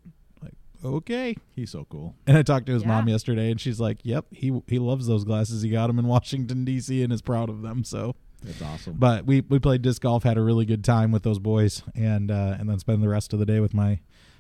Like, 0.84 0.94
okay. 0.94 1.36
He's 1.56 1.72
so 1.72 1.86
cool. 1.90 2.16
And 2.28 2.38
I 2.38 2.42
talked 2.44 2.66
to 2.68 2.74
his 2.74 2.84
Yeah. 2.84 2.90
mom 2.90 3.08
yesterday, 3.08 3.50
and 3.52 3.60
she's 3.60 3.80
like, 3.80 4.00
"Yep, 4.04 4.26
he 4.32 4.62
he 4.68 4.80
loves 4.80 5.08
those 5.08 5.24
glasses. 5.24 5.62
He 5.62 5.70
got 5.70 5.88
them 5.88 5.98
in 6.00 6.08
Washington 6.08 6.66
D.C. 6.66 7.02
and 7.04 7.12
is 7.14 7.22
proud 7.22 7.50
of 7.50 7.62
them." 7.62 7.84
So, 7.84 8.16
That's 8.44 8.62
awesome. 8.62 8.96
but 8.98 9.26
we 9.26 9.42
we 9.42 9.60
played 9.60 9.82
disc 9.82 10.02
golf, 10.02 10.24
had 10.24 10.38
a 10.38 10.42
really 10.42 10.66
good 10.66 10.84
time 10.84 11.12
with 11.12 11.24
those 11.24 11.40
boys, 11.40 11.84
and 11.96 12.30
uh, 12.30 12.56
and 12.60 12.70
then 12.70 12.80
spend 12.80 13.02
the 13.02 13.10
rest 13.10 13.34
of 13.34 13.40
the 13.40 13.46
day 13.46 13.60
with 13.60 13.74
my 13.74 14.00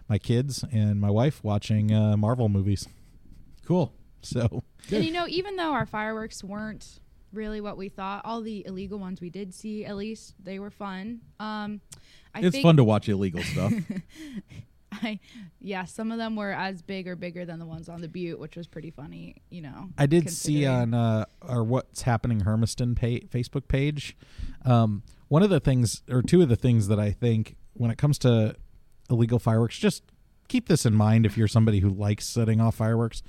my 0.09 0.17
kids 0.17 0.63
and 0.71 0.99
my 0.99 1.09
wife 1.09 1.43
watching 1.43 1.91
uh, 1.93 2.17
Marvel 2.17 2.49
movies. 2.49 2.87
cool. 3.65 3.93
So, 4.21 4.63
And 4.91 5.03
you 5.03 5.11
know, 5.11 5.25
even 5.27 5.55
though 5.57 5.71
our 5.73 5.85
fireworks 5.85 6.43
weren't 6.43 6.99
really 7.33 7.59
what 7.61 7.75
we 7.77 7.89
thought, 7.89 8.21
all 8.25 8.41
the 8.41 8.65
illegal 8.65 8.97
ones 8.99 9.19
we 9.19 9.29
did 9.29 9.53
see, 9.53 9.83
at 9.85 9.95
least 9.97 10.35
they 10.41 10.59
were 10.59 10.69
fun. 10.71 11.19
Um, 11.41 11.81
I 12.33 12.39
it's 12.39 12.51
think, 12.53 12.63
fun 12.63 12.77
to 12.77 12.83
watch 12.85 13.09
illegal 13.09 13.41
stuff. 13.43 13.73
I, 15.03 15.19
yeah, 15.59 15.85
some 15.85 16.11
of 16.11 16.17
them 16.17 16.35
were 16.35 16.51
as 16.51 16.81
big 16.81 17.07
or 17.07 17.15
bigger 17.15 17.45
than 17.45 17.59
the 17.59 17.65
ones 17.65 17.89
on 17.89 18.01
the 18.01 18.07
Butte, 18.07 18.39
which 18.39 18.55
was 18.55 18.67
pretty 18.67 18.91
funny. 18.91 19.35
You 19.49 19.61
know, 19.61 19.89
I 19.97 20.05
did 20.05 20.29
see 20.29 20.65
on 20.65 20.93
uh, 20.93 21.25
our 21.41 21.63
What's 21.63 22.03
Happening 22.03 22.41
Hermiston 22.41 22.95
pa- 22.95 23.25
Facebook 23.27 23.67
page. 23.67 24.15
Um, 24.65 25.03
one 25.27 25.43
of 25.43 25.49
the 25.49 25.59
things, 25.59 26.01
or 26.09 26.21
two 26.21 26.41
of 26.41 26.49
the 26.49 26.55
things 26.55 26.87
that 26.87 26.99
I 26.99 27.11
think 27.11 27.55
when 27.73 27.91
it 27.91 27.97
comes 27.97 28.17
to 28.19 28.55
illegal 29.09 29.39
fireworks, 29.39 29.77
just 29.77 30.03
keep 30.47 30.67
this 30.67 30.85
in 30.85 30.93
mind 30.93 31.25
if 31.25 31.37
you're 31.37 31.47
somebody 31.47 31.79
who 31.79 31.89
likes 31.89 32.25
setting 32.25 32.61
off 32.61 32.75
fireworks. 32.75 33.23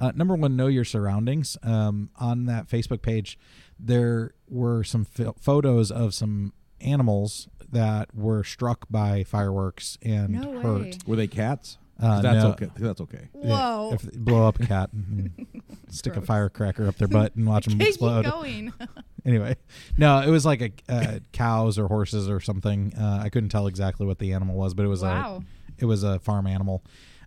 Uh, 0.00 0.12
number 0.14 0.34
one, 0.34 0.56
know 0.56 0.66
your 0.66 0.84
surroundings. 0.84 1.58
Um, 1.62 2.10
on 2.16 2.46
that 2.46 2.68
Facebook 2.68 3.02
page, 3.02 3.38
there 3.78 4.32
were 4.48 4.82
some 4.82 5.04
ph- 5.04 5.34
photos 5.38 5.90
of 5.90 6.14
some 6.14 6.54
animals 6.80 7.48
that 7.72 8.14
were 8.14 8.42
struck 8.44 8.86
by 8.90 9.22
fireworks 9.24 9.96
and 10.02 10.30
No 10.30 10.50
way. 10.50 10.62
hurt. 10.62 10.96
Were 11.06 11.16
they 11.16 11.26
cats? 11.28 11.78
Uh, 12.02 12.22
that's 12.22 12.42
no. 12.42 12.50
okay. 12.52 12.68
That's 12.76 13.00
okay. 13.02 13.28
Whoa. 13.32 13.90
If 13.92 14.10
blow 14.12 14.46
up 14.48 14.58
a 14.58 14.66
cat, 14.66 14.90
and 14.92 15.46
stick 15.90 16.14
a 16.14 16.16
Gross. 16.16 16.26
firecracker 16.26 16.88
up 16.88 16.96
their 16.96 17.08
butt 17.08 17.36
and 17.36 17.46
watch 17.46 17.66
them 17.66 17.78
Keep 17.78 17.88
explode. 17.88 18.24
going. 18.24 18.72
Anyway, 19.22 19.54
no, 19.98 20.20
it 20.20 20.30
was 20.30 20.46
like 20.46 20.62
a 20.62 20.72
uh, 20.90 21.18
cows 21.30 21.78
or 21.78 21.88
horses 21.88 22.26
or 22.30 22.40
something. 22.40 22.94
Uh, 22.98 23.20
I 23.22 23.28
couldn't 23.28 23.50
tell 23.50 23.66
exactly 23.66 24.06
what 24.06 24.18
the 24.18 24.32
animal 24.32 24.56
was, 24.56 24.72
but 24.72 24.86
it 24.86 24.88
was 24.88 25.02
wow. 25.02 25.42
a 25.78 25.82
it 25.82 25.84
was 25.84 26.02
a 26.04 26.18
farm 26.20 26.46
animal. 26.46 26.82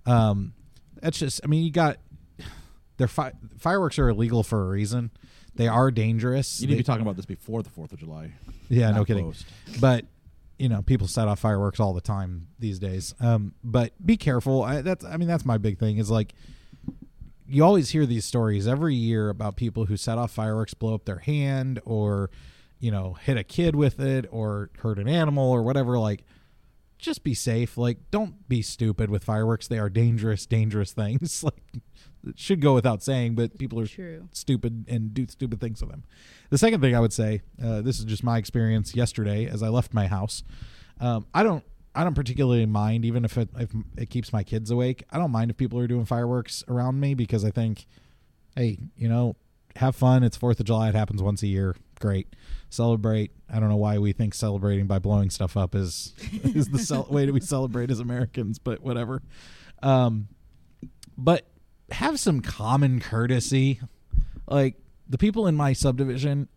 Um, 0.08 0.54
that's 1.00 1.20
just. 1.20 1.42
I 1.44 1.48
mean, 1.48 1.64
you 1.64 1.70
got 1.70 1.98
their 2.98 3.08
fi- 3.08 3.34
fireworks 3.60 4.00
are 4.00 4.10
illegal 4.10 4.42
for 4.42 4.64
a 4.64 4.70
reason. 4.70 5.12
They 5.56 5.68
are 5.68 5.92
dangerous. 5.92 6.62
You 6.62 6.68
need 6.68 6.74
to 6.74 6.78
be 6.80 6.84
talking 6.84 7.04
about 7.04 7.16
this 7.16 7.26
before 7.26 7.62
the 7.62 7.70
Fourth 7.70 7.94
of 7.94 8.00
July. 8.00 8.34
yeah, 8.70 8.92
no 8.92 9.06
kidding. 9.06 9.26
post. 9.26 9.46
But 9.80 10.06
you 10.58 10.70
know, 10.70 10.82
people 10.82 11.08
set 11.08 11.28
off 11.28 11.40
fireworks 11.40 11.80
all 11.80 11.94
the 11.94 12.02
time 12.02 12.48
these 12.60 12.80
days. 12.80 13.14
Um, 13.20 13.54
but 13.64 13.94
be 14.04 14.18
careful. 14.18 14.64
I, 14.64 14.82
that's 14.82 15.04
I 15.04 15.18
mean, 15.18 15.28
that's 15.28 15.46
my 15.46 15.58
big 15.58 15.78
thing. 15.80 15.98
Is 15.98 16.10
like 16.10 16.34
you 17.48 17.64
always 17.64 17.90
hear 17.90 18.06
these 18.06 18.26
stories 18.26 18.68
every 18.68 18.96
year 18.96 19.30
about 19.30 19.56
people 19.56 19.86
who 19.86 19.98
set 19.98 20.18
off 20.18 20.32
fireworks, 20.32 20.74
blow 20.74 20.96
up 20.96 21.06
their 21.06 21.20
hand, 21.20 21.80
or 21.86 22.30
you 22.80 22.92
know, 22.92 23.14
hit 23.14 23.38
a 23.38 23.44
kid 23.44 23.76
with 23.76 24.00
it, 24.00 24.26
or 24.32 24.70
hurt 24.80 25.00
an 25.00 25.08
animal, 25.08 25.50
or 25.50 25.64
whatever. 25.64 25.98
Like, 26.00 26.26
just 26.98 27.24
be 27.24 27.34
safe. 27.34 27.78
Like, 27.78 27.98
don't 28.12 28.48
be 28.50 28.62
stupid 28.62 29.10
with 29.10 29.24
fireworks. 29.24 29.68
They 29.68 29.80
are 29.80 29.90
dangerous, 29.90 30.46
dangerous 30.46 30.92
things. 30.94 31.44
like, 31.44 31.62
it 32.28 32.40
should 32.40 32.62
go 32.62 32.74
without 32.74 33.04
saying, 33.04 33.36
but 33.36 33.58
people 33.58 33.80
are 33.80 33.88
True. 33.88 34.28
stupid 34.32 34.86
and 34.88 35.14
do 35.14 35.28
stupid 35.28 35.60
things 35.60 35.82
with 35.82 35.92
them. 35.92 36.04
The 36.50 36.58
second 36.58 36.82
thing 36.82 36.96
I 36.96 37.00
would 37.00 37.14
say, 37.14 37.42
uh, 37.64 37.82
this 37.82 38.00
is 38.00 38.06
just 38.06 38.24
my 38.24 38.38
experience 38.38 38.96
yesterday 38.96 39.46
as 39.46 39.62
I 39.64 39.70
left 39.70 39.94
my 39.94 40.08
house. 40.08 40.44
Um, 41.00 41.26
I 41.34 41.44
don't, 41.44 41.64
I 41.96 42.04
don't 42.04 42.14
particularly 42.14 42.66
mind, 42.66 43.06
even 43.06 43.26
if 43.26 43.38
it 43.38 43.50
if 43.60 43.72
it 43.98 44.10
keeps 44.10 44.34
my 44.34 44.44
kids 44.44 44.72
awake. 44.72 45.04
I 45.12 45.18
don't 45.18 45.32
mind 45.32 45.52
if 45.52 45.58
people 45.58 45.80
are 45.80 45.88
doing 45.88 46.06
fireworks 46.06 46.64
around 46.68 47.00
me 47.00 47.14
because 47.14 47.46
I 47.46 47.52
think, 47.52 47.86
hey, 48.56 48.80
you 48.96 49.08
know, 49.08 49.36
have 49.76 49.96
fun. 49.96 50.24
It's 50.24 50.38
Fourth 50.38 50.60
of 50.60 50.66
July. 50.66 50.90
It 50.90 50.96
happens 50.96 51.22
once 51.22 51.44
a 51.44 51.48
year. 51.48 51.76
Great, 52.00 52.28
celebrate. 52.70 53.32
I 53.52 53.60
don't 53.60 53.70
know 53.70 53.76
why 53.76 53.98
we 53.98 54.12
think 54.12 54.34
celebrating 54.34 54.88
by 54.88 55.00
blowing 55.00 55.30
stuff 55.30 55.56
up 55.56 55.76
is 55.76 56.14
is 56.44 56.70
the 56.70 56.80
cel- 56.80 57.08
way 57.10 57.26
that 57.26 57.34
we 57.34 57.40
celebrate 57.42 57.92
as 57.92 58.00
Americans, 58.00 58.60
but 58.60 58.82
whatever. 58.82 59.22
Um, 59.82 60.30
but 61.18 61.46
have 61.94 62.20
some 62.20 62.42
common 62.42 63.00
courtesy. 63.00 63.80
Like 64.48 64.76
the 65.08 65.18
people 65.18 65.48
in 65.48 65.56
my 65.56 65.74
subdivision, 65.74 66.48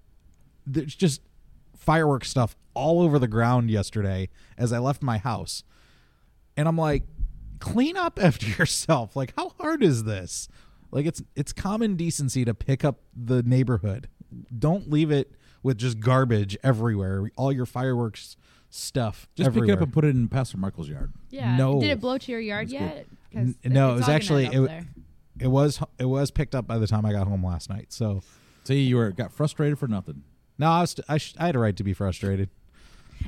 there's 0.67 0.95
just 0.95 1.21
fireworks 1.77 2.29
stuff 2.31 2.57
all 2.75 3.01
over 3.03 3.19
the 3.19 3.29
ground 3.29 3.71
yesterday 3.71 4.29
as 4.59 4.73
I 4.73 4.79
left 4.79 5.03
my 5.03 5.19
house. 5.19 5.63
And 6.57 6.67
I'm 6.67 6.77
like, 6.79 7.05
clean 7.61 7.97
up 7.97 8.19
after 8.23 8.47
yourself. 8.47 9.15
Like, 9.17 9.33
how 9.37 9.51
hard 9.61 9.83
is 9.83 10.05
this? 10.05 10.49
Like 10.91 11.07
it's 11.07 11.23
it's 11.35 11.53
common 11.53 11.97
decency 11.97 12.45
to 12.45 12.55
pick 12.55 12.85
up 12.85 13.01
the 13.15 13.43
neighborhood. 13.43 14.09
Don't 14.57 14.91
leave 14.91 15.11
it 15.11 15.33
with 15.63 15.79
just 15.79 16.01
garbage 16.01 16.57
everywhere. 16.63 17.31
All 17.37 17.53
your 17.53 17.67
fireworks 17.67 18.37
stuff. 18.71 19.29
Just 19.35 19.53
pick 19.53 19.65
it 19.65 19.71
up 19.71 19.81
and 19.81 19.93
put 19.93 20.05
it 20.05 20.15
in 20.15 20.29
Pastor 20.29 20.59
Michael's 20.59 20.89
yard. 20.89 21.13
Yeah. 21.31 21.57
No. 21.57 21.81
Did 21.81 21.91
it 21.91 22.01
blow 22.01 22.19
to 22.19 22.33
your 22.33 22.41
yard 22.41 22.69
That's 22.69 22.73
yet? 22.73 23.07
N- 23.35 23.57
no, 23.65 23.93
it 23.93 23.97
was 23.97 24.09
actually- 24.09 24.45
it 24.45 24.49
up 24.49 24.53
w- 24.55 24.69
there. 24.69 24.87
It 25.41 25.49
was 25.49 25.81
it 25.99 26.07
was 26.07 26.31
picked 26.31 26.55
up 26.55 26.67
by 26.67 26.79
the 26.79 26.87
time 26.87 27.05
I 27.07 27.13
got 27.13 27.27
home 27.27 27.45
last 27.45 27.69
night. 27.71 27.93
So 27.93 28.23
See, 28.65 28.83
you 28.83 28.97
were 28.97 29.11
got 29.13 29.33
frustrated 29.33 29.79
for 29.79 29.87
nothing. 29.89 30.23
no, 30.59 30.69
I 30.71 30.81
was 30.81 30.97
I, 31.09 31.19
sh- 31.19 31.35
I 31.39 31.47
had 31.47 31.57
a 31.57 31.59
right 31.59 31.77
to 31.77 31.85
be 31.85 31.93
frustrated. 31.93 32.51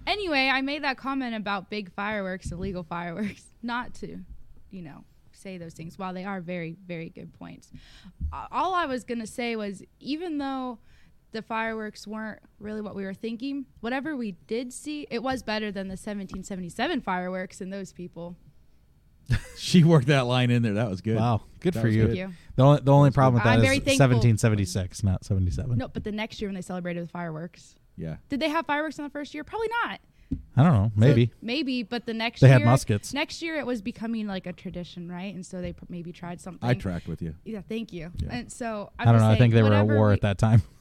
Anyway, 0.07 0.49
I 0.53 0.61
made 0.61 0.85
that 0.85 0.99
comment 0.99 1.35
about 1.35 1.71
big 1.71 1.93
fireworks, 1.93 2.51
illegal 2.53 2.83
fireworks, 2.83 3.45
not 3.63 3.95
to, 3.95 4.19
you 4.71 4.83
know, 4.83 5.05
say 5.33 5.57
those 5.59 5.73
things. 5.75 5.99
While 5.99 6.13
they 6.13 6.25
are 6.25 6.41
very, 6.41 6.77
very 6.87 7.09
good 7.11 7.33
points, 7.35 7.71
Uh, 8.33 8.47
all 8.51 8.75
I 8.75 8.85
was 8.87 9.05
gonna 9.05 9.27
say 9.27 9.57
was 9.57 9.83
even 10.01 10.39
though 10.39 10.79
the 11.33 11.43
fireworks 11.43 12.07
weren't 12.07 12.41
really 12.59 12.81
what 12.81 12.95
we 12.95 13.05
were 13.05 13.15
thinking, 13.15 13.67
whatever 13.81 14.17
we 14.17 14.33
did 14.47 14.73
see, 14.73 15.07
it 15.11 15.23
was 15.23 15.43
better 15.43 15.71
than 15.71 15.87
the 15.89 15.93
1777 15.93 17.01
fireworks 17.03 17.61
and 17.61 17.73
those 17.73 17.93
people. 17.93 18.37
She 19.57 19.85
worked 19.85 20.07
that 20.07 20.23
line 20.27 20.51
in 20.51 20.63
there. 20.63 20.75
That 20.75 20.89
was 20.89 21.01
good. 21.01 21.17
Wow, 21.17 21.43
good 21.61 21.75
That 21.75 21.81
for 21.81 21.87
was 21.89 21.97
you. 21.97 22.07
Thank 22.07 22.17
you. 22.19 22.33
The 22.57 22.63
only, 22.63 22.81
the 22.81 22.93
only 22.93 23.11
problem 23.11 23.35
with 23.35 23.43
that 23.45 23.51
I'm 23.55 23.59
is 23.59 23.65
very 23.65 23.77
thankful. 23.81 24.07
1776, 24.07 25.03
not 25.05 25.25
77. 25.25 25.77
No, 25.77 25.89
but 25.89 26.05
the 26.05 26.13
next 26.13 26.41
year 26.41 26.49
when 26.49 26.55
they 26.55 26.63
celebrated 26.63 27.05
the 27.05 27.09
fireworks, 27.11 27.75
Yeah. 27.97 28.17
did 28.29 28.41
they 28.41 28.49
have 28.49 28.67
fireworks 28.67 28.99
in 28.99 29.05
the 29.05 29.11
first 29.11 29.35
year? 29.35 29.45
Probably 29.45 29.69
not. 29.85 30.01
I 30.57 30.63
don't 30.63 30.73
know, 30.75 30.89
So 30.95 31.01
maybe. 31.01 31.33
maybe, 31.43 31.83
but 31.83 32.07
the 32.07 32.15
next 32.15 32.41
They 32.41 32.49
year 32.49 32.59
had 32.59 32.65
muskets. 32.67 33.13
Next 33.15 33.41
year 33.43 33.57
it 33.57 33.67
was 33.67 33.81
becoming 33.83 34.27
like 34.27 34.47
a 34.47 34.53
tradition, 34.53 35.11
right? 35.11 35.35
And 35.35 35.45
so 35.45 35.61
they 35.61 35.73
pr- 35.73 35.85
maybe 35.89 36.13
tried 36.13 36.41
something. 36.41 36.69
I 36.69 36.75
tracked 36.75 37.09
with 37.09 37.21
you. 37.23 37.35
Yeah, 37.45 37.61
thank 37.69 37.93
you. 37.93 38.11
Yeah. 38.19 38.29
And 38.31 38.53
so 38.53 38.91
I 38.99 39.07
don't 39.07 39.19
know. 39.19 39.29
I 39.31 39.37
think 39.37 39.55
they 39.55 39.63
were 39.63 39.73
at 39.75 39.87
war 39.87 40.13
at 40.13 40.21
that 40.23 40.39
time. 40.39 40.63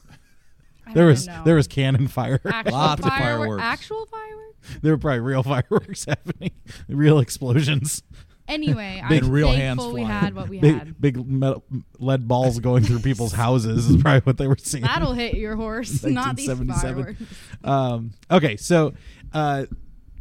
There 0.94 1.04
was 1.04 1.28
there 1.44 1.54
was 1.54 1.66
cannon 1.68 2.08
fire. 2.08 2.40
actual 2.46 2.72
Lots 2.72 3.02
of 3.04 3.08
fireworks. 3.10 3.62
Actual 3.62 4.06
fireworks. 4.06 4.78
there 4.80 4.92
were 4.92 4.98
probably 4.98 5.20
real 5.20 5.42
fireworks 5.54 6.06
happening, 6.06 6.52
real 6.88 7.18
explosions, 7.18 8.02
Anyway, 8.48 9.02
Big 9.08 9.24
I'm 9.24 9.30
real 9.30 9.52
thankful 9.52 9.84
hands 9.86 9.94
we 9.94 10.00
flying. 10.02 10.06
had 10.06 10.34
what 10.34 10.48
we 10.48 10.58
had. 10.58 11.00
big 11.00 11.16
big 11.16 11.26
metal, 11.28 11.62
lead 11.98 12.26
balls 12.26 12.58
going 12.60 12.82
through 12.82 13.00
people's 13.00 13.32
houses 13.44 13.88
is 13.90 14.00
probably 14.02 14.20
what 14.20 14.38
they 14.38 14.46
were 14.48 14.56
seeing. 14.58 14.84
That'll 14.84 15.12
hit 15.12 15.34
your 15.34 15.54
horse, 15.56 16.02
not 16.04 16.36
these 16.36 16.50
fireworks. 16.50 17.20
um, 17.62 18.12
okay, 18.30 18.56
so 18.56 18.94
uh, 19.32 19.66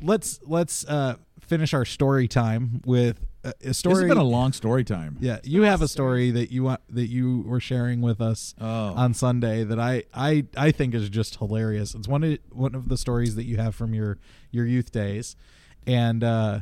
let's 0.02 0.40
let's 0.46 0.86
uh, 0.86 1.16
finish 1.40 1.74
our 1.74 1.86
story 1.86 2.28
time 2.28 2.82
with 2.86 3.26
a, 3.46 3.50
a 3.50 3.68
This 3.68 3.78
story. 3.78 3.96
has 4.04 4.10
been 4.10 4.18
a 4.18 4.24
long 4.24 4.52
story 4.52 4.84
time. 4.84 5.16
yeah, 5.22 5.40
you 5.44 5.62
have 5.62 5.82
a 5.82 5.88
story 5.88 6.32
that 6.32 6.52
you 6.52 6.64
want 6.64 6.82
that 6.90 7.08
you 7.08 7.44
were 7.48 7.60
sharing 7.62 8.02
with 8.02 8.20
us 8.20 8.54
Oh. 8.60 8.94
on 8.94 9.14
Sunday 9.14 9.64
that 9.64 9.80
I, 9.80 10.04
I 10.14 10.46
I 10.58 10.72
think 10.72 10.94
is 10.94 11.08
just 11.10 11.38
hilarious. 11.38 11.96
It's 11.96 12.08
one 12.08 12.24
of 12.24 12.38
one 12.52 12.76
of 12.76 12.90
the 12.90 12.98
stories 12.98 13.36
that 13.36 13.46
you 13.46 13.56
have 13.58 13.74
from 13.74 13.94
your 13.94 14.18
your 14.52 14.66
youth 14.66 14.92
days, 14.92 15.36
and 15.86 16.24
uh, 16.24 16.60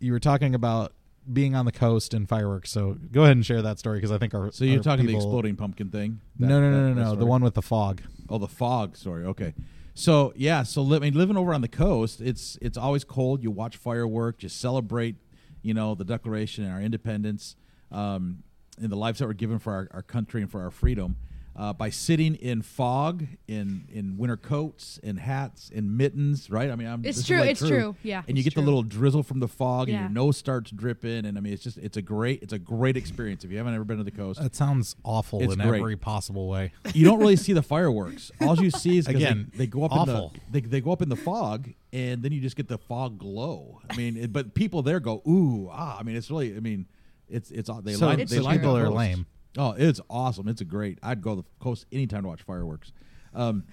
you 0.00 0.12
were 0.12 0.20
talking 0.20 0.54
about 0.54 0.92
being 1.32 1.54
on 1.54 1.64
the 1.64 1.72
coast 1.72 2.14
and 2.14 2.28
fireworks. 2.28 2.70
So 2.70 2.96
go 3.12 3.22
ahead 3.22 3.36
and 3.36 3.44
share 3.44 3.62
that 3.62 3.78
story 3.78 3.98
because 3.98 4.10
I 4.12 4.18
think 4.18 4.34
our 4.34 4.50
So 4.52 4.64
you're 4.64 4.78
our 4.78 4.82
talking 4.82 5.06
the 5.06 5.14
exploding 5.14 5.56
pumpkin 5.56 5.90
thing? 5.90 6.20
That- 6.38 6.48
no, 6.48 6.60
no, 6.60 6.70
no, 6.70 6.92
no, 6.94 7.02
no, 7.02 7.14
the 7.16 7.26
one 7.26 7.42
with 7.42 7.54
the 7.54 7.62
fog. 7.62 8.02
Oh, 8.28 8.38
the 8.38 8.48
fog 8.48 8.96
story. 8.96 9.24
Okay. 9.24 9.54
So 9.94 10.32
yeah, 10.36 10.62
so 10.62 10.82
li- 10.82 10.96
I 10.96 11.00
mean, 11.00 11.14
living 11.14 11.36
over 11.36 11.52
on 11.52 11.60
the 11.60 11.68
coast, 11.68 12.20
it's 12.20 12.56
it's 12.62 12.78
always 12.78 13.02
cold. 13.04 13.42
You 13.42 13.50
watch 13.50 13.76
fireworks, 13.76 14.42
you 14.44 14.48
celebrate, 14.48 15.16
you 15.62 15.74
know, 15.74 15.94
the 15.96 16.04
Declaration 16.04 16.64
and 16.64 16.72
our 16.72 16.80
independence, 16.80 17.56
um, 17.90 18.44
and 18.80 18.90
the 18.90 18.96
lives 18.96 19.18
that 19.18 19.26
were 19.26 19.34
given 19.34 19.58
for 19.58 19.72
our, 19.72 19.88
our 19.90 20.02
country 20.02 20.40
and 20.40 20.50
for 20.50 20.62
our 20.62 20.70
freedom. 20.70 21.16
Uh, 21.58 21.72
by 21.72 21.90
sitting 21.90 22.36
in 22.36 22.62
fog, 22.62 23.26
in 23.48 23.84
in 23.92 24.16
winter 24.16 24.36
coats, 24.36 25.00
in 25.02 25.16
hats, 25.16 25.68
in 25.70 25.96
mittens, 25.96 26.48
right? 26.50 26.70
I 26.70 26.76
mean, 26.76 26.86
I'm, 26.86 27.04
It's 27.04 27.26
true, 27.26 27.40
like, 27.40 27.50
it's 27.50 27.58
true. 27.66 27.96
Yeah, 28.04 28.22
and 28.28 28.38
you 28.38 28.44
get 28.44 28.52
true. 28.52 28.62
the 28.62 28.64
little 28.64 28.84
drizzle 28.84 29.24
from 29.24 29.40
the 29.40 29.48
fog, 29.48 29.88
and 29.88 29.96
Yeah. 29.96 30.00
your 30.02 30.10
nose 30.10 30.36
starts 30.36 30.70
dripping, 30.70 31.26
and 31.26 31.36
I 31.36 31.40
mean, 31.40 31.52
it's 31.52 31.64
just 31.64 31.76
it's 31.78 31.96
a 31.96 32.02
great 32.02 32.44
it's 32.44 32.52
a 32.52 32.60
great 32.60 32.96
experience. 32.96 33.42
If 33.42 33.50
you 33.50 33.56
haven't 33.58 33.74
ever 33.74 33.82
been 33.82 33.98
to 33.98 34.04
the 34.04 34.12
coast, 34.12 34.40
That 34.40 34.54
sounds 34.54 34.94
awful 35.02 35.42
It's 35.42 35.52
in 35.54 35.58
great. 35.58 35.80
every 35.80 35.96
possible 35.96 36.46
way. 36.48 36.70
you 36.94 37.04
don't 37.04 37.18
really 37.18 37.34
see 37.34 37.52
the 37.54 37.62
fireworks. 37.62 38.30
All 38.40 38.54
you 38.56 38.70
see 38.70 38.96
is 38.98 39.08
Again, 39.08 39.48
they, 39.50 39.58
they 39.58 39.66
go 39.66 39.82
up 39.82 39.90
awful. 39.90 40.32
in 40.34 40.40
the 40.52 40.60
they, 40.60 40.68
they 40.68 40.80
go 40.80 40.92
up 40.92 41.02
in 41.02 41.08
the 41.08 41.16
fog, 41.16 41.70
and 41.92 42.22
then 42.22 42.30
you 42.30 42.40
just 42.40 42.54
get 42.54 42.68
the 42.68 42.78
fog 42.78 43.18
glow. 43.18 43.80
I 43.90 43.96
mean, 43.96 44.16
it, 44.16 44.32
but 44.32 44.54
people 44.54 44.82
there 44.82 45.00
go 45.00 45.22
ooh 45.26 45.68
ah. 45.72 45.98
I 45.98 46.04
mean, 46.04 46.14
it's 46.14 46.30
really 46.30 46.56
I 46.56 46.60
mean, 46.60 46.86
it's 47.28 47.50
it's 47.50 47.68
they 47.82 47.94
So- 47.94 48.06
line 48.06 48.20
It's 48.20 48.30
they 48.30 48.38
line 48.38 48.60
people 48.60 48.76
are 48.76 48.88
lame. 48.88 49.26
Oh, 49.58 49.74
it's 49.76 50.00
awesome. 50.08 50.48
It's 50.48 50.60
a 50.60 50.64
great. 50.64 50.98
I'd 51.02 51.20
go 51.20 51.34
to 51.36 51.42
the 51.42 51.48
coast 51.58 51.84
anytime 51.92 52.22
to 52.22 52.28
watch 52.28 52.42
fireworks. 52.42 52.92
Um, 53.34 53.64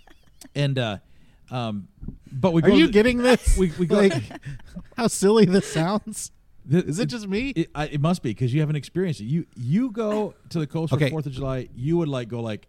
and 0.54 0.78
uh, 0.78 0.98
um, 1.50 1.88
but 2.30 2.52
we 2.52 2.62
Are 2.62 2.68
you 2.70 2.86
to- 2.86 2.92
getting 2.92 3.18
this? 3.22 3.56
We 3.58 3.72
we 3.78 3.86
go. 3.86 3.96
like 3.96 4.12
how 4.96 5.06
silly 5.08 5.46
this 5.46 5.66
sounds. 5.72 6.30
Th- 6.70 6.84
Is 6.84 6.98
it 6.98 7.06
just 7.06 7.26
me? 7.26 7.48
It, 7.50 7.70
I, 7.74 7.86
it 7.86 8.00
must 8.00 8.22
be 8.22 8.30
because 8.30 8.52
you 8.52 8.60
haven't 8.60 8.76
experienced 8.76 9.20
it. 9.20 9.24
You 9.24 9.46
you 9.56 9.90
go 9.90 10.34
to 10.50 10.58
the 10.58 10.66
coast 10.66 10.92
Okay. 10.92 11.06
for 11.06 11.10
Fourth 11.12 11.26
of 11.26 11.32
July. 11.32 11.68
You 11.74 11.96
would 11.96 12.08
like 12.08 12.28
go 12.28 12.40
like, 12.40 12.68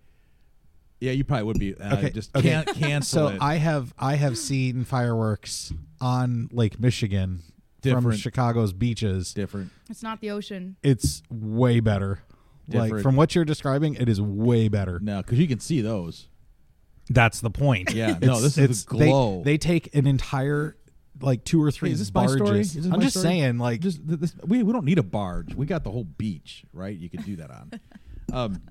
yeah, 1.01 1.11
you 1.11 1.23
probably 1.25 1.43
would 1.43 1.59
be. 1.59 1.75
Uh, 1.75 1.97
Okay, 1.97 2.09
just 2.09 2.35
okay. 2.35 2.49
can't 2.49 2.67
cancel 2.67 3.27
So 3.29 3.35
it. 3.35 3.41
I 3.41 3.55
have 3.55 3.93
I 3.99 4.15
have 4.15 4.37
seen 4.37 4.85
fireworks 4.85 5.73
on 5.99 6.49
Lake 6.53 6.79
Michigan 6.79 7.43
from 7.83 7.91
Different. 7.95 8.19
Chicago's 8.19 8.71
beaches. 8.73 9.33
different. 9.33 9.71
It's 9.89 10.01
not 10.03 10.21
the 10.21 10.31
ocean. 10.31 10.77
It's 10.83 11.21
way 11.29 11.79
better. 11.81 12.21
Like 12.67 13.01
from 13.01 13.15
what 13.15 13.35
you're 13.35 13.45
describing, 13.45 13.95
it 13.95 14.07
is 14.09 14.21
way 14.21 14.67
better. 14.67 14.99
No, 15.01 15.21
because 15.21 15.39
you 15.39 15.47
can 15.47 15.59
see 15.59 15.81
those. 15.81 16.27
That's 17.09 17.41
the 17.41 17.49
point. 17.49 17.93
Yeah, 17.93 18.17
no, 18.21 18.39
this 18.39 18.57
is 18.57 18.57
it's- 18.57 18.83
the 18.85 18.97
they- 18.97 19.09
glow. 19.09 19.41
They, 19.43 19.57
take 19.57 19.93
an 19.95 20.07
entire 20.07 20.77
like 21.21 21.43
two 21.43 21.61
or 21.61 21.69
three 21.71 21.89
Hey, 21.89 21.93
is 21.93 21.99
this 21.99 22.13
my 22.13 22.25
barges. 22.25 22.45
story? 22.45 22.59
Is 22.61 22.73
this 22.75 22.85
I'm 22.85 22.91
my 22.91 22.97
just 22.99 23.19
story? 23.19 23.23
saying, 23.35 23.57
like, 23.57 23.81
Just 23.81 23.99
this, 24.07 24.33
we 24.45 24.63
we 24.63 24.71
don't 24.73 24.85
need 24.85 24.97
a 24.97 25.03
barge. 25.03 25.53
We 25.53 25.65
got 25.65 25.83
the 25.83 25.91
whole 25.91 26.03
beach, 26.05 26.63
right? 26.73 26.97
You 26.97 27.09
could 27.09 27.23
do 27.25 27.35
that 27.37 27.51
on. 27.51 27.71
um, 28.33 28.61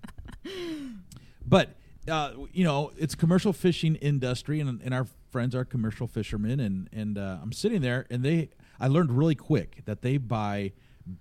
but 1.46 1.76
uh, 2.08 2.32
you 2.52 2.64
know, 2.64 2.92
it's 2.96 3.14
commercial 3.14 3.52
fishing 3.52 3.96
industry, 3.96 4.60
and, 4.60 4.80
and 4.82 4.94
our 4.94 5.06
friends 5.30 5.54
are 5.54 5.64
commercial 5.64 6.06
fishermen, 6.06 6.60
and 6.60 6.88
and 6.92 7.18
uh, 7.18 7.38
I'm 7.42 7.52
sitting 7.52 7.82
there, 7.82 8.06
and 8.10 8.22
they 8.24 8.50
I 8.78 8.88
learned 8.88 9.12
really 9.12 9.34
quick 9.34 9.82
that 9.84 10.02
they 10.02 10.16
buy 10.16 10.72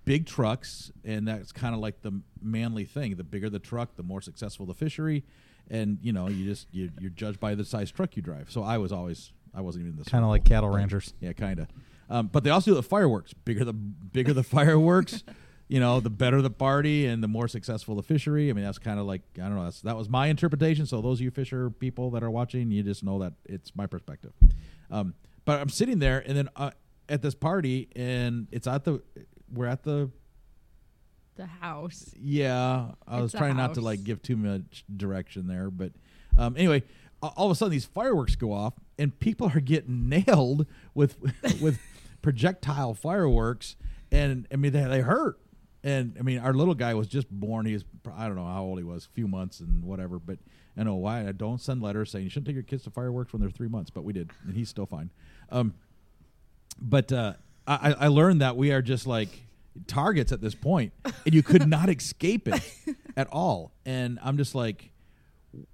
big 0.04 0.26
trucks, 0.26 0.90
and 1.04 1.26
that's 1.28 1.52
kind 1.52 1.74
of 1.74 1.80
like 1.80 2.02
the 2.02 2.20
manly 2.40 2.84
thing. 2.84 3.16
The 3.16 3.24
bigger 3.24 3.50
the 3.50 3.58
truck, 3.58 3.96
the 3.96 4.02
more 4.02 4.20
successful 4.20 4.66
the 4.66 4.74
fishery, 4.74 5.24
and 5.70 5.98
you 6.02 6.12
know, 6.12 6.28
you 6.28 6.44
just 6.44 6.68
you, 6.72 6.90
you're 7.00 7.10
judged 7.10 7.40
by 7.40 7.54
the 7.54 7.64
size 7.64 7.90
truck 7.90 8.16
you 8.16 8.22
drive. 8.22 8.50
So 8.50 8.62
I 8.62 8.78
was 8.78 8.92
always 8.92 9.32
I 9.54 9.60
wasn't 9.60 9.86
even 9.86 9.96
this 9.96 10.08
kind 10.08 10.24
of 10.24 10.30
like 10.30 10.44
cattle 10.44 10.70
ranchers. 10.70 11.14
yeah, 11.20 11.32
kind 11.32 11.60
of. 11.60 11.68
Um, 12.08 12.26
but 12.26 12.42
they 12.42 12.50
also 12.50 12.72
do 12.72 12.74
the 12.74 12.82
fireworks. 12.82 13.32
Bigger 13.32 13.64
the 13.64 13.72
bigger 13.72 14.32
the 14.32 14.42
fireworks, 14.42 15.22
you 15.68 15.80
know, 15.80 16.00
the 16.00 16.10
better 16.10 16.42
the 16.42 16.50
party 16.50 17.06
and 17.06 17.22
the 17.22 17.28
more 17.28 17.48
successful 17.48 17.94
the 17.94 18.02
fishery. 18.02 18.50
I 18.50 18.52
mean, 18.52 18.64
that's 18.64 18.78
kind 18.78 18.98
of 18.98 19.06
like 19.06 19.22
I 19.36 19.42
don't 19.42 19.56
know. 19.56 19.64
That's, 19.64 19.80
that 19.82 19.96
was 19.96 20.08
my 20.08 20.26
interpretation. 20.26 20.86
So 20.86 21.00
those 21.00 21.18
of 21.18 21.22
you 21.22 21.30
fisher 21.30 21.70
people 21.70 22.10
that 22.10 22.22
are 22.22 22.30
watching, 22.30 22.70
you 22.70 22.82
just 22.82 23.04
know 23.04 23.20
that 23.20 23.34
it's 23.44 23.74
my 23.76 23.86
perspective. 23.86 24.32
Um, 24.90 25.14
but 25.44 25.60
I'm 25.60 25.68
sitting 25.68 26.00
there, 26.00 26.22
and 26.26 26.36
then 26.36 26.48
uh, 26.56 26.72
at 27.08 27.22
this 27.22 27.34
party, 27.34 27.88
and 27.94 28.48
it's 28.50 28.66
at 28.66 28.84
the 28.84 29.02
we're 29.52 29.66
at 29.66 29.82
the 29.82 30.10
The 31.36 31.46
house. 31.46 32.12
yeah, 32.18 32.92
I 33.06 33.16
was 33.20 33.26
It's 33.26 33.34
a 33.34 33.38
trying 33.38 33.56
not 33.56 33.74
to 33.74 33.80
house. 33.80 33.84
like 33.84 34.04
give 34.04 34.22
too 34.22 34.36
much 34.36 34.84
direction 34.94 35.46
there, 35.46 35.70
but 35.70 35.92
um, 36.36 36.54
anyway, 36.56 36.82
a- 37.22 37.26
all 37.26 37.46
of 37.46 37.52
a 37.52 37.54
sudden 37.54 37.72
these 37.72 37.84
fireworks 37.84 38.36
go 38.36 38.52
off, 38.52 38.74
and 38.98 39.18
people 39.18 39.50
are 39.54 39.60
getting 39.60 40.08
nailed 40.08 40.66
with 40.94 41.16
with 41.60 41.78
projectile 42.22 42.94
fireworks, 42.94 43.76
and 44.12 44.46
I 44.52 44.56
mean 44.56 44.72
they 44.72 44.84
they 44.84 45.00
hurt, 45.00 45.38
and 45.82 46.16
I 46.18 46.22
mean 46.22 46.38
our 46.38 46.52
little 46.54 46.74
guy 46.74 46.94
was 46.94 47.08
just 47.08 47.30
born. 47.30 47.66
He 47.66 47.72
was 47.72 47.84
I 48.14 48.26
don't 48.26 48.36
know 48.36 48.44
how 48.46 48.62
old 48.62 48.78
he 48.78 48.84
was, 48.84 49.06
a 49.06 49.08
few 49.10 49.26
months 49.28 49.60
and 49.60 49.82
whatever, 49.84 50.18
but 50.18 50.38
I 50.76 50.82
know 50.84 50.94
why 50.96 51.26
I 51.26 51.32
don't 51.32 51.60
send 51.60 51.82
letters 51.82 52.10
saying 52.10 52.24
you 52.24 52.30
shouldn't 52.30 52.46
take 52.46 52.54
your 52.54 52.62
kids 52.62 52.84
to 52.84 52.90
fireworks 52.90 53.32
when 53.32 53.40
they're 53.40 53.50
three 53.50 53.68
months, 53.68 53.90
but 53.90 54.04
we 54.04 54.12
did, 54.12 54.30
and 54.46 54.54
he's 54.54 54.68
still 54.68 54.86
fine. 54.86 55.10
Um, 55.50 55.74
but 56.80 57.12
uh, 57.12 57.34
I, 57.70 57.94
I 58.00 58.08
learned 58.08 58.40
that 58.40 58.56
we 58.56 58.72
are 58.72 58.82
just 58.82 59.06
like 59.06 59.28
targets 59.86 60.32
at 60.32 60.40
this 60.40 60.54
point, 60.54 60.92
and 61.04 61.34
you 61.34 61.42
could 61.42 61.68
not 61.68 61.88
escape 61.88 62.48
it 62.48 62.62
at 63.16 63.28
all. 63.28 63.72
And 63.86 64.18
I'm 64.22 64.36
just 64.36 64.54
like, 64.54 64.90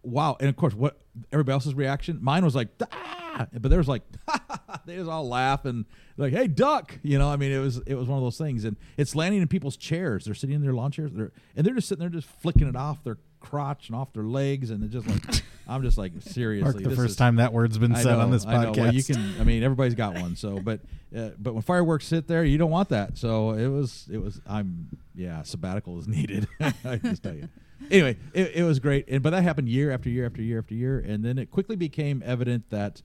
wow. 0.03 0.37
And 0.39 0.49
of 0.49 0.57
course, 0.57 0.75
what 0.75 1.01
everybody 1.33 1.55
else's 1.55 1.75
reaction? 1.75 2.19
Mine 2.21 2.45
was 2.45 2.55
like, 2.55 2.69
ah! 2.93 3.47
but 3.53 3.71
there 3.71 3.79
was 3.79 3.89
like, 3.89 4.03
they 4.87 4.97
just 4.97 5.09
all 5.09 5.27
laugh 5.27 5.65
and 5.65 5.87
like, 6.19 6.33
hey, 6.33 6.47
duck. 6.47 6.99
You 7.03 7.19
know, 7.19 7.31
I 7.31 7.37
mean, 7.37 7.53
it 7.53 7.59
was 7.59 7.79
it 7.87 7.95
was 7.95 8.09
one 8.09 8.19
of 8.19 8.25
those 8.25 8.39
things, 8.39 8.65
and 8.65 8.77
it's 8.99 9.15
landing 9.15 9.41
in 9.41 9.49
people's 9.49 9.77
chairs. 9.77 10.27
They're 10.27 10.35
sitting 10.35 10.57
in 10.57 10.63
their 10.63 10.75
lawn 10.75 10.91
chairs, 10.91 11.13
they're, 11.15 11.33
and 11.57 11.67
they're 11.67 11.75
just 11.75 11.89
sitting 11.89 12.01
there, 12.01 12.11
just 12.11 12.29
flicking 12.41 12.69
it 12.69 12.77
off 12.77 13.03
their 13.05 13.19
crotch 13.47 13.89
and 13.89 13.97
off 13.97 14.13
their 14.13 14.25
legs, 14.25 14.71
and 14.71 14.83
it's 14.83 14.93
just 14.93 15.07
like, 15.07 15.43
I'm 15.69 15.83
just 15.83 15.97
like, 15.99 16.13
seriously, 16.21 16.83
Mark, 16.83 16.83
the 16.83 16.97
first 16.97 17.11
is- 17.11 17.17
time 17.17 17.37
that 17.37 17.53
word's 17.53 17.79
been 17.79 17.95
I 17.95 18.03
said 18.03 18.13
know, 18.13 18.21
on 18.21 18.31
this 18.31 18.45
I 18.47 18.63
know. 18.63 18.73
podcast. 18.73 18.77
Well, 18.79 18.95
you 18.95 19.05
can. 19.05 19.35
I 19.41 19.45
mean, 19.45 19.63
everybody's 19.63 19.95
got 19.95 20.15
one. 20.15 20.37
So, 20.37 20.59
but 20.59 20.81
uh, 21.17 21.31
but 21.39 21.55
when 21.55 21.63
fireworks 21.63 22.07
sit 22.07 22.27
there, 22.27 22.45
you 22.45 22.59
don't 22.59 22.71
want 22.71 22.89
that. 22.91 23.19
So 23.19 23.53
it 23.53 23.69
was 23.69 24.09
it 24.13 24.19
was. 24.19 24.41
I'm 24.47 24.89
yeah. 25.15 25.43
Sabbatical 25.43 25.99
is 25.99 26.09
needed. 26.09 26.49
I 26.61 26.97
just 26.97 27.23
tell 27.23 27.35
you. 27.35 27.49
Anyway, 27.91 28.17
it, 28.33 28.53
it 28.57 28.63
was 28.65 28.79
great, 28.79 29.07
and 29.09 29.23
but 29.23 29.31
that 29.31 29.43
happened 29.43 29.69
year 29.69 29.91
after 29.91 30.09
year 30.09 30.27
after 30.27 30.43
year 30.43 30.59
after 30.59 30.75
year, 30.75 30.99
and 30.99 31.25
then 31.25 31.39
it 31.39 31.51
quickly 31.51 31.77
became 31.77 32.23
evident 32.25 32.71
that 32.71 33.03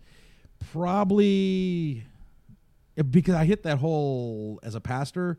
probably 0.72 2.04
because 3.10 3.36
I 3.36 3.46
hit 3.46 3.64
that 3.64 3.80
whole 3.80 4.60
as 4.64 4.76
a 4.76 4.82
pastor, 4.82 5.38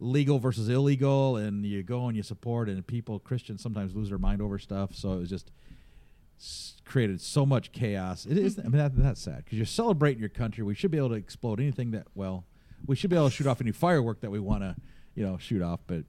legal 0.00 0.38
versus 0.38 0.68
illegal, 0.68 1.36
and 1.36 1.64
you 1.64 1.82
go 1.82 2.06
and 2.06 2.16
you 2.16 2.22
support, 2.22 2.68
and 2.68 2.86
people 2.86 3.18
Christians 3.18 3.62
sometimes 3.62 3.94
lose 3.94 4.08
their 4.08 4.18
mind 4.18 4.40
over 4.42 4.58
stuff. 4.58 4.94
So 4.94 5.12
it 5.12 5.18
was 5.18 5.30
just 5.30 5.50
created 6.84 7.20
so 7.20 7.44
much 7.44 7.72
chaos. 7.72 8.26
It 8.26 8.38
is. 8.38 8.58
I 8.58 8.62
mean, 8.62 8.72
that, 8.72 8.96
that's 8.96 9.20
sad 9.20 9.44
because 9.44 9.58
you're 9.58 9.66
celebrating 9.66 10.20
your 10.20 10.28
country. 10.28 10.64
We 10.64 10.74
should 10.74 10.90
be 10.90 10.98
able 10.98 11.10
to 11.10 11.14
explode 11.16 11.60
anything 11.60 11.90
that. 11.92 12.06
Well, 12.14 12.44
we 12.86 12.96
should 12.96 13.10
be 13.10 13.16
able 13.16 13.28
to 13.30 13.34
shoot 13.34 13.46
off 13.46 13.60
any 13.60 13.72
firework 13.72 14.20
that 14.20 14.30
we 14.30 14.38
want 14.38 14.62
to, 14.62 14.76
you 15.14 15.26
know, 15.26 15.36
shoot 15.38 15.62
off. 15.62 15.80
But 15.86 16.04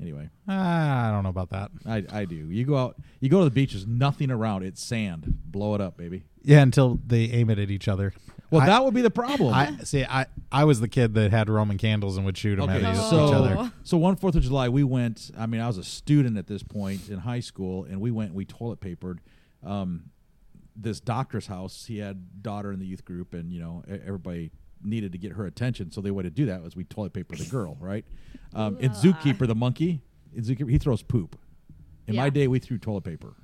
anyway, 0.00 0.30
Ah, 0.48 1.08
I 1.08 1.10
don't 1.12 1.22
know 1.24 1.28
about 1.30 1.50
that. 1.50 1.70
I 1.86 2.04
I 2.10 2.24
do. 2.24 2.36
You 2.36 2.64
go 2.64 2.76
out. 2.76 2.96
You 3.20 3.28
go 3.28 3.38
to 3.40 3.44
the 3.44 3.50
beach. 3.50 3.72
There's 3.72 3.86
nothing 3.86 4.30
around. 4.30 4.62
It's 4.62 4.82
sand. 4.82 5.40
Blow 5.44 5.74
it 5.74 5.80
up, 5.80 5.96
baby. 5.96 6.24
Yeah, 6.42 6.60
until 6.60 7.00
they 7.06 7.24
aim 7.24 7.50
it 7.50 7.58
at 7.58 7.70
each 7.70 7.88
other. 7.88 8.12
Well, 8.54 8.62
I- 8.62 8.66
that 8.66 8.84
would 8.84 8.94
be 8.94 9.02
the 9.02 9.10
problem. 9.10 9.52
I 9.54 9.76
see. 9.84 10.04
I 10.04 10.26
I 10.50 10.64
was 10.64 10.80
the 10.80 10.88
kid 10.88 11.14
that 11.14 11.30
had 11.30 11.48
Roman 11.48 11.78
candles 11.78 12.16
and 12.16 12.24
would 12.26 12.36
shoot 12.38 12.56
them 12.56 12.70
Okay, 12.70 12.84
at 12.84 12.94
each 12.94 13.00
Oh. 13.02 13.28
each 13.28 13.34
other. 13.34 13.54
so 13.56 13.70
so 13.82 13.96
one 13.98 14.16
Fourth 14.16 14.34
of 14.34 14.42
July, 14.42 14.68
we 14.68 14.84
went. 14.84 15.30
I 15.36 15.46
mean, 15.46 15.60
I 15.60 15.66
was 15.66 15.78
a 15.78 15.84
student 15.84 16.36
at 16.38 16.46
this 16.46 16.62
point 16.62 17.08
in 17.08 17.18
high 17.18 17.40
school, 17.40 17.84
and 17.84 18.00
we 18.00 18.10
went. 18.10 18.34
We 18.34 18.44
toilet 18.44 18.80
papered 18.80 19.20
um, 19.64 20.04
this 20.76 21.00
doctor's 21.00 21.46
house. 21.46 21.86
He 21.86 21.98
had 21.98 22.42
daughter 22.42 22.72
in 22.72 22.78
the 22.78 22.86
youth 22.86 23.04
group, 23.04 23.34
and 23.34 23.52
you 23.52 23.60
know 23.60 23.82
e- 23.88 23.98
everybody 24.06 24.50
needed 24.82 25.12
to 25.12 25.18
get 25.18 25.32
her 25.32 25.46
attention. 25.46 25.90
So 25.90 26.00
the 26.00 26.12
way 26.12 26.22
to 26.22 26.30
do 26.30 26.46
that 26.46 26.62
was 26.62 26.76
we 26.76 26.84
toilet 26.84 27.12
paper 27.14 27.36
the 27.36 27.44
girl, 27.46 27.76
right? 27.80 28.04
Um, 28.54 28.76
and 28.80 28.92
Zookeeper, 28.92 29.46
the 29.46 29.54
monkey, 29.54 30.02
in 30.34 30.44
Zookeeper, 30.44 30.70
he 30.70 30.78
throws 30.78 31.02
poop. 31.02 31.38
In 32.06 32.16
my 32.16 32.28
day, 32.28 32.46
we 32.48 32.58
threw 32.58 32.76
toilet 32.78 33.02
paper. 33.04 33.34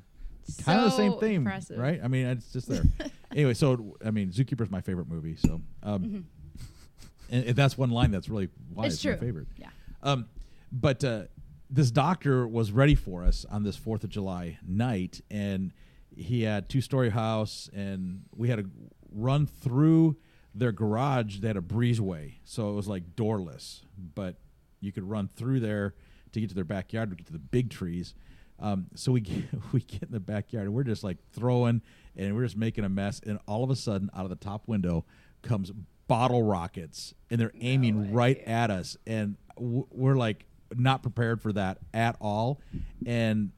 Kind 0.64 0.80
of 0.80 0.84
the 0.86 0.96
same 0.96 1.18
thing, 1.18 1.36
impressive. 1.36 1.78
right? 1.78 2.00
I 2.02 2.08
mean, 2.08 2.26
it's 2.26 2.52
just 2.52 2.68
there. 2.68 2.82
anyway, 3.32 3.54
so 3.54 3.96
I 4.04 4.10
mean, 4.10 4.30
Zookeeper's 4.30 4.70
my 4.70 4.80
favorite 4.80 5.08
movie. 5.08 5.36
So, 5.36 5.60
um, 5.82 6.26
and, 7.30 7.44
and 7.44 7.56
that's 7.56 7.78
one 7.78 7.90
line 7.90 8.10
that's 8.10 8.28
really 8.28 8.48
why 8.72 8.86
It's 8.86 8.96
it's, 8.96 9.04
my 9.04 9.16
favorite. 9.16 9.48
Yeah. 9.56 9.68
Um, 10.02 10.26
but 10.72 11.04
uh, 11.04 11.22
this 11.68 11.90
doctor 11.90 12.46
was 12.46 12.72
ready 12.72 12.94
for 12.94 13.24
us 13.24 13.44
on 13.50 13.62
this 13.62 13.76
Fourth 13.76 14.04
of 14.04 14.10
July 14.10 14.58
night, 14.66 15.20
and 15.30 15.72
he 16.16 16.42
had 16.42 16.68
two 16.68 16.80
story 16.80 17.10
house, 17.10 17.70
and 17.74 18.22
we 18.34 18.48
had 18.48 18.58
to 18.58 18.70
run 19.12 19.46
through 19.46 20.16
their 20.54 20.72
garage. 20.72 21.38
They 21.38 21.48
had 21.48 21.56
a 21.56 21.62
breezeway, 21.62 22.34
so 22.44 22.70
it 22.70 22.74
was 22.74 22.88
like 22.88 23.14
doorless, 23.16 23.82
but 24.14 24.36
you 24.80 24.92
could 24.92 25.04
run 25.08 25.28
through 25.36 25.60
there 25.60 25.94
to 26.32 26.40
get 26.40 26.48
to 26.48 26.54
their 26.54 26.64
backyard 26.64 27.10
to 27.10 27.16
get 27.16 27.26
to 27.26 27.32
the 27.32 27.38
big 27.38 27.70
trees. 27.70 28.14
Um, 28.60 28.86
so 28.94 29.12
we 29.12 29.20
get, 29.20 29.44
we 29.72 29.80
get 29.80 30.04
in 30.04 30.12
the 30.12 30.20
backyard 30.20 30.66
and 30.66 30.74
we're 30.74 30.84
just 30.84 31.02
like 31.02 31.18
throwing 31.32 31.82
and 32.16 32.34
we're 32.34 32.44
just 32.44 32.56
making 32.56 32.84
a 32.84 32.88
mess. 32.88 33.20
And 33.24 33.38
all 33.48 33.64
of 33.64 33.70
a 33.70 33.76
sudden, 33.76 34.10
out 34.14 34.24
of 34.24 34.30
the 34.30 34.36
top 34.36 34.68
window 34.68 35.04
comes 35.42 35.72
bottle 36.06 36.42
rockets 36.42 37.14
and 37.30 37.40
they're 37.40 37.52
aiming 37.60 38.12
right 38.12 38.38
at 38.46 38.70
us. 38.70 38.96
And 39.06 39.36
w- 39.56 39.86
we're 39.90 40.16
like 40.16 40.44
not 40.76 41.02
prepared 41.02 41.40
for 41.40 41.52
that 41.52 41.78
at 41.94 42.16
all. 42.20 42.60
And 43.06 43.52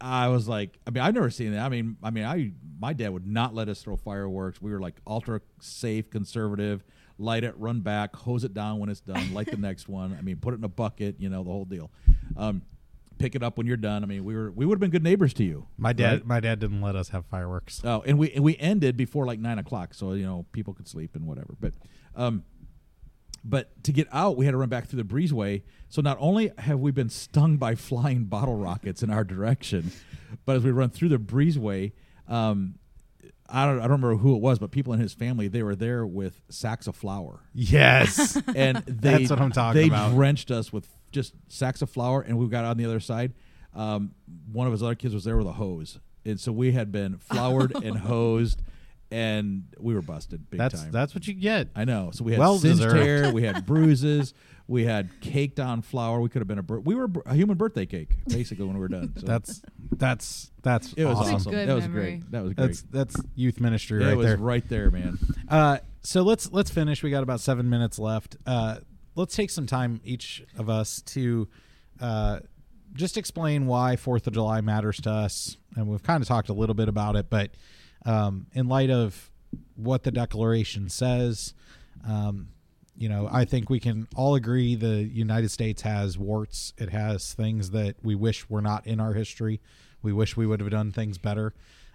I 0.00 0.28
was 0.28 0.46
like, 0.46 0.78
I 0.86 0.90
mean, 0.90 1.02
I've 1.02 1.14
never 1.14 1.30
seen 1.30 1.52
that. 1.52 1.64
I 1.64 1.68
mean, 1.68 1.96
I 2.02 2.10
mean, 2.10 2.24
I 2.24 2.52
my 2.78 2.92
dad 2.92 3.10
would 3.10 3.26
not 3.26 3.54
let 3.54 3.68
us 3.68 3.82
throw 3.82 3.96
fireworks. 3.96 4.60
We 4.60 4.70
were 4.70 4.80
like 4.80 4.96
ultra 5.06 5.40
safe, 5.60 6.10
conservative. 6.10 6.84
Light 7.18 7.44
it, 7.44 7.54
run 7.56 7.80
back, 7.80 8.14
hose 8.14 8.44
it 8.44 8.52
down 8.52 8.78
when 8.78 8.90
it's 8.90 9.00
done, 9.00 9.32
light 9.32 9.50
the 9.50 9.56
next 9.56 9.88
one. 9.88 10.14
I 10.18 10.20
mean, 10.20 10.36
put 10.36 10.52
it 10.52 10.58
in 10.58 10.64
a 10.64 10.68
bucket, 10.68 11.16
you 11.18 11.30
know, 11.30 11.42
the 11.42 11.50
whole 11.50 11.64
deal. 11.64 11.90
Um, 12.36 12.60
pick 13.18 13.34
it 13.34 13.42
up 13.42 13.58
when 13.58 13.66
you're 13.66 13.76
done. 13.76 14.02
I 14.02 14.06
mean, 14.06 14.24
we 14.24 14.34
were 14.34 14.50
we 14.50 14.66
would 14.66 14.76
have 14.76 14.80
been 14.80 14.90
good 14.90 15.02
neighbors 15.02 15.34
to 15.34 15.44
you. 15.44 15.66
My 15.76 15.92
dad, 15.92 16.12
right? 16.12 16.26
my 16.26 16.40
dad 16.40 16.60
didn't 16.60 16.80
let 16.80 16.96
us 16.96 17.10
have 17.10 17.26
fireworks. 17.26 17.80
Oh, 17.84 18.02
and 18.06 18.18
we 18.18 18.30
and 18.32 18.44
we 18.44 18.56
ended 18.58 18.96
before 18.96 19.26
like 19.26 19.38
nine 19.38 19.58
o'clock, 19.58 19.94
so 19.94 20.12
you 20.12 20.24
know 20.24 20.46
people 20.52 20.74
could 20.74 20.88
sleep 20.88 21.14
and 21.14 21.26
whatever. 21.26 21.54
But, 21.60 21.74
um, 22.14 22.44
but 23.44 23.82
to 23.84 23.92
get 23.92 24.08
out, 24.12 24.36
we 24.36 24.44
had 24.44 24.52
to 24.52 24.58
run 24.58 24.68
back 24.68 24.88
through 24.88 25.02
the 25.02 25.08
breezeway. 25.08 25.62
So 25.88 26.02
not 26.02 26.16
only 26.20 26.50
have 26.58 26.80
we 26.80 26.90
been 26.90 27.10
stung 27.10 27.56
by 27.56 27.74
flying 27.74 28.24
bottle 28.24 28.56
rockets 28.56 29.02
in 29.02 29.10
our 29.10 29.24
direction, 29.24 29.92
but 30.44 30.56
as 30.56 30.64
we 30.64 30.70
run 30.70 30.90
through 30.90 31.10
the 31.10 31.18
breezeway, 31.18 31.92
um, 32.28 32.76
I 33.48 33.64
don't 33.66 33.78
I 33.78 33.82
don't 33.82 33.92
remember 33.92 34.16
who 34.16 34.34
it 34.34 34.40
was, 34.42 34.58
but 34.58 34.70
people 34.70 34.92
in 34.92 35.00
his 35.00 35.14
family 35.14 35.48
they 35.48 35.62
were 35.62 35.76
there 35.76 36.06
with 36.06 36.40
sacks 36.48 36.86
of 36.86 36.96
flour, 36.96 37.40
Yes, 37.54 38.36
and 38.54 38.78
they 38.86 39.18
That's 39.18 39.30
what 39.30 39.40
I'm 39.40 39.52
talking 39.52 39.80
they 39.82 39.88
about. 39.88 40.12
drenched 40.14 40.50
us 40.50 40.72
with 40.72 40.88
just 41.12 41.34
sacks 41.48 41.82
of 41.82 41.90
flour, 41.90 42.20
and 42.22 42.38
we 42.38 42.46
got 42.48 42.64
on 42.64 42.76
the 42.76 42.84
other 42.84 43.00
side. 43.00 43.32
Um, 43.74 44.12
one 44.52 44.66
of 44.66 44.72
his 44.72 44.82
other 44.82 44.94
kids 44.94 45.12
was 45.14 45.24
there 45.24 45.36
with 45.36 45.46
a 45.46 45.52
hose, 45.52 45.98
and 46.24 46.40
so 46.40 46.50
we 46.52 46.72
had 46.72 46.90
been 46.90 47.18
floured 47.18 47.72
and 47.84 47.98
hosed, 47.98 48.62
and 49.10 49.64
we 49.78 49.94
were 49.94 50.02
busted 50.02 50.50
big 50.50 50.58
that's 50.58 50.82
time. 50.82 50.90
that's 50.90 51.14
what 51.14 51.26
you 51.28 51.34
get. 51.34 51.68
I 51.76 51.84
know. 51.84 52.10
So 52.12 52.24
we 52.24 52.32
had 52.32 52.38
Well 52.40 52.58
singed 52.58 52.78
deserved. 52.80 52.96
hair, 52.96 53.32
we 53.32 53.42
had 53.44 53.64
bruises, 53.66 54.34
we 54.68 54.84
had 54.84 55.10
caked 55.20 55.60
on 55.60 55.82
flour. 55.82 56.20
We 56.20 56.28
could 56.28 56.40
have 56.40 56.48
been 56.48 56.58
a 56.58 56.62
bir- 56.62 56.80
we 56.80 56.94
were 56.94 57.08
a 57.24 57.34
human 57.34 57.56
birthday 57.56 57.86
cake 57.86 58.10
basically 58.26 58.64
when 58.64 58.74
we 58.74 58.80
were 58.80 58.88
done. 58.88 59.12
So 59.16 59.26
That's 59.26 59.62
that's 59.92 60.50
that's 60.62 60.92
it 60.94 61.04
was 61.04 61.18
awesome. 61.18 61.34
awesome. 61.36 61.52
good 61.52 61.68
that 61.68 61.74
was 61.74 61.84
memory. 61.84 62.02
great. 62.18 62.30
That 62.32 62.42
was 62.44 62.52
great. 62.54 62.66
That's 62.66 62.82
that's 62.82 63.16
youth 63.36 63.60
ministry 63.60 64.02
it 64.02 64.06
right 64.08 64.16
was 64.16 64.26
there. 64.26 64.36
right 64.38 64.68
there, 64.68 64.90
man. 64.90 65.18
Uh, 65.48 65.78
so 66.02 66.22
let's 66.22 66.50
let's 66.52 66.70
finish. 66.70 67.02
We 67.02 67.10
got 67.10 67.22
about 67.22 67.40
seven 67.40 67.70
minutes 67.70 67.98
left. 67.98 68.36
Uh, 68.46 68.78
let's 69.14 69.36
take 69.36 69.50
some 69.50 69.66
time 69.66 70.00
each 70.04 70.44
of 70.58 70.68
us 70.68 71.00
to 71.02 71.48
uh, 72.00 72.40
just 72.94 73.16
explain 73.16 73.66
why 73.66 73.94
Fourth 73.96 74.26
of 74.26 74.32
July 74.32 74.60
matters 74.60 75.00
to 75.02 75.10
us, 75.10 75.56
and 75.76 75.86
we've 75.86 76.02
kind 76.02 76.22
of 76.22 76.28
talked 76.28 76.48
a 76.48 76.52
little 76.52 76.74
bit 76.74 76.88
about 76.88 77.14
it, 77.16 77.30
but 77.30 77.50
um, 78.06 78.46
in 78.54 78.68
light 78.68 78.88
of 78.90 79.30
what 79.74 80.04
the 80.04 80.10
Declaration 80.10 80.88
says, 80.88 81.52
um, 82.08 82.48
you 82.96 83.08
know, 83.10 83.28
I 83.30 83.44
think 83.44 83.68
we 83.68 83.78
can 83.78 84.08
all 84.16 84.34
agree 84.34 84.74
the 84.74 85.02
United 85.04 85.50
States 85.50 85.82
has 85.82 86.16
warts. 86.16 86.72
It 86.78 86.88
has 86.90 87.34
things 87.34 87.70
that 87.70 87.96
we 88.02 88.14
wish 88.14 88.48
were 88.48 88.62
not 88.62 88.86
in 88.86 89.00
our 89.00 89.12
history. 89.12 89.60
We 90.02 90.12
wish 90.14 90.36
we 90.36 90.46
would 90.46 90.60
have 90.60 90.70
done 90.70 90.92
things 90.92 91.18
better. 91.18 91.52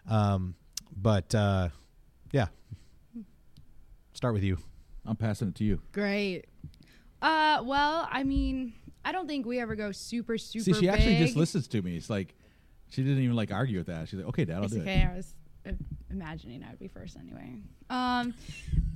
Um, 0.07 0.55
but 0.95 1.33
uh, 1.33 1.69
yeah, 2.31 2.47
start 4.13 4.33
with 4.33 4.43
you. 4.43 4.57
I'm 5.05 5.15
passing 5.15 5.47
it 5.47 5.55
to 5.55 5.63
you. 5.63 5.81
Great. 5.91 6.45
Uh, 7.21 7.63
well, 7.63 8.07
I 8.11 8.23
mean, 8.23 8.73
I 9.03 9.11
don't 9.11 9.27
think 9.27 9.45
we 9.45 9.59
ever 9.59 9.75
go 9.75 9.91
super 9.91 10.37
super. 10.37 10.63
See, 10.63 10.73
she 10.73 10.89
actually 10.89 11.17
just 11.17 11.35
listens 11.35 11.67
to 11.69 11.81
me. 11.81 11.97
It's 11.97 12.09
like 12.09 12.35
she 12.89 13.01
didn't 13.03 13.23
even 13.23 13.35
like 13.35 13.51
argue 13.51 13.77
with 13.79 13.87
that. 13.87 14.07
She's 14.09 14.19
like, 14.19 14.27
"Okay, 14.29 14.45
Dad, 14.45 14.57
I'll 14.57 14.65
It's 14.65 14.73
do 14.73 14.81
okay. 14.81 15.01
it." 15.01 15.09
I 15.09 15.15
was 15.15 15.35
imagining 16.09 16.63
I 16.63 16.69
would 16.71 16.79
be 16.79 16.87
first 16.87 17.17
anyway. 17.17 17.55
Um, 17.89 18.33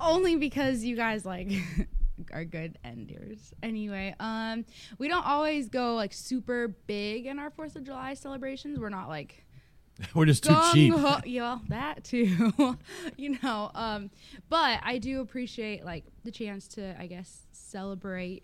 only 0.00 0.36
because 0.36 0.84
you 0.84 0.96
guys 0.96 1.24
like 1.24 1.50
are 2.32 2.44
good 2.44 2.78
enders. 2.84 3.52
Anyway, 3.62 4.14
um, 4.20 4.64
we 4.98 5.08
don't 5.08 5.26
always 5.26 5.68
go 5.68 5.94
like 5.94 6.12
super 6.12 6.68
big 6.86 7.26
in 7.26 7.38
our 7.38 7.50
Fourth 7.50 7.76
of 7.76 7.84
July 7.84 8.14
celebrations. 8.14 8.78
We're 8.78 8.88
not 8.88 9.08
like 9.08 9.44
We're 10.14 10.26
just 10.26 10.44
too 10.44 10.54
cheap. 10.72 10.92
gung-ho- 10.92 11.22
Yeah, 11.24 11.58
that 11.68 12.04
too. 12.04 12.76
you 13.16 13.38
know, 13.42 13.70
um, 13.74 14.10
but 14.50 14.80
I 14.82 14.98
do 14.98 15.20
appreciate 15.20 15.84
like 15.84 16.04
the 16.24 16.30
chance 16.30 16.68
to, 16.68 16.94
I 17.00 17.06
guess, 17.06 17.46
celebrate 17.52 18.42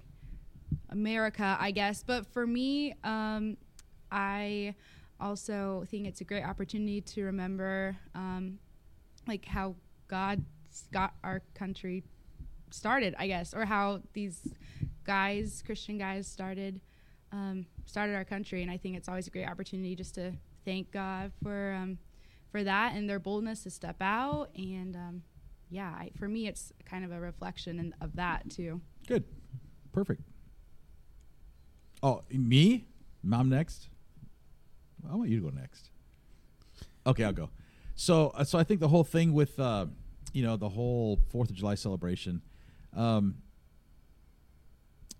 America. 0.88 1.56
I 1.60 1.70
guess, 1.70 2.02
but 2.02 2.26
for 2.26 2.46
me, 2.46 2.94
um, 3.04 3.56
I 4.10 4.74
also 5.22 5.84
think 5.88 6.06
it's 6.06 6.20
a 6.20 6.24
great 6.24 6.44
opportunity 6.44 7.00
to 7.00 7.24
remember, 7.24 7.96
um, 8.14 8.58
like 9.26 9.44
how 9.44 9.76
God 10.08 10.44
got 10.92 11.14
our 11.22 11.42
country 11.54 12.02
started. 12.70 13.14
I 13.18 13.26
guess, 13.26 13.54
or 13.54 13.64
how 13.64 14.02
these 14.12 14.40
guys, 15.04 15.62
Christian 15.64 15.98
guys, 15.98 16.26
started 16.26 16.80
um, 17.32 17.66
started 17.86 18.14
our 18.14 18.24
country, 18.24 18.62
and 18.62 18.70
I 18.70 18.76
think 18.76 18.96
it's 18.96 19.08
always 19.08 19.26
a 19.26 19.30
great 19.30 19.48
opportunity 19.48 19.96
just 19.96 20.14
to 20.16 20.32
thank 20.64 20.90
God 20.90 21.32
for 21.42 21.72
um, 21.72 21.98
for 22.50 22.62
that 22.62 22.94
and 22.94 23.08
their 23.08 23.18
boldness 23.18 23.62
to 23.64 23.70
step 23.70 23.96
out. 24.00 24.50
And 24.56 24.94
um, 24.94 25.22
yeah, 25.70 25.88
I, 25.88 26.10
for 26.18 26.28
me, 26.28 26.46
it's 26.46 26.72
kind 26.84 27.04
of 27.04 27.12
a 27.12 27.18
reflection 27.18 27.78
in, 27.78 27.94
of 28.00 28.16
that 28.16 28.50
too. 28.50 28.80
Good, 29.08 29.24
perfect. 29.92 30.22
Oh, 32.02 32.22
me? 32.30 32.84
Mom 33.22 33.48
next. 33.48 33.88
I 35.11 35.14
want 35.14 35.30
you 35.30 35.40
to 35.40 35.50
go 35.50 35.57
next. 35.57 35.90
Okay, 37.07 37.24
I'll 37.24 37.32
go. 37.32 37.50
So, 37.94 38.28
uh, 38.34 38.44
so 38.44 38.59
I 38.59 38.64
think 38.64 38.80
the 38.80 38.88
whole 38.88 39.05
thing 39.05 39.32
with, 39.32 39.59
uh, 39.59 39.86
you 40.32 40.42
know, 40.42 40.57
the 40.57 40.68
whole 40.68 41.18
Fourth 41.30 41.50
of 41.50 41.57
July 41.57 41.74
celebration, 41.74 42.42
um, 42.96 43.36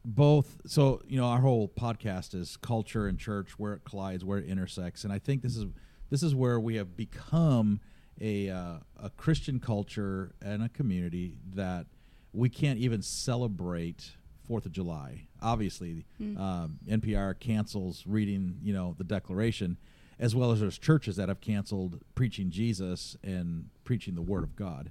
both. 0.05 0.59
So, 0.67 1.03
you 1.07 1.17
know, 1.17 1.27
our 1.27 1.41
whole 1.41 1.69
podcast 1.69 2.35
is 2.35 2.57
culture 2.57 3.07
and 3.07 3.19
church, 3.19 3.59
where 3.59 3.75
it 3.75 3.85
collides, 3.85 4.25
where 4.25 4.39
it 4.39 4.47
intersects, 4.47 5.05
and 5.05 5.13
I 5.13 5.19
think 5.19 5.43
this 5.43 5.57
is 5.57 5.67
this 6.11 6.23
is 6.23 6.35
where 6.35 6.59
we 6.61 6.77
have 6.77 6.97
become 6.97 7.81
a 8.21 8.51
uh, 8.51 8.79
a 9.01 9.11
Christian 9.17 9.61
culture 9.61 10.35
and 10.43 10.63
a 10.63 10.69
community 10.69 11.35
that 11.55 11.87
we 12.33 12.49
can't 12.49 12.79
even 12.79 13.03
celebrate 13.03 14.13
Fourth 14.47 14.67
of 14.67 14.73
July. 14.73 15.29
Obviously, 15.41 16.05
um, 16.39 16.79
NPR 16.89 17.39
cancels 17.39 18.05
reading, 18.07 18.59
you 18.63 18.73
know, 18.73 18.95
the 18.99 19.05
Declaration, 19.05 19.77
as 20.19 20.35
well 20.35 20.53
as 20.53 20.61
there's 20.61 20.79
churches 20.79 21.17
that 21.17 21.29
have 21.29 21.41
canceled 21.41 22.01
preaching 22.15 22.51
Jesus 22.51 23.17
and 23.23 23.69
preaching 23.85 24.15
the 24.15 24.23
Word 24.23 24.43
of 24.45 24.57
God. 24.57 24.91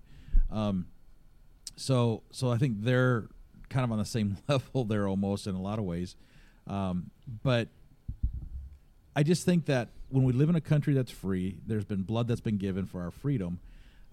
Um, 0.52 0.88
so, 1.76 2.24
so 2.32 2.52
I 2.52 2.58
think 2.58 2.84
they're 2.84 3.28
kind 3.70 3.84
of 3.84 3.92
on 3.92 3.98
the 3.98 4.06
same 4.06 4.38
level 4.48 4.84
there 4.86 5.08
almost 5.08 5.48
in 5.48 5.56
a 5.56 5.62
lot 5.62 5.80
of 5.80 5.86
ways. 5.86 6.16
Um, 6.68 7.12
but 7.44 7.70
I 9.16 9.24
just 9.24 9.46
think 9.46 9.66
that 9.66 9.90
when 10.10 10.24
we 10.24 10.34
live 10.34 10.50
in 10.50 10.56
a 10.56 10.62
country 10.62 10.94
that's 10.94 11.12
free, 11.12 11.58
there's 11.66 11.86
been 11.86 12.04
blood 12.04 12.28
that's 12.28 12.42
been 12.42 12.58
given 12.58 12.86
for 12.86 13.02
our 13.02 13.12
freedom, 13.12 13.60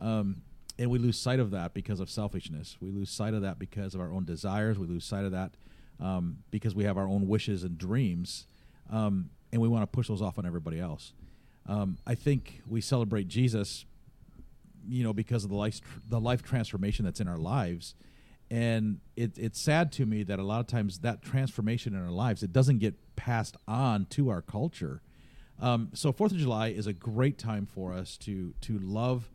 um, 0.00 0.42
and 0.78 0.90
we 0.90 0.98
lose 0.98 1.18
sight 1.18 1.40
of 1.40 1.50
that 1.50 1.74
because 1.74 2.00
of 2.00 2.08
selfishness. 2.08 2.76
We 2.80 2.90
lose 2.90 3.10
sight 3.10 3.34
of 3.34 3.42
that 3.42 3.58
because 3.58 3.94
of 3.94 4.00
our 4.00 4.12
own 4.12 4.24
desires. 4.24 4.78
We 4.78 4.86
lose 4.86 5.04
sight 5.04 5.24
of 5.24 5.32
that 5.32 5.52
um, 6.00 6.38
because 6.50 6.74
we 6.74 6.84
have 6.84 6.96
our 6.96 7.08
own 7.08 7.26
wishes 7.26 7.64
and 7.64 7.76
dreams, 7.76 8.46
um, 8.90 9.30
and 9.52 9.60
we 9.60 9.68
want 9.68 9.82
to 9.82 9.86
push 9.86 10.08
those 10.08 10.22
off 10.22 10.38
on 10.38 10.46
everybody 10.46 10.78
else. 10.78 11.12
Um, 11.66 11.98
I 12.06 12.14
think 12.14 12.62
we 12.66 12.80
celebrate 12.80 13.28
Jesus, 13.28 13.84
you 14.88 15.02
know, 15.02 15.12
because 15.12 15.44
of 15.44 15.50
the 15.50 15.56
life 15.56 15.80
the 16.08 16.20
life 16.20 16.42
transformation 16.42 17.04
that's 17.04 17.20
in 17.20 17.28
our 17.28 17.38
lives, 17.38 17.94
and 18.50 19.00
it, 19.16 19.36
it's 19.36 19.60
sad 19.60 19.92
to 19.92 20.06
me 20.06 20.22
that 20.22 20.38
a 20.38 20.44
lot 20.44 20.60
of 20.60 20.66
times 20.66 21.00
that 21.00 21.22
transformation 21.22 21.94
in 21.94 22.02
our 22.02 22.10
lives 22.10 22.42
it 22.42 22.52
doesn't 22.52 22.78
get 22.78 22.94
passed 23.16 23.56
on 23.66 24.06
to 24.10 24.28
our 24.28 24.40
culture. 24.40 25.02
Um, 25.60 25.90
so 25.92 26.12
Fourth 26.12 26.30
of 26.30 26.38
July 26.38 26.68
is 26.68 26.86
a 26.86 26.92
great 26.92 27.36
time 27.36 27.66
for 27.66 27.92
us 27.92 28.16
to 28.18 28.54
to 28.62 28.78
love 28.78 29.28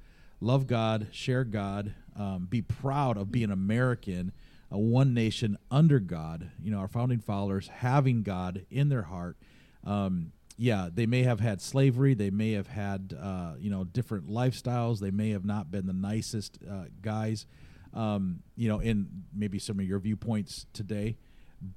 love 0.44 0.68
God, 0.68 1.08
share 1.12 1.46
God, 1.46 1.94
um, 2.18 2.48
be 2.50 2.62
proud 2.62 3.18
of 3.18 3.32
being 3.32 3.50
American, 3.50 4.34
a 4.70 4.78
one 4.78 5.14
nation 5.14 5.58
under 5.72 6.00
God. 6.00 6.52
You 6.62 6.72
know, 6.72 6.80
our 6.80 6.88
founding 6.88 7.20
fathers 7.20 7.70
having 7.70 8.24
God 8.24 8.66
in 8.70 8.90
their 8.90 9.04
heart. 9.04 9.38
Um, 9.86 10.34
yeah, 10.58 10.90
they 10.94 11.06
may 11.06 11.24
have 11.24 11.40
had 11.40 11.62
slavery. 11.62 12.14
They 12.14 12.30
may 12.30 12.52
have 12.52 12.68
had 12.68 13.18
uh, 13.20 13.54
you 13.58 13.72
know 13.72 13.86
different 13.86 14.30
lifestyles. 14.30 15.00
They 15.00 15.12
may 15.12 15.32
have 15.32 15.46
not 15.46 15.72
been 15.72 15.88
the 15.88 15.94
nicest 15.94 16.60
uh, 16.70 16.86
guys. 17.02 17.46
Um, 17.94 18.42
you 18.56 18.68
know, 18.68 18.80
in 18.80 19.08
maybe 19.34 19.60
some 19.60 19.80
of 19.80 19.86
your 19.86 20.00
viewpoints 20.00 20.66
today, 20.74 21.16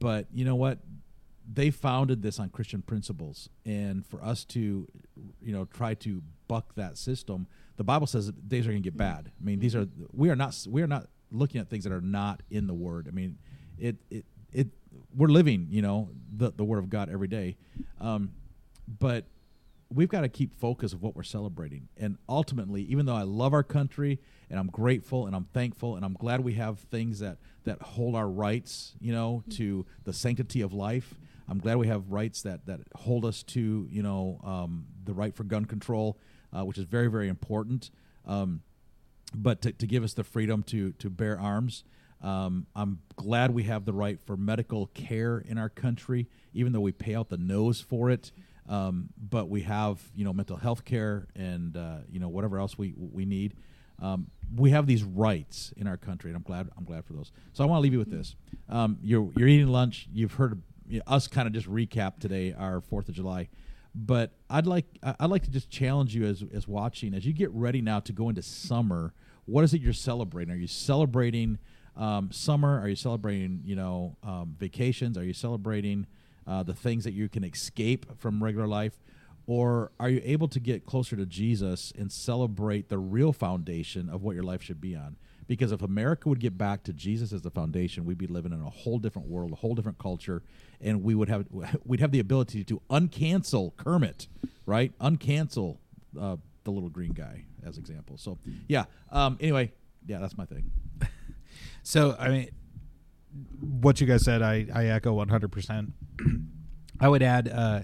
but 0.01 0.27
you 0.33 0.45
know 0.45 0.57
what? 0.57 0.79
They 1.51 1.71
founded 1.71 2.23
this 2.23 2.41
on 2.41 2.49
Christian 2.49 2.83
principles, 2.83 3.49
and 3.65 4.05
for 4.05 4.23
us 4.23 4.45
to, 4.47 4.89
you 5.41 5.53
know, 5.53 5.67
try 5.67 5.95
to 5.95 6.23
buck 6.49 6.75
that 6.75 6.99
system, 6.99 7.47
the 7.77 7.85
Bible 7.85 8.07
says 8.07 8.27
that 8.27 8.49
days 8.49 8.67
are 8.67 8.71
going 8.71 8.83
to 8.83 8.87
get 8.87 8.97
bad. 8.97 9.31
I 9.41 9.45
mean, 9.45 9.59
these 9.59 9.75
are 9.75 9.87
we 10.13 10.31
are 10.31 10.37
not 10.37 10.67
we 10.69 10.83
are 10.83 10.87
not 10.87 11.09
looking 11.31 11.61
at 11.61 11.69
things 11.69 11.85
that 11.85 11.93
are 11.93 12.01
not 12.01 12.43
in 12.51 12.67
the 12.67 12.75
Word. 12.75 13.07
I 13.09 13.11
mean, 13.13 13.39
it 13.79 13.97
it 14.11 14.25
it 14.53 14.69
we're 15.15 15.29
living, 15.29 15.69
you 15.71 15.83
know, 15.83 16.11
the 16.35 16.53
the 16.53 16.65
Word 16.65 16.79
of 16.79 16.91
God 16.91 17.11
every 17.11 17.29
day, 17.29 17.57
um, 18.01 18.33
but 18.87 19.27
we've 19.89 20.09
got 20.09 20.23
to 20.23 20.29
keep 20.29 20.59
focus 20.59 20.93
of 20.93 21.03
what 21.03 21.15
we're 21.15 21.23
celebrating. 21.23 21.89
And 21.97 22.19
ultimately, 22.29 22.83
even 22.83 23.07
though 23.07 23.15
I 23.15 23.23
love 23.23 23.53
our 23.53 23.63
country 23.63 24.19
and 24.51 24.59
I'm 24.59 24.69
grateful 24.69 25.27
and 25.27 25.37
I'm 25.37 25.45
thankful 25.53 25.97
and 25.97 26.05
I'm 26.05 26.15
glad 26.15 26.41
we 26.41 26.55
have 26.55 26.81
things 26.81 27.21
that 27.21 27.39
that 27.65 27.83
hold 27.83 28.15
our 28.15 28.29
rights, 28.29 28.95
you 29.01 29.13
know, 29.13 29.43
to 29.51 29.87
the 30.05 30.13
sanctity 30.13 30.61
of 30.61 30.73
life. 30.73 31.15
I'm 31.49 31.59
glad 31.59 31.77
we 31.77 31.87
have 31.87 32.11
rights 32.11 32.43
that 32.43 32.67
that 32.67 32.81
hold 32.95 33.25
us 33.25 33.43
to 33.45 33.87
you 33.91 34.03
know 34.03 34.41
um, 34.45 34.87
the 35.05 35.15
right 35.15 35.35
for 35.35 35.45
gun 35.45 35.65
control, 35.65 36.19
uh, 36.57 36.65
which 36.65 36.79
is 36.79 36.85
very 36.85 37.09
very 37.09 37.29
important. 37.29 37.91
Um, 38.27 38.63
but 39.35 39.61
to, 39.63 39.73
to 39.73 39.87
give 39.87 40.05
us 40.05 40.15
the 40.15 40.25
freedom 40.25 40.63
to 40.65 40.93
to 40.93 41.11
bear 41.11 41.39
arms. 41.39 41.85
Um, 42.23 42.67
I'm 42.75 43.01
glad 43.17 43.53
we 43.53 43.65
have 43.65 43.85
the 43.85 43.93
right 43.93 44.19
for 44.25 44.37
medical 44.37 44.87
care 44.89 45.39
in 45.39 45.59
our 45.59 45.69
country, 45.69 46.29
even 46.55 46.73
though 46.73 46.81
we 46.81 46.93
pay 46.93 47.15
out 47.15 47.29
the 47.29 47.37
nose 47.37 47.81
for 47.81 48.11
it. 48.11 48.33
Um, 48.69 49.11
but 49.17 49.49
we 49.49 49.63
have, 49.63 50.01
you 50.15 50.25
know, 50.25 50.33
mental 50.33 50.57
health 50.57 50.85
care 50.85 51.29
and 51.37 51.77
uh, 51.77 51.99
you 52.11 52.19
know 52.19 52.29
whatever 52.29 52.59
else 52.59 52.77
we 52.79 52.95
we 52.97 53.25
need. 53.25 53.55
Um, 54.01 54.27
we 54.55 54.71
have 54.71 54.87
these 54.87 55.03
rights 55.03 55.73
in 55.77 55.87
our 55.87 55.97
country, 55.97 56.31
and 56.31 56.37
I'm 56.37 56.43
glad 56.43 56.69
I'm 56.77 56.85
glad 56.85 57.05
for 57.05 57.13
those. 57.13 57.33
So 57.53 57.65
I 57.65 57.67
want 57.67 57.79
to 57.79 57.83
leave 57.83 57.93
you 57.93 57.99
with 57.99 58.11
this: 58.11 58.35
um, 58.69 58.99
you're 59.03 59.31
you're 59.37 59.49
eating 59.49 59.69
lunch. 59.69 60.09
You've 60.13 60.35
heard 60.35 60.63
us 61.07 61.27
kind 61.29 61.47
of 61.47 61.55
just 61.55 61.69
recap 61.69 62.19
today 62.19 62.55
our 62.57 62.81
Fourth 62.81 63.09
of 63.09 63.15
July, 63.15 63.49
but 63.97 64.33
I'd 64.51 64.67
like 64.67 64.85
I'd 65.03 65.31
like 65.31 65.45
to 65.45 65.51
just 65.51 65.71
challenge 65.71 66.15
you 66.15 66.27
as 66.27 66.45
as 66.53 66.69
watching 66.69 67.15
as 67.15 67.25
you 67.25 67.33
get 67.33 67.51
ready 67.53 67.81
now 67.81 68.01
to 68.01 68.13
go 68.13 68.29
into 68.29 68.43
summer. 68.43 69.15
What 69.47 69.65
is 69.65 69.73
it 69.73 69.81
you're 69.81 69.95
celebrating? 69.95 70.53
Are 70.53 70.59
you 70.59 70.67
celebrating 70.67 71.59
um, 71.97 72.31
summer? 72.31 72.79
Are 72.79 72.89
you 72.89 72.97
celebrating 72.97 73.63
you 73.65 73.75
know 73.75 74.17
um, 74.23 74.55
vacations? 74.59 75.17
Are 75.17 75.25
you 75.25 75.33
celebrating 75.33 76.07
uh, 76.47 76.63
the 76.63 76.75
things 76.75 77.05
that 77.05 77.15
you 77.15 77.31
can 77.31 77.43
escape 77.43 78.19
from 78.19 78.45
regular 78.45 78.67
life? 78.67 79.01
Or 79.47 79.93
are 79.99 80.11
you 80.11 80.21
able 80.25 80.49
to 80.49 80.61
get 80.61 80.85
closer 80.85 81.17
to 81.17 81.25
Jesus 81.25 81.93
and 81.97 82.11
celebrate 82.11 82.89
the 82.89 82.99
real 82.99 83.33
foundation 83.33 84.11
of 84.11 84.23
what 84.23 84.35
your 84.35 84.43
life 84.43 84.61
should 84.61 84.81
be 84.81 84.95
on? 84.95 85.17
Because 85.47 85.73
if 85.73 85.83
America 85.83 86.29
would 86.29 86.41
get 86.41 86.59
back 86.59 86.83
to 86.85 86.93
Jesus 86.93 87.33
as 87.33 87.43
the 87.43 87.51
foundation, 87.51 88.05
we'd 88.05 88.19
be 88.19 88.27
living 88.27 88.53
in 88.53 88.61
a 88.61 88.71
whole 88.71 88.99
different 88.99 89.29
world, 89.29 89.53
a 89.53 89.57
whole 89.57 89.75
different 89.75 89.99
culture, 89.99 90.43
and 90.81 91.03
we 91.03 91.15
would 91.15 91.29
have 91.29 91.47
we'd 91.85 92.01
have 92.01 92.13
the 92.13 92.21
ability 92.21 92.65
to 92.65 92.81
uncancel 92.91 93.77
Kermit, 93.77 94.29
right? 94.65 94.97
Uncancel 94.99 95.79
uh, 96.21 96.37
the 96.65 96.71
little 96.71 96.91
green 96.91 97.13
guy, 97.13 97.45
as 97.65 97.79
example. 97.79 98.17
So 98.19 98.39
yeah. 98.69 98.85
Um, 99.11 99.39
anyway, 99.41 99.73
yeah, 100.07 100.19
that's 100.19 100.37
my 100.37 100.45
thing. 100.45 100.71
So 101.83 102.17
I 102.19 102.29
mean, 102.31 102.51
what 103.61 104.01
you 104.01 104.09
guys 104.09 104.25
said, 104.25 104.43
I 104.43 104.67
I 104.75 104.87
echo 104.87 105.13
one 105.13 105.29
hundred 105.29 105.53
percent. 105.53 105.93
I 107.01 107.09
would 107.09 107.23
add. 107.23 107.49
Uh, 107.49 107.83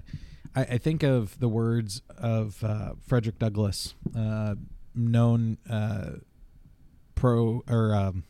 I, 0.54 0.78
think 0.78 1.02
of 1.02 1.38
the 1.38 1.48
words 1.48 2.02
of 2.18 2.62
uh, 2.62 2.92
Frederick 3.06 3.38
Douglass, 3.38 3.94
uh, 4.16 4.56
known 4.94 5.56
uh, 5.70 6.16
pro 7.22 7.62
or 7.68 7.94
um, 7.94 8.24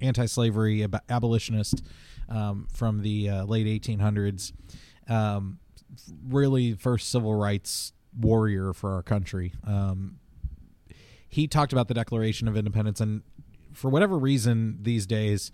anti-slavery 0.00 0.82
ab- 0.82 1.02
abolitionist 1.10 1.84
um, 2.30 2.66
from 2.72 3.02
the 3.02 3.28
uh, 3.28 3.44
late 3.44 3.66
1800s. 3.66 4.52
Um, 5.06 5.58
really, 6.26 6.72
first 6.72 7.10
civil 7.10 7.34
rights 7.34 7.92
warrior 8.18 8.72
for 8.72 8.94
our 8.94 9.02
country. 9.02 9.52
Um, 9.66 10.18
he 11.28 11.46
talked 11.46 11.74
about 11.74 11.88
the 11.88 11.94
Declaration 11.94 12.48
of 12.48 12.56
Independence, 12.56 13.02
and 13.02 13.20
for 13.74 13.90
whatever 13.90 14.16
reason, 14.16 14.78
these 14.80 15.06
days 15.06 15.52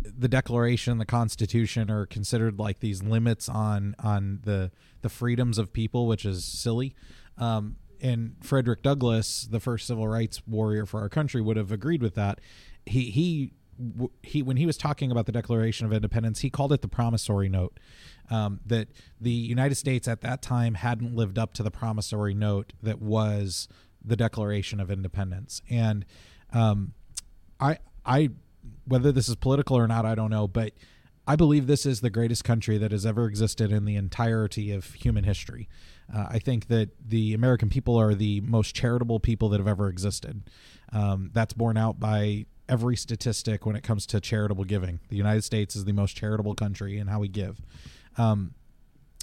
the 0.00 0.28
Declaration, 0.28 0.98
the 0.98 1.04
Constitution 1.04 1.90
are 1.90 2.06
considered 2.06 2.60
like 2.60 2.78
these 2.78 3.02
limits 3.02 3.48
on 3.48 3.96
on 3.98 4.38
the 4.44 4.70
the 5.02 5.08
freedoms 5.08 5.58
of 5.58 5.72
people, 5.72 6.06
which 6.06 6.24
is 6.24 6.44
silly. 6.44 6.94
Um, 7.36 7.76
and 8.00 8.36
Frederick 8.42 8.82
Douglass, 8.82 9.48
the 9.50 9.60
first 9.60 9.86
civil 9.86 10.08
rights 10.08 10.42
warrior 10.46 10.86
for 10.86 11.00
our 11.00 11.08
country, 11.08 11.40
would 11.40 11.56
have 11.56 11.72
agreed 11.72 12.02
with 12.02 12.14
that. 12.14 12.40
He 12.86 13.10
he 13.10 13.52
he 14.22 14.42
when 14.42 14.56
he 14.56 14.66
was 14.66 14.76
talking 14.76 15.10
about 15.10 15.26
the 15.26 15.32
Declaration 15.32 15.86
of 15.86 15.92
Independence, 15.92 16.40
he 16.40 16.50
called 16.50 16.72
it 16.72 16.82
the 16.82 16.88
promissory 16.88 17.48
note. 17.48 17.78
Um, 18.30 18.60
that 18.66 18.88
the 19.18 19.30
United 19.30 19.76
States 19.76 20.06
at 20.06 20.20
that 20.20 20.42
time 20.42 20.74
hadn't 20.74 21.14
lived 21.14 21.38
up 21.38 21.54
to 21.54 21.62
the 21.62 21.70
promissory 21.70 22.34
note 22.34 22.74
that 22.82 23.00
was 23.00 23.68
the 24.04 24.16
Declaration 24.16 24.80
of 24.80 24.90
Independence, 24.90 25.62
and 25.70 26.04
um, 26.52 26.92
I 27.58 27.78
I 28.04 28.30
whether 28.84 29.12
this 29.12 29.28
is 29.28 29.36
political 29.36 29.76
or 29.76 29.86
not, 29.86 30.04
I 30.04 30.14
don't 30.14 30.30
know, 30.30 30.46
but 30.46 30.72
I 31.28 31.36
believe 31.36 31.66
this 31.66 31.84
is 31.84 32.00
the 32.00 32.08
greatest 32.08 32.42
country 32.42 32.78
that 32.78 32.90
has 32.90 33.04
ever 33.04 33.26
existed 33.26 33.70
in 33.70 33.84
the 33.84 33.96
entirety 33.96 34.72
of 34.72 34.94
human 34.94 35.24
history. 35.24 35.68
Uh, 36.12 36.26
I 36.30 36.38
think 36.38 36.68
that 36.68 36.88
the 37.06 37.34
American 37.34 37.68
people 37.68 37.96
are 37.98 38.14
the 38.14 38.40
most 38.40 38.74
charitable 38.74 39.20
people 39.20 39.50
that 39.50 39.58
have 39.58 39.68
ever 39.68 39.88
existed. 39.88 40.48
Um, 40.90 41.30
that's 41.34 41.52
borne 41.52 41.76
out 41.76 42.00
by 42.00 42.46
every 42.66 42.96
statistic 42.96 43.66
when 43.66 43.76
it 43.76 43.82
comes 43.82 44.06
to 44.06 44.20
charitable 44.22 44.64
giving. 44.64 45.00
The 45.10 45.16
United 45.16 45.44
States 45.44 45.76
is 45.76 45.84
the 45.84 45.92
most 45.92 46.16
charitable 46.16 46.54
country 46.54 46.96
in 46.96 47.08
how 47.08 47.20
we 47.20 47.28
give. 47.28 47.60
Um, 48.16 48.54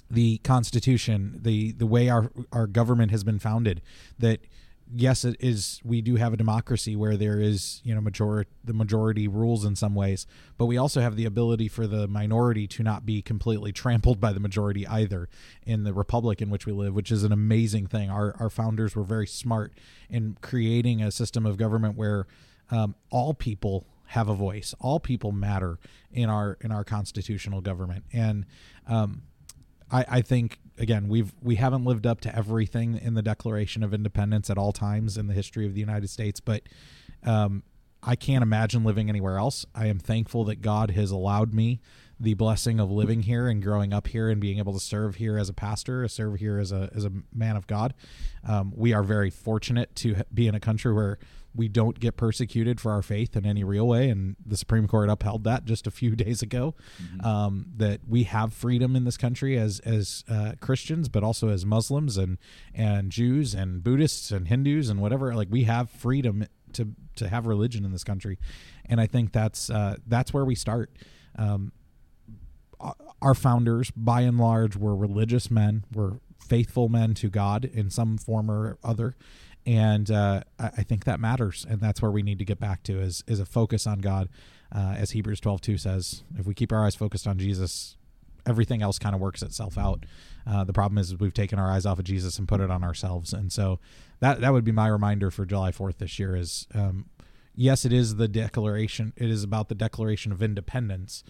the 0.08 0.38
Constitution, 0.38 1.40
the 1.42 1.72
the 1.72 1.86
way 1.86 2.08
our 2.08 2.30
our 2.52 2.68
government 2.68 3.10
has 3.10 3.24
been 3.24 3.40
founded, 3.40 3.82
that 4.20 4.38
yes, 4.92 5.24
it 5.24 5.36
is. 5.40 5.80
We 5.84 6.00
do 6.00 6.16
have 6.16 6.32
a 6.32 6.36
democracy 6.36 6.96
where 6.96 7.16
there 7.16 7.40
is, 7.40 7.80
you 7.84 7.94
know, 7.94 8.00
majority 8.00 8.50
the 8.64 8.72
majority 8.72 9.28
rules 9.28 9.64
in 9.64 9.76
some 9.76 9.94
ways, 9.94 10.26
but 10.58 10.66
we 10.66 10.76
also 10.76 11.00
have 11.00 11.16
the 11.16 11.24
ability 11.24 11.68
for 11.68 11.86
the 11.86 12.06
minority 12.08 12.66
to 12.68 12.82
not 12.82 13.06
be 13.06 13.22
completely 13.22 13.72
trampled 13.72 14.20
by 14.20 14.32
the 14.32 14.40
majority 14.40 14.86
either. 14.86 15.28
In 15.64 15.84
the 15.84 15.92
republic 15.92 16.40
in 16.40 16.50
which 16.50 16.66
we 16.66 16.72
live, 16.72 16.94
which 16.94 17.10
is 17.10 17.24
an 17.24 17.32
amazing 17.32 17.86
thing. 17.86 18.10
Our 18.10 18.34
our 18.38 18.50
founders 18.50 18.94
were 18.94 19.04
very 19.04 19.26
smart 19.26 19.72
in 20.08 20.36
creating 20.40 21.02
a 21.02 21.10
system 21.10 21.46
of 21.46 21.56
government 21.56 21.96
where 21.96 22.26
um, 22.70 22.94
all 23.10 23.34
people 23.34 23.86
have 24.06 24.28
a 24.28 24.34
voice, 24.34 24.74
all 24.80 25.00
people 25.00 25.32
matter 25.32 25.78
in 26.12 26.28
our 26.30 26.58
in 26.60 26.70
our 26.70 26.84
constitutional 26.84 27.60
government, 27.60 28.04
and 28.12 28.46
um, 28.86 29.22
I, 29.90 30.04
I 30.08 30.22
think 30.22 30.58
again 30.78 31.08
we've 31.08 31.32
we 31.42 31.56
haven't 31.56 31.84
lived 31.84 32.06
up 32.06 32.20
to 32.22 32.36
everything 32.36 32.98
in 32.98 33.14
the 33.14 33.22
Declaration 33.22 33.82
of 33.82 33.94
Independence 33.94 34.50
at 34.50 34.58
all 34.58 34.72
times 34.72 35.16
in 35.16 35.26
the 35.26 35.34
history 35.34 35.66
of 35.66 35.74
the 35.74 35.80
United 35.80 36.08
States, 36.10 36.40
but 36.40 36.62
um, 37.24 37.62
I 38.02 38.14
can't 38.14 38.42
imagine 38.42 38.84
living 38.84 39.08
anywhere 39.08 39.36
else. 39.36 39.66
I 39.74 39.86
am 39.86 39.98
thankful 39.98 40.44
that 40.44 40.62
God 40.62 40.92
has 40.92 41.10
allowed 41.10 41.52
me 41.52 41.80
the 42.18 42.34
blessing 42.34 42.80
of 42.80 42.90
living 42.90 43.22
here 43.22 43.48
and 43.48 43.62
growing 43.62 43.92
up 43.92 44.06
here 44.06 44.30
and 44.30 44.40
being 44.40 44.58
able 44.58 44.72
to 44.72 44.80
serve 44.80 45.16
here 45.16 45.36
as 45.36 45.48
a 45.48 45.52
pastor, 45.52 46.06
serve 46.08 46.36
here 46.36 46.58
as 46.58 46.72
a 46.72 46.90
as 46.94 47.04
a 47.04 47.12
man 47.34 47.56
of 47.56 47.66
God. 47.66 47.94
Um, 48.46 48.72
we 48.74 48.92
are 48.92 49.02
very 49.02 49.30
fortunate 49.30 49.94
to 49.96 50.22
be 50.32 50.46
in 50.46 50.54
a 50.54 50.60
country 50.60 50.92
where 50.92 51.18
we 51.56 51.68
don't 51.68 51.98
get 51.98 52.16
persecuted 52.16 52.80
for 52.80 52.92
our 52.92 53.02
faith 53.02 53.36
in 53.36 53.46
any 53.46 53.64
real 53.64 53.86
way, 53.86 54.08
and 54.08 54.36
the 54.44 54.56
Supreme 54.56 54.86
Court 54.86 55.08
upheld 55.08 55.44
that 55.44 55.64
just 55.64 55.86
a 55.86 55.90
few 55.90 56.14
days 56.16 56.42
ago. 56.42 56.74
Mm-hmm. 57.02 57.26
Um, 57.26 57.66
that 57.76 58.00
we 58.06 58.24
have 58.24 58.52
freedom 58.52 58.94
in 58.94 59.04
this 59.04 59.16
country 59.16 59.58
as 59.58 59.80
as 59.80 60.24
uh, 60.28 60.52
Christians, 60.60 61.08
but 61.08 61.24
also 61.24 61.48
as 61.48 61.64
Muslims 61.64 62.16
and 62.16 62.38
and 62.74 63.10
Jews 63.10 63.54
and 63.54 63.82
Buddhists 63.82 64.30
and 64.30 64.48
Hindus 64.48 64.88
and 64.88 65.00
whatever. 65.00 65.34
Like 65.34 65.48
we 65.50 65.64
have 65.64 65.90
freedom 65.90 66.46
to 66.74 66.88
to 67.16 67.28
have 67.28 67.46
religion 67.46 67.84
in 67.84 67.92
this 67.92 68.04
country, 68.04 68.38
and 68.84 69.00
I 69.00 69.06
think 69.06 69.32
that's 69.32 69.70
uh, 69.70 69.96
that's 70.06 70.32
where 70.32 70.44
we 70.44 70.54
start. 70.54 70.90
Um, 71.36 71.72
our 73.22 73.34
founders, 73.34 73.90
by 73.92 74.20
and 74.22 74.38
large, 74.38 74.76
were 74.76 74.94
religious 74.94 75.50
men, 75.50 75.84
were 75.92 76.20
faithful 76.48 76.88
men 76.88 77.14
to 77.14 77.28
God 77.28 77.64
in 77.64 77.90
some 77.90 78.18
form 78.18 78.50
or 78.50 78.78
other, 78.84 79.14
and 79.66 80.10
uh, 80.10 80.42
I, 80.58 80.82
think 80.84 81.04
that 81.04 81.18
matters, 81.18 81.66
and 81.68 81.80
that's 81.80 82.00
where 82.00 82.10
we 82.10 82.22
need 82.22 82.38
to 82.38 82.44
get 82.44 82.60
back 82.60 82.84
to 82.84 83.00
is 83.00 83.24
is 83.26 83.40
a 83.40 83.44
focus 83.44 83.86
on 83.86 83.98
God, 83.98 84.28
uh, 84.72 84.94
as 84.96 85.10
Hebrews 85.10 85.40
twelve 85.40 85.60
two 85.60 85.76
says. 85.76 86.22
If 86.38 86.46
we 86.46 86.54
keep 86.54 86.72
our 86.72 86.84
eyes 86.84 86.94
focused 86.94 87.26
on 87.26 87.38
Jesus, 87.38 87.96
everything 88.46 88.80
else 88.80 88.98
kind 88.98 89.14
of 89.14 89.20
works 89.20 89.42
itself 89.42 89.76
out. 89.76 90.06
Uh, 90.46 90.62
the 90.62 90.72
problem 90.72 90.98
is 90.98 91.16
we've 91.16 91.34
taken 91.34 91.58
our 91.58 91.68
eyes 91.68 91.84
off 91.84 91.98
of 91.98 92.04
Jesus 92.04 92.38
and 92.38 92.46
put 92.46 92.60
it 92.60 92.70
on 92.70 92.84
ourselves, 92.84 93.32
and 93.32 93.52
so 93.52 93.80
that 94.20 94.40
that 94.40 94.52
would 94.52 94.64
be 94.64 94.72
my 94.72 94.86
reminder 94.86 95.32
for 95.32 95.44
July 95.44 95.72
Fourth 95.72 95.98
this 95.98 96.18
year. 96.18 96.36
Is 96.36 96.68
um, 96.72 97.06
yes, 97.56 97.84
it 97.84 97.92
is 97.92 98.16
the 98.16 98.28
declaration. 98.28 99.12
It 99.16 99.30
is 99.30 99.42
about 99.42 99.68
the 99.68 99.74
Declaration 99.74 100.30
of 100.30 100.44
Independence, 100.44 101.24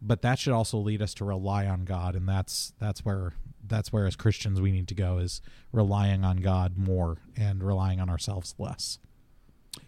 but 0.00 0.22
that 0.22 0.38
should 0.38 0.52
also 0.52 0.78
lead 0.78 1.02
us 1.02 1.14
to 1.14 1.24
rely 1.24 1.66
on 1.66 1.84
God, 1.84 2.14
and 2.14 2.28
that's 2.28 2.72
that's 2.78 3.04
where 3.04 3.34
that's 3.66 3.92
where 3.92 4.06
as 4.06 4.16
Christians 4.16 4.60
we 4.60 4.72
need 4.72 4.88
to 4.88 4.94
go 4.94 5.18
is 5.18 5.40
relying 5.72 6.24
on 6.24 6.38
God 6.38 6.76
more 6.76 7.18
and 7.36 7.62
relying 7.62 8.00
on 8.00 8.08
ourselves 8.08 8.54
less. 8.58 8.98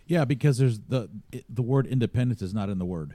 Yeah, 0.07 0.25
because 0.25 0.59
there's 0.59 0.81
the 0.81 1.09
the 1.49 1.63
word 1.63 1.87
independence 1.87 2.43
is 2.43 2.53
not 2.55 2.69
in 2.69 2.79
the 2.79 2.85
word. 2.85 3.15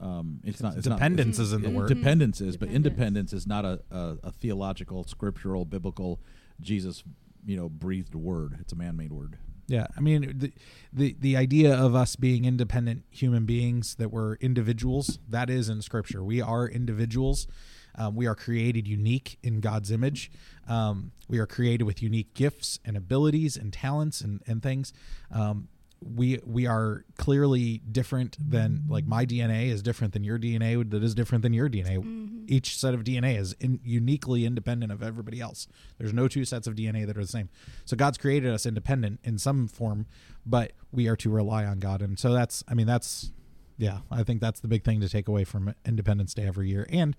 Um, 0.00 0.40
it's 0.44 0.60
not. 0.60 0.76
It's 0.76 0.86
dependence 0.86 1.38
not, 1.38 1.44
is 1.44 1.52
in 1.52 1.62
the 1.62 1.70
word. 1.70 1.88
Dependence 1.88 2.40
is, 2.40 2.56
but 2.56 2.68
independence 2.68 3.32
is 3.32 3.46
not 3.46 3.64
a, 3.64 3.80
a, 3.90 4.16
a, 4.24 4.32
theological, 4.32 5.04
scriptural, 5.04 5.64
biblical, 5.64 6.20
Jesus, 6.60 7.02
you 7.44 7.56
know, 7.56 7.68
breathed 7.68 8.14
word. 8.14 8.58
It's 8.60 8.72
a 8.72 8.76
man-made 8.76 9.12
word. 9.12 9.38
Yeah, 9.68 9.86
I 9.96 10.00
mean 10.00 10.32
the, 10.38 10.52
the 10.92 11.14
the 11.20 11.36
idea 11.36 11.74
of 11.74 11.94
us 11.94 12.16
being 12.16 12.46
independent 12.46 13.04
human 13.10 13.44
beings 13.44 13.96
that 13.96 14.10
we're 14.10 14.36
individuals 14.36 15.18
that 15.28 15.50
is 15.50 15.68
in 15.68 15.82
Scripture. 15.82 16.24
We 16.24 16.40
are 16.40 16.66
individuals. 16.66 17.46
Um, 17.94 18.16
we 18.16 18.26
are 18.26 18.34
created 18.34 18.88
unique 18.88 19.38
in 19.42 19.60
God's 19.60 19.90
image. 19.90 20.30
Um, 20.68 21.12
we 21.28 21.38
are 21.38 21.46
created 21.46 21.84
with 21.84 22.02
unique 22.02 22.32
gifts 22.32 22.78
and 22.82 22.96
abilities 22.96 23.58
and 23.58 23.70
talents 23.70 24.22
and 24.22 24.40
and 24.46 24.62
things. 24.62 24.94
Um, 25.30 25.68
we 26.00 26.38
we 26.44 26.66
are 26.66 27.04
clearly 27.16 27.82
different 27.90 28.36
than 28.40 28.84
like 28.88 29.06
my 29.06 29.26
DNA 29.26 29.68
is 29.68 29.82
different 29.82 30.12
than 30.12 30.22
your 30.24 30.38
DNA 30.38 30.88
that 30.90 31.02
is 31.02 31.14
different 31.14 31.42
than 31.42 31.52
your 31.52 31.68
DNA. 31.68 31.98
Mm-hmm. 31.98 32.44
each 32.48 32.76
set 32.78 32.94
of 32.94 33.04
DNA 33.04 33.38
is 33.38 33.54
in, 33.60 33.80
uniquely 33.84 34.44
independent 34.44 34.90
of 34.90 35.02
everybody 35.02 35.40
else. 35.40 35.66
There's 35.98 36.12
no 36.12 36.28
two 36.28 36.44
sets 36.44 36.66
of 36.66 36.74
DNA 36.74 37.06
that 37.06 37.16
are 37.16 37.22
the 37.22 37.28
same. 37.28 37.50
So 37.84 37.96
God's 37.96 38.18
created 38.18 38.52
us 38.52 38.66
independent 38.66 39.20
in 39.22 39.38
some 39.38 39.68
form, 39.68 40.06
but 40.46 40.72
we 40.92 41.08
are 41.08 41.16
to 41.16 41.30
rely 41.30 41.64
on 41.64 41.78
God. 41.78 42.00
And 42.00 42.18
so 42.18 42.32
that's, 42.32 42.64
I 42.68 42.74
mean, 42.74 42.86
that's, 42.86 43.32
yeah, 43.76 43.98
I 44.10 44.22
think 44.22 44.40
that's 44.40 44.60
the 44.60 44.68
big 44.68 44.84
thing 44.84 45.00
to 45.00 45.08
take 45.08 45.28
away 45.28 45.44
from 45.44 45.74
Independence 45.84 46.34
Day 46.34 46.46
every 46.46 46.68
year. 46.68 46.86
And 46.90 47.16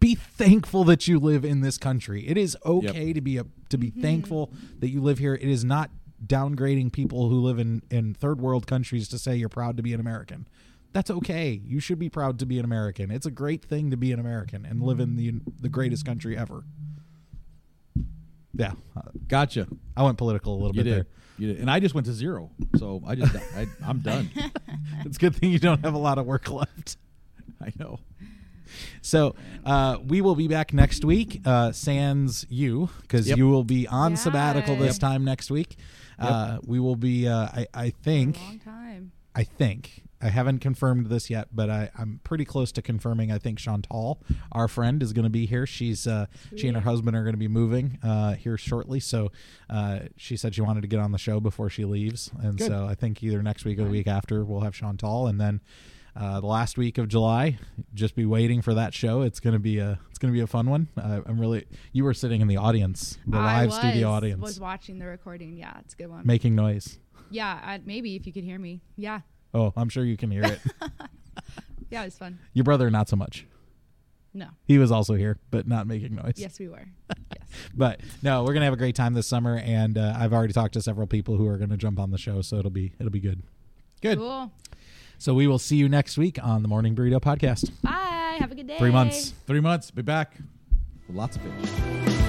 be 0.00 0.14
thankful 0.14 0.84
that 0.84 1.08
you 1.08 1.18
live 1.18 1.44
in 1.44 1.60
this 1.60 1.78
country. 1.78 2.26
It 2.26 2.36
is 2.36 2.56
okay 2.64 3.12
to 3.12 3.20
be 3.20 3.38
a 3.38 3.46
to 3.70 3.78
be 3.78 3.90
thankful 3.90 4.52
that 4.78 4.90
you 4.90 5.00
live 5.00 5.18
here. 5.18 5.34
It 5.34 5.48
is 5.48 5.64
not 5.64 5.90
downgrading 6.24 6.92
people 6.92 7.28
who 7.28 7.40
live 7.40 7.58
in 7.58 7.82
in 7.90 8.14
third 8.14 8.40
world 8.40 8.66
countries 8.66 9.08
to 9.08 9.18
say 9.18 9.36
you're 9.36 9.48
proud 9.48 9.76
to 9.76 9.82
be 9.82 9.92
an 9.92 10.00
American. 10.00 10.46
That's 10.92 11.10
okay. 11.10 11.60
You 11.64 11.78
should 11.80 11.98
be 11.98 12.08
proud 12.08 12.38
to 12.38 12.46
be 12.46 12.58
an 12.58 12.64
American. 12.64 13.10
It's 13.10 13.26
a 13.26 13.30
great 13.30 13.62
thing 13.64 13.90
to 13.90 13.96
be 13.98 14.12
an 14.12 14.18
American 14.20 14.64
and 14.64 14.82
live 14.82 14.98
in 15.00 15.16
the 15.16 15.34
the 15.60 15.68
greatest 15.68 16.04
country 16.06 16.36
ever. 16.36 16.64
Yeah, 18.54 18.72
Gotcha. 19.28 19.66
I 19.96 20.02
went 20.02 20.16
political 20.16 20.54
a 20.54 20.58
little 20.58 20.74
You 20.74 20.82
bit 20.82 20.84
did. 20.84 20.94
there. 20.94 21.06
You 21.38 21.46
did. 21.52 21.60
And 21.60 21.70
I 21.70 21.78
just 21.80 21.94
went 21.94 22.06
to 22.06 22.12
zero, 22.14 22.50
so 22.78 23.02
I 23.06 23.14
just 23.14 23.34
I, 23.54 23.66
I'm 23.84 23.98
done. 24.00 24.30
It's 25.04 25.18
a 25.18 25.20
good 25.20 25.36
thing 25.36 25.50
you 25.52 25.58
don't 25.58 25.84
have 25.84 25.94
a 25.94 25.98
lot 25.98 26.16
of 26.18 26.24
work 26.26 26.50
left. 26.50 26.96
I 27.60 27.70
know. 27.78 28.00
So 29.02 29.34
uh, 29.64 29.98
we 30.04 30.20
will 30.20 30.34
be 30.34 30.48
back 30.48 30.72
next 30.72 31.04
week. 31.04 31.42
Uh, 31.44 31.70
sans 31.72 32.46
you 32.48 32.88
because 33.02 33.28
Yep. 33.28 33.36
you 33.38 33.48
will 33.48 33.62
be 33.64 33.86
on 33.86 34.16
sabbatical 34.16 34.74
this 34.76 34.86
Yes. 34.94 34.98
time 34.98 35.24
next 35.24 35.50
week. 35.50 35.76
Uh, 36.18 36.58
we 36.64 36.80
will 36.80 36.96
be. 36.96 37.28
Uh, 37.28 37.46
I, 37.46 37.66
I 37.74 37.90
think. 37.90 38.36
Long 38.38 38.58
time. 38.58 39.12
I 39.34 39.44
think. 39.44 40.02
I 40.20 40.28
haven't 40.30 40.60
confirmed 40.60 41.06
this 41.06 41.28
yet, 41.28 41.48
but 41.52 41.68
I, 41.68 41.90
I'm 41.96 42.20
pretty 42.24 42.46
close 42.46 42.72
to 42.72 42.82
confirming. 42.82 43.30
I 43.30 43.36
think 43.38 43.58
Chantal, 43.58 44.18
our 44.50 44.66
friend, 44.66 45.02
is 45.02 45.12
going 45.12 45.24
to 45.24 45.30
be 45.30 45.44
here. 45.44 45.66
She's 45.66 46.06
uh, 46.06 46.26
she 46.56 46.68
and 46.68 46.76
her 46.76 46.82
husband 46.82 47.14
are 47.16 47.22
going 47.22 47.34
to 47.34 47.38
be 47.38 47.48
moving 47.48 47.98
uh, 48.02 48.32
here 48.32 48.56
shortly. 48.56 48.98
So 48.98 49.30
uh, 49.68 50.00
she 50.16 50.38
said 50.38 50.54
she 50.54 50.62
wanted 50.62 50.80
to 50.82 50.88
get 50.88 51.00
on 51.00 51.12
the 51.12 51.18
show 51.18 51.38
before 51.38 51.68
she 51.68 51.84
leaves, 51.84 52.30
and 52.42 52.56
Good. 52.56 52.68
so 52.68 52.86
I 52.86 52.94
think 52.94 53.22
either 53.22 53.42
next 53.42 53.66
week 53.66 53.78
or 53.78 53.84
the 53.84 53.90
week 53.90 54.06
after 54.06 54.42
we'll 54.42 54.62
have 54.62 54.72
Chantal, 54.72 55.26
and 55.26 55.38
then 55.38 55.60
uh, 56.16 56.40
the 56.40 56.46
last 56.46 56.78
week 56.78 56.98
of 56.98 57.08
July, 57.08 57.58
just 57.94 58.14
be 58.14 58.24
waiting 58.24 58.62
for 58.62 58.74
that 58.74 58.94
show. 58.94 59.22
It's 59.22 59.40
going 59.40 59.52
to 59.52 59.58
be 59.58 59.78
a 59.78 59.98
it's 60.10 60.18
to 60.18 60.28
be 60.28 60.40
a 60.40 60.46
fun 60.46 60.68
one. 60.70 60.88
Uh, 60.96 61.20
I'm 61.26 61.38
really 61.40 61.66
you 61.92 62.04
were 62.04 62.14
sitting 62.14 62.40
in 62.40 62.48
the 62.48 62.56
audience, 62.56 63.18
the 63.26 63.36
I 63.36 63.60
live 63.62 63.70
was, 63.70 63.78
studio 63.78 64.10
audience, 64.10 64.40
Was 64.40 64.58
watching 64.60 64.98
the 64.98 65.06
recording. 65.06 65.56
Yeah, 65.56 65.78
it's 65.80 65.94
a 65.94 65.96
good 65.96 66.08
one. 66.10 66.26
making 66.26 66.54
noise. 66.54 66.98
yeah, 67.30 67.60
I, 67.62 67.80
maybe 67.84 68.16
if 68.16 68.26
you 68.26 68.32
could 68.32 68.44
hear 68.44 68.58
me. 68.58 68.80
Yeah, 68.96 69.20
Oh, 69.54 69.72
I'm 69.76 69.88
sure 69.88 70.04
you 70.04 70.16
can 70.16 70.30
hear 70.30 70.44
it. 70.44 70.60
yeah, 71.90 72.02
it 72.02 72.06
was 72.06 72.18
fun. 72.18 72.38
Your 72.52 72.64
brother, 72.64 72.90
not 72.90 73.08
so 73.08 73.16
much. 73.16 73.46
No. 74.34 74.48
He 74.66 74.76
was 74.76 74.90
also 74.92 75.14
here, 75.14 75.38
but 75.50 75.66
not 75.66 75.86
making 75.86 76.14
noise. 76.14 76.34
Yes, 76.36 76.58
we 76.58 76.68
were. 76.68 76.88
Yes. 77.08 77.48
But 77.74 78.00
no, 78.22 78.44
we're 78.44 78.52
gonna 78.52 78.66
have 78.66 78.74
a 78.74 78.78
great 78.78 78.96
time 78.96 79.14
this 79.14 79.26
summer, 79.26 79.56
and 79.64 79.96
uh, 79.96 80.14
I've 80.18 80.32
already 80.34 80.52
talked 80.52 80.74
to 80.74 80.82
several 80.82 81.06
people 81.06 81.36
who 81.36 81.46
are 81.46 81.56
gonna 81.56 81.76
jump 81.78 81.98
on 81.98 82.10
the 82.10 82.18
show, 82.18 82.42
so 82.42 82.56
it'll 82.56 82.70
be 82.70 82.92
it'll 82.98 83.12
be 83.12 83.20
good. 83.20 83.42
Good. 84.02 84.18
Cool. 84.18 84.52
So 85.18 85.34
we 85.34 85.46
will 85.46 85.58
see 85.58 85.76
you 85.76 85.88
next 85.88 86.18
week 86.18 86.38
on 86.42 86.62
the 86.62 86.68
Morning 86.68 86.94
Burrito 86.94 87.20
Podcast. 87.20 87.70
Bye. 87.82 88.36
Have 88.38 88.52
a 88.52 88.54
good 88.54 88.66
day. 88.66 88.78
Three 88.78 88.90
months. 88.90 89.32
Three 89.46 89.60
months. 89.60 89.90
Be 89.90 90.02
back. 90.02 90.34
with 91.08 91.16
Lots 91.16 91.36
of 91.36 91.42
fish. 91.42 92.25